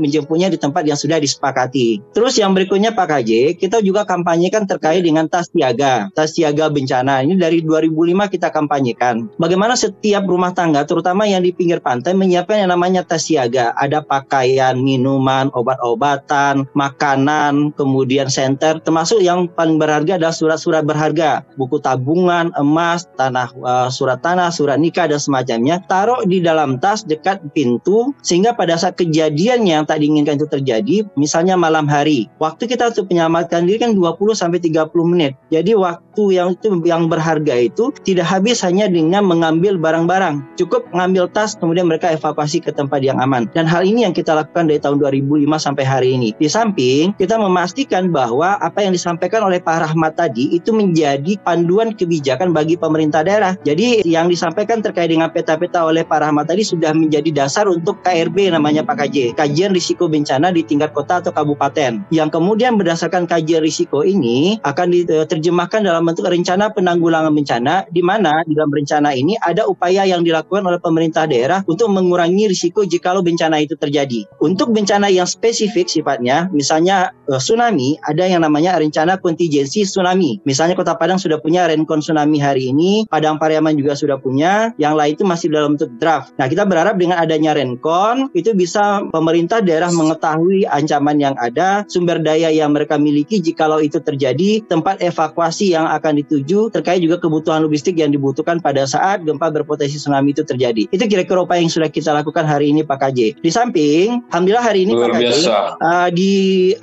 menjemputnya 0.00 0.48
di 0.48 0.58
tempat 0.58 0.88
yang 0.88 0.96
sudah 0.96 1.20
disepakati. 1.20 2.14
Terus 2.16 2.40
yang 2.40 2.56
berikutnya 2.56 2.96
Pak 2.96 3.06
KJ, 3.12 3.30
kita 3.60 3.84
juga 3.84 4.08
kampanyekan 4.08 4.64
terkait 4.64 5.04
dengan 5.04 5.28
tas 5.28 5.52
siaga, 5.52 6.08
tas 6.16 6.32
siaga 6.32 6.72
bencana. 6.72 7.20
Ini 7.20 7.36
dari 7.36 7.60
2005 7.60 8.32
kita 8.32 8.48
kampanyekan. 8.48 9.36
Bagaimana 9.36 9.76
setiap 9.76 10.24
rumah 10.24 10.56
tangga, 10.56 10.88
terutama 10.88 11.28
yang 11.28 11.44
di 11.44 11.52
pinggir 11.52 11.83
pantai, 11.84 12.16
menyiapkan 12.16 12.64
yang 12.64 12.72
namanya 12.72 13.04
tas 13.04 13.28
siaga. 13.28 13.76
Ada 13.76 14.00
pakaian, 14.00 14.80
minuman, 14.80 15.52
obat-obatan, 15.52 16.64
makanan, 16.72 17.76
kemudian 17.76 18.32
senter, 18.32 18.80
termasuk 18.80 19.20
yang 19.20 19.44
paling 19.52 19.76
berharga 19.76 20.16
adalah 20.16 20.32
surat-surat 20.32 20.88
berharga, 20.88 21.44
buku 21.60 21.76
tabungan, 21.84 22.48
emas, 22.56 23.04
tanah, 23.20 23.52
uh, 23.60 23.92
surat 23.92 24.24
tanah, 24.24 24.48
surat 24.48 24.80
nikah 24.80 25.04
dan 25.04 25.20
semacamnya. 25.20 25.84
Taruh 25.84 26.24
di 26.24 26.40
dalam 26.40 26.80
tas 26.80 27.04
dekat 27.04 27.44
pintu, 27.52 28.16
sehingga 28.24 28.56
pada 28.56 28.80
saat 28.80 28.96
kejadian 28.96 29.68
yang 29.68 29.84
tak 29.84 30.00
diinginkan 30.00 30.40
itu 30.40 30.48
terjadi, 30.48 31.04
misalnya 31.20 31.60
malam 31.60 31.84
hari, 31.84 32.32
waktu 32.40 32.64
kita 32.64 32.94
untuk 32.94 33.10
menyelamatkan 33.10 33.66
diri 33.66 33.82
kan 33.82 33.92
20 33.92 34.32
sampai 34.32 34.62
30 34.62 34.88
menit. 35.04 35.36
Jadi 35.50 35.74
waktu 35.74 36.22
yang 36.30 36.54
itu 36.54 36.70
yang 36.86 37.10
berharga 37.10 37.58
itu 37.58 37.90
tidak 38.06 38.30
habis 38.30 38.62
hanya 38.62 38.86
dengan 38.86 39.26
mengambil 39.26 39.74
barang-barang. 39.74 40.54
Cukup 40.54 40.86
mengambil 40.94 41.26
tas 41.26 41.58
kemudian 41.58 41.73
mereka 41.82 42.12
evakuasi 42.12 42.62
ke 42.62 42.70
tempat 42.70 43.00
yang 43.02 43.18
aman. 43.18 43.50
Dan 43.50 43.66
hal 43.66 43.82
ini 43.82 44.06
yang 44.06 44.14
kita 44.14 44.36
lakukan 44.36 44.70
dari 44.70 44.78
tahun 44.78 45.00
2005 45.00 45.48
sampai 45.58 45.84
hari 45.88 46.08
ini. 46.14 46.36
Di 46.36 46.46
samping 46.46 47.16
kita 47.16 47.40
memastikan 47.40 48.12
bahwa 48.12 48.60
apa 48.60 48.84
yang 48.84 48.92
disampaikan 48.92 49.42
oleh 49.48 49.58
Pak 49.58 49.88
Rahmat 49.88 50.14
tadi 50.14 50.52
itu 50.52 50.70
menjadi 50.70 51.40
panduan 51.40 51.96
kebijakan 51.96 52.52
bagi 52.52 52.76
pemerintah 52.76 53.24
daerah. 53.24 53.56
Jadi 53.64 54.04
yang 54.04 54.28
disampaikan 54.28 54.84
terkait 54.84 55.08
dengan 55.08 55.32
peta-peta 55.32 55.82
oleh 55.88 56.04
Pak 56.04 56.20
Rahmat 56.28 56.52
tadi 56.52 56.62
sudah 56.62 56.92
menjadi 56.92 57.32
dasar 57.32 57.64
untuk 57.66 58.04
KRB 58.04 58.52
namanya 58.52 58.84
Pak 58.84 59.08
KJ. 59.08 59.32
Kajian 59.34 59.72
risiko 59.72 60.06
bencana 60.06 60.52
di 60.52 60.60
tingkat 60.60 60.92
kota 60.92 61.24
atau 61.24 61.32
kabupaten. 61.32 62.04
Yang 62.12 62.28
kemudian 62.36 62.76
berdasarkan 62.76 63.24
kajian 63.24 63.64
risiko 63.64 64.04
ini 64.04 64.60
akan 64.60 64.92
diterjemahkan 64.92 65.80
dalam 65.80 66.04
bentuk 66.04 66.28
rencana 66.28 66.68
penanggulangan 66.68 67.32
bencana 67.32 67.88
di 67.88 68.04
mana 68.04 68.44
dalam 68.44 68.68
rencana 68.68 69.16
ini 69.16 69.40
ada 69.40 69.64
upaya 69.64 70.04
yang 70.04 70.20
dilakukan 70.20 70.60
oleh 70.68 70.76
pemerintah 70.76 71.24
daerah 71.24 71.63
untuk 71.66 71.90
mengurangi 71.90 72.50
risiko 72.50 72.84
jika 72.84 73.16
bencana 73.24 73.62
itu 73.62 73.74
terjadi. 73.78 74.26
Untuk 74.42 74.74
bencana 74.74 75.08
yang 75.08 75.28
spesifik 75.28 75.86
sifatnya, 75.86 76.50
misalnya 76.50 77.14
uh, 77.30 77.40
tsunami, 77.40 77.96
ada 78.04 78.26
yang 78.26 78.42
namanya 78.42 78.76
rencana 78.76 79.16
kontingensi 79.20 79.86
tsunami. 79.86 80.42
Misalnya 80.44 80.74
Kota 80.74 80.98
Padang 80.98 81.16
sudah 81.20 81.38
punya 81.38 81.64
rencon 81.70 82.02
tsunami 82.02 82.38
hari 82.42 82.74
ini, 82.74 83.06
Padang 83.06 83.38
Pariaman 83.38 83.78
juga 83.78 83.94
sudah 83.94 84.18
punya, 84.18 84.74
yang 84.76 84.98
lain 84.98 85.14
itu 85.14 85.24
masih 85.24 85.48
dalam 85.52 85.78
bentuk 85.78 85.94
draft. 86.02 86.34
Nah, 86.36 86.50
kita 86.50 86.66
berharap 86.66 86.98
dengan 86.98 87.20
adanya 87.22 87.54
rencon 87.54 88.28
itu 88.34 88.52
bisa 88.52 89.04
pemerintah 89.14 89.62
daerah 89.62 89.88
mengetahui 89.94 90.66
ancaman 90.66 91.16
yang 91.22 91.36
ada, 91.38 91.86
sumber 91.86 92.18
daya 92.20 92.50
yang 92.50 92.74
mereka 92.74 92.98
miliki 92.98 93.38
jikalau 93.38 93.78
itu 93.78 94.02
terjadi, 94.02 94.64
tempat 94.66 95.00
evakuasi 95.00 95.72
yang 95.76 95.86
akan 95.86 96.20
dituju, 96.24 96.72
terkait 96.74 97.00
juga 97.00 97.22
kebutuhan 97.22 97.62
logistik 97.62 97.96
yang 98.00 98.10
dibutuhkan 98.10 98.58
pada 98.58 98.84
saat 98.88 99.22
gempa 99.22 99.52
berpotensi 99.54 100.00
tsunami 100.00 100.34
itu 100.34 100.42
terjadi. 100.42 100.90
Itu 100.90 101.04
kira-kira 101.06 101.46
apa 101.54 101.62
yang 101.62 101.70
sudah 101.70 101.86
kita 101.86 102.10
lakukan 102.10 102.42
hari 102.42 102.74
ini 102.74 102.82
Pak 102.82 102.98
KJ. 102.98 103.38
Di 103.38 103.46
samping, 103.46 104.26
Alhamdulillah 104.34 104.66
hari 104.66 104.90
ini 104.90 104.98
Luar 104.98 105.14
Pak 105.14 105.22
KJ, 105.22 105.46
uh, 105.46 106.08
di, 106.10 106.32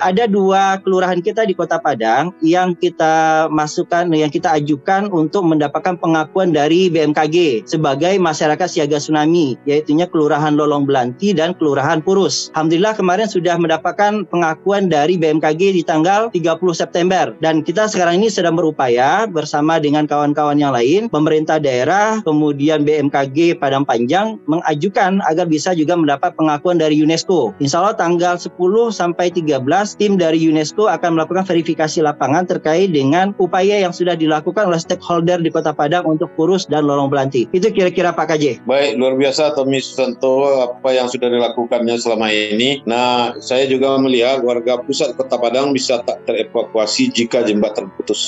ada 0.00 0.24
dua 0.24 0.80
kelurahan 0.80 1.20
kita 1.20 1.44
di 1.44 1.52
Kota 1.52 1.76
Padang 1.76 2.32
yang 2.40 2.72
kita 2.72 3.52
masukkan, 3.52 4.08
yang 4.08 4.32
kita 4.32 4.56
ajukan 4.56 5.12
untuk 5.12 5.44
mendapatkan 5.44 6.00
pengakuan 6.00 6.56
dari 6.56 6.88
BMKG 6.88 7.68
sebagai 7.68 8.16
masyarakat 8.16 8.64
siaga 8.64 8.96
tsunami, 8.96 9.60
yaitunya 9.68 10.08
Kelurahan 10.08 10.56
Lolong 10.56 10.88
Belanti 10.88 11.36
dan 11.36 11.52
Kelurahan 11.52 12.00
Purus. 12.00 12.48
Alhamdulillah 12.56 12.96
kemarin 12.96 13.28
sudah 13.28 13.60
mendapatkan 13.60 14.24
pengakuan 14.32 14.88
dari 14.88 15.20
BMKG 15.20 15.76
di 15.76 15.84
tanggal 15.84 16.32
30 16.32 16.48
September 16.72 17.36
dan 17.44 17.60
kita 17.60 17.92
sekarang 17.92 18.24
ini 18.24 18.32
sedang 18.32 18.56
berupaya 18.56 19.28
bersama 19.28 19.76
dengan 19.76 20.08
kawan-kawan 20.08 20.56
yang 20.56 20.72
lain, 20.72 21.12
pemerintah 21.12 21.60
daerah, 21.60 22.24
kemudian 22.24 22.88
BMKG 22.88 23.60
Padang 23.60 23.84
Panjang 23.84 24.40
mengajukan 24.52 25.24
agar 25.24 25.48
bisa 25.48 25.72
juga 25.72 25.96
mendapat 25.96 26.36
pengakuan 26.36 26.76
dari 26.76 27.00
UNESCO. 27.00 27.56
Insya 27.62 27.80
Allah 27.80 27.96
tanggal 27.96 28.36
10 28.36 28.52
sampai 28.92 29.32
13 29.32 29.64
tim 29.96 30.20
dari 30.20 30.38
UNESCO 30.44 30.92
akan 30.92 31.16
melakukan 31.16 31.48
verifikasi 31.48 32.04
lapangan 32.04 32.44
terkait 32.44 32.92
dengan 32.92 33.32
upaya 33.40 33.80
yang 33.80 33.94
sudah 33.94 34.12
dilakukan 34.12 34.68
oleh 34.68 34.80
stakeholder 34.80 35.40
di 35.40 35.48
Kota 35.48 35.72
Padang 35.72 36.04
untuk 36.04 36.28
Purus 36.36 36.68
dan 36.68 36.84
Lorong 36.84 37.08
Belanti. 37.08 37.48
Itu 37.56 37.72
kira-kira 37.72 38.12
Pak 38.12 38.36
KJ. 38.36 38.68
Baik, 38.68 39.00
luar 39.00 39.16
biasa 39.16 39.56
Tommy 39.56 39.80
Susanto 39.80 40.46
apa 40.68 40.92
yang 40.92 41.08
sudah 41.08 41.32
dilakukannya 41.32 41.96
selama 41.96 42.28
ini. 42.28 42.84
Nah, 42.84 43.36
saya 43.40 43.64
juga 43.64 43.96
melihat 43.96 44.44
warga 44.44 44.82
pusat 44.84 45.16
Kota 45.16 45.40
Padang 45.40 45.72
bisa 45.72 46.04
tak 46.04 46.22
terevakuasi 46.28 47.08
jika 47.14 47.40
jembatan 47.46 47.88
terputus 47.88 48.20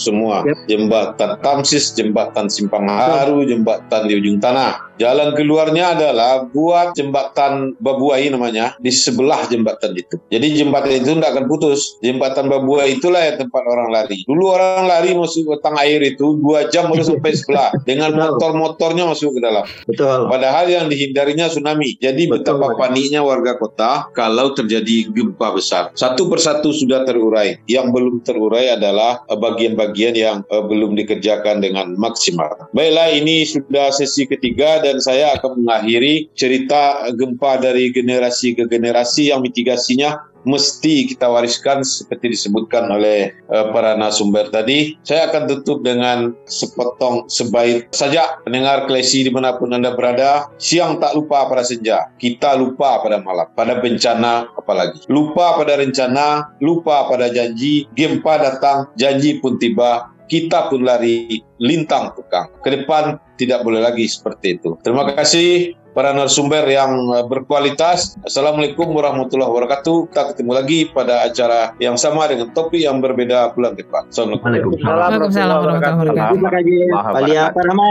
semua. 0.00 0.42
Yep. 0.48 0.58
Jembatan 0.66 1.30
Tamsis, 1.44 1.92
jembatan 1.92 2.48
Simpang 2.48 2.88
Haru, 2.88 3.44
jembatan 3.44 4.08
di 4.08 4.16
ujung 4.16 4.40
tanah. 4.40 4.89
Jalan 5.00 5.32
keluar 5.32 5.70
keluarnya 5.70 5.92
adalah 5.92 6.32
buat 6.48 6.96
jembatan 6.96 7.76
Babuai 7.78 8.32
namanya 8.32 8.74
di 8.80 8.88
sebelah 8.88 9.44
jembatan 9.46 9.92
itu. 9.92 10.16
Jadi 10.32 10.56
jembatan 10.56 11.04
itu 11.04 11.12
tidak 11.14 11.36
akan 11.36 11.44
putus. 11.52 12.00
Jembatan 12.00 12.48
Babuai 12.48 12.96
itulah 12.96 13.20
yang 13.22 13.44
tempat 13.44 13.62
orang 13.68 13.92
lari. 13.92 14.24
Dulu 14.24 14.44
orang 14.48 14.88
lari 14.88 15.12
masuk 15.12 15.46
ke 15.52 15.56
tang 15.60 15.76
air 15.76 16.00
itu 16.00 16.40
dua 16.40 16.66
jam 16.72 16.88
baru 16.88 17.06
sampai 17.06 17.32
sebelah 17.36 17.70
dengan 17.88 18.16
motor-motornya 18.16 19.04
masuk 19.06 19.36
ke 19.36 19.40
dalam. 19.44 19.68
Betul. 19.86 20.32
Padahal 20.32 20.66
yang 20.66 20.86
dihindarinya 20.88 21.46
tsunami. 21.52 21.94
Jadi 22.00 22.26
Betul. 22.26 22.56
betapa 22.58 22.74
paniknya 22.74 23.20
warga 23.20 23.54
kota 23.60 24.08
kalau 24.16 24.56
terjadi 24.56 25.12
gempa 25.12 25.54
besar. 25.54 25.94
Satu 25.94 26.26
persatu 26.26 26.72
sudah 26.72 27.06
terurai. 27.06 27.62
Yang 27.70 27.86
belum 27.94 28.14
terurai 28.24 28.74
adalah 28.74 29.22
eh, 29.28 29.36
bagian-bagian 29.38 30.14
yang 30.16 30.36
uh, 30.48 30.64
belum 30.64 30.96
dikerjakan 30.98 31.62
dengan 31.62 31.94
maksimal. 31.94 32.72
Baiklah, 32.74 33.14
ini 33.14 33.46
sudah 33.46 33.94
sesi 33.94 34.26
ketiga 34.26 34.82
dan 34.82 34.89
saya 34.98 35.38
akan 35.38 35.62
mengakhiri 35.62 36.32
cerita 36.34 37.06
gempa 37.14 37.62
dari 37.62 37.94
generasi 37.94 38.58
ke 38.58 38.66
generasi 38.66 39.30
yang 39.30 39.44
mitigasinya 39.44 40.30
mesti 40.44 41.08
kita 41.08 41.28
wariskan 41.28 41.84
seperti 41.84 42.32
disebutkan 42.32 42.88
oleh 42.88 43.34
uh, 43.52 43.72
para 43.72 43.96
narasumber 43.96 44.48
tadi. 44.48 44.96
Saya 45.04 45.28
akan 45.28 45.48
tutup 45.48 45.84
dengan 45.84 46.32
sepotong 46.48 47.28
sebaik 47.28 47.92
saja 47.92 48.40
pendengar 48.44 48.88
klesi 48.88 49.26
di 49.26 49.30
mana 49.32 49.56
pun 49.56 49.72
Anda 49.72 49.92
berada. 49.92 50.48
Siang 50.56 51.00
tak 51.00 51.16
lupa 51.16 51.48
pada 51.48 51.64
senja, 51.64 52.08
kita 52.16 52.56
lupa 52.56 53.00
pada 53.04 53.20
malam, 53.20 53.48
pada 53.52 53.78
bencana 53.80 54.48
apalagi. 54.56 55.04
Lupa 55.12 55.56
pada 55.56 55.80
rencana, 55.80 56.56
lupa 56.62 57.08
pada 57.08 57.28
janji, 57.32 57.88
gempa 57.96 58.40
datang, 58.40 58.88
janji 58.96 59.40
pun 59.40 59.60
tiba, 59.60 60.08
kita 60.30 60.70
pun 60.70 60.86
lari 60.86 61.42
lintang 61.58 62.14
tukang. 62.14 62.46
Ke 62.62 62.70
depan 62.78 63.18
tidak 63.34 63.66
boleh 63.66 63.82
lagi 63.82 64.06
seperti 64.06 64.62
itu. 64.62 64.78
Terima 64.86 65.02
kasih 65.10 65.74
para 65.92 66.14
narasumber 66.14 66.64
yang 66.70 66.92
eh, 67.14 67.24
berkualitas. 67.26 68.16
Assalamualaikum 68.22 68.86
warahmatullahi 68.90 69.50
wabarakatuh. 69.50 70.10
Kita 70.10 70.22
ketemu 70.34 70.52
lagi 70.54 70.78
pada 70.90 71.26
acara 71.26 71.74
yang 71.82 71.98
sama 71.98 72.26
dengan 72.30 72.50
topik 72.54 72.80
yang 72.80 73.02
berbeda 73.02 73.52
bulan 73.54 73.74
depan. 73.74 74.06
Assalamualaikum. 74.10 74.78
Warahmatullahi 74.78 75.58
wabarakatuh. 75.60 75.98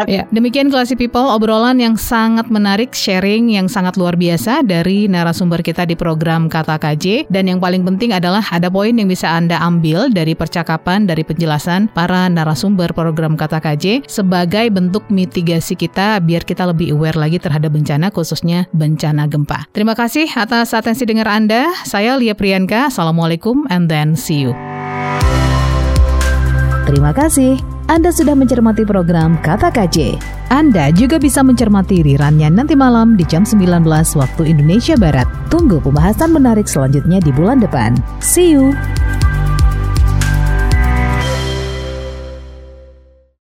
Ya, 0.08 0.24
demikian 0.32 0.72
Classy 0.72 0.96
People 0.96 1.28
obrolan 1.28 1.80
yang 1.80 1.96
sangat 2.00 2.48
menarik, 2.48 2.96
sharing 2.96 3.52
yang 3.52 3.68
sangat 3.68 4.00
luar 4.00 4.16
biasa 4.16 4.64
dari 4.64 5.06
narasumber 5.12 5.62
kita 5.62 5.86
di 5.86 5.96
program 6.00 6.48
Kata 6.50 6.80
KJ 6.80 7.30
dan 7.30 7.46
yang 7.52 7.60
paling 7.62 7.84
penting 7.86 8.16
adalah 8.16 8.42
ada 8.50 8.72
poin 8.72 8.96
yang 8.96 9.08
bisa 9.12 9.30
Anda 9.30 9.60
ambil 9.62 10.10
dari 10.10 10.34
percakapan 10.34 11.06
dari 11.06 11.22
penjelasan 11.22 11.92
para 11.92 12.32
narasumber 12.32 12.96
program 12.96 13.36
Kata 13.36 13.60
KJ 13.62 14.08
sebagai 14.08 14.72
bentuk 14.72 15.06
mitigasi 15.12 15.76
kita 15.76 16.18
biar 16.24 16.48
kita 16.48 16.66
lebih 16.66 16.96
aware 16.96 17.20
lagi 17.20 17.38
terhadap 17.38 17.70
bencana 17.70 17.89
bencana 17.90 18.14
khususnya 18.14 18.70
bencana 18.70 19.26
gempa. 19.26 19.66
Terima 19.74 19.98
kasih 19.98 20.30
atas 20.38 20.78
atensi 20.78 21.10
dengar 21.10 21.26
Anda. 21.26 21.74
Saya 21.90 22.22
Lia 22.22 22.38
Priyanka. 22.38 22.94
Assalamualaikum 22.94 23.66
and 23.74 23.90
then 23.90 24.14
see 24.14 24.46
you. 24.46 24.54
Terima 26.86 27.10
kasih. 27.18 27.58
Anda 27.90 28.14
sudah 28.14 28.38
mencermati 28.38 28.86
program 28.86 29.42
Kata 29.42 29.74
KJ. 29.74 30.22
Anda 30.54 30.94
juga 30.94 31.18
bisa 31.18 31.42
mencermati 31.42 32.06
rirannya 32.06 32.54
nanti 32.54 32.78
malam 32.78 33.18
di 33.18 33.26
jam 33.26 33.42
19 33.42 33.82
waktu 33.90 34.42
Indonesia 34.46 34.94
Barat. 34.94 35.26
Tunggu 35.50 35.82
pembahasan 35.82 36.30
menarik 36.30 36.70
selanjutnya 36.70 37.18
di 37.18 37.34
bulan 37.34 37.58
depan. 37.58 37.98
See 38.22 38.54
you! 38.54 38.78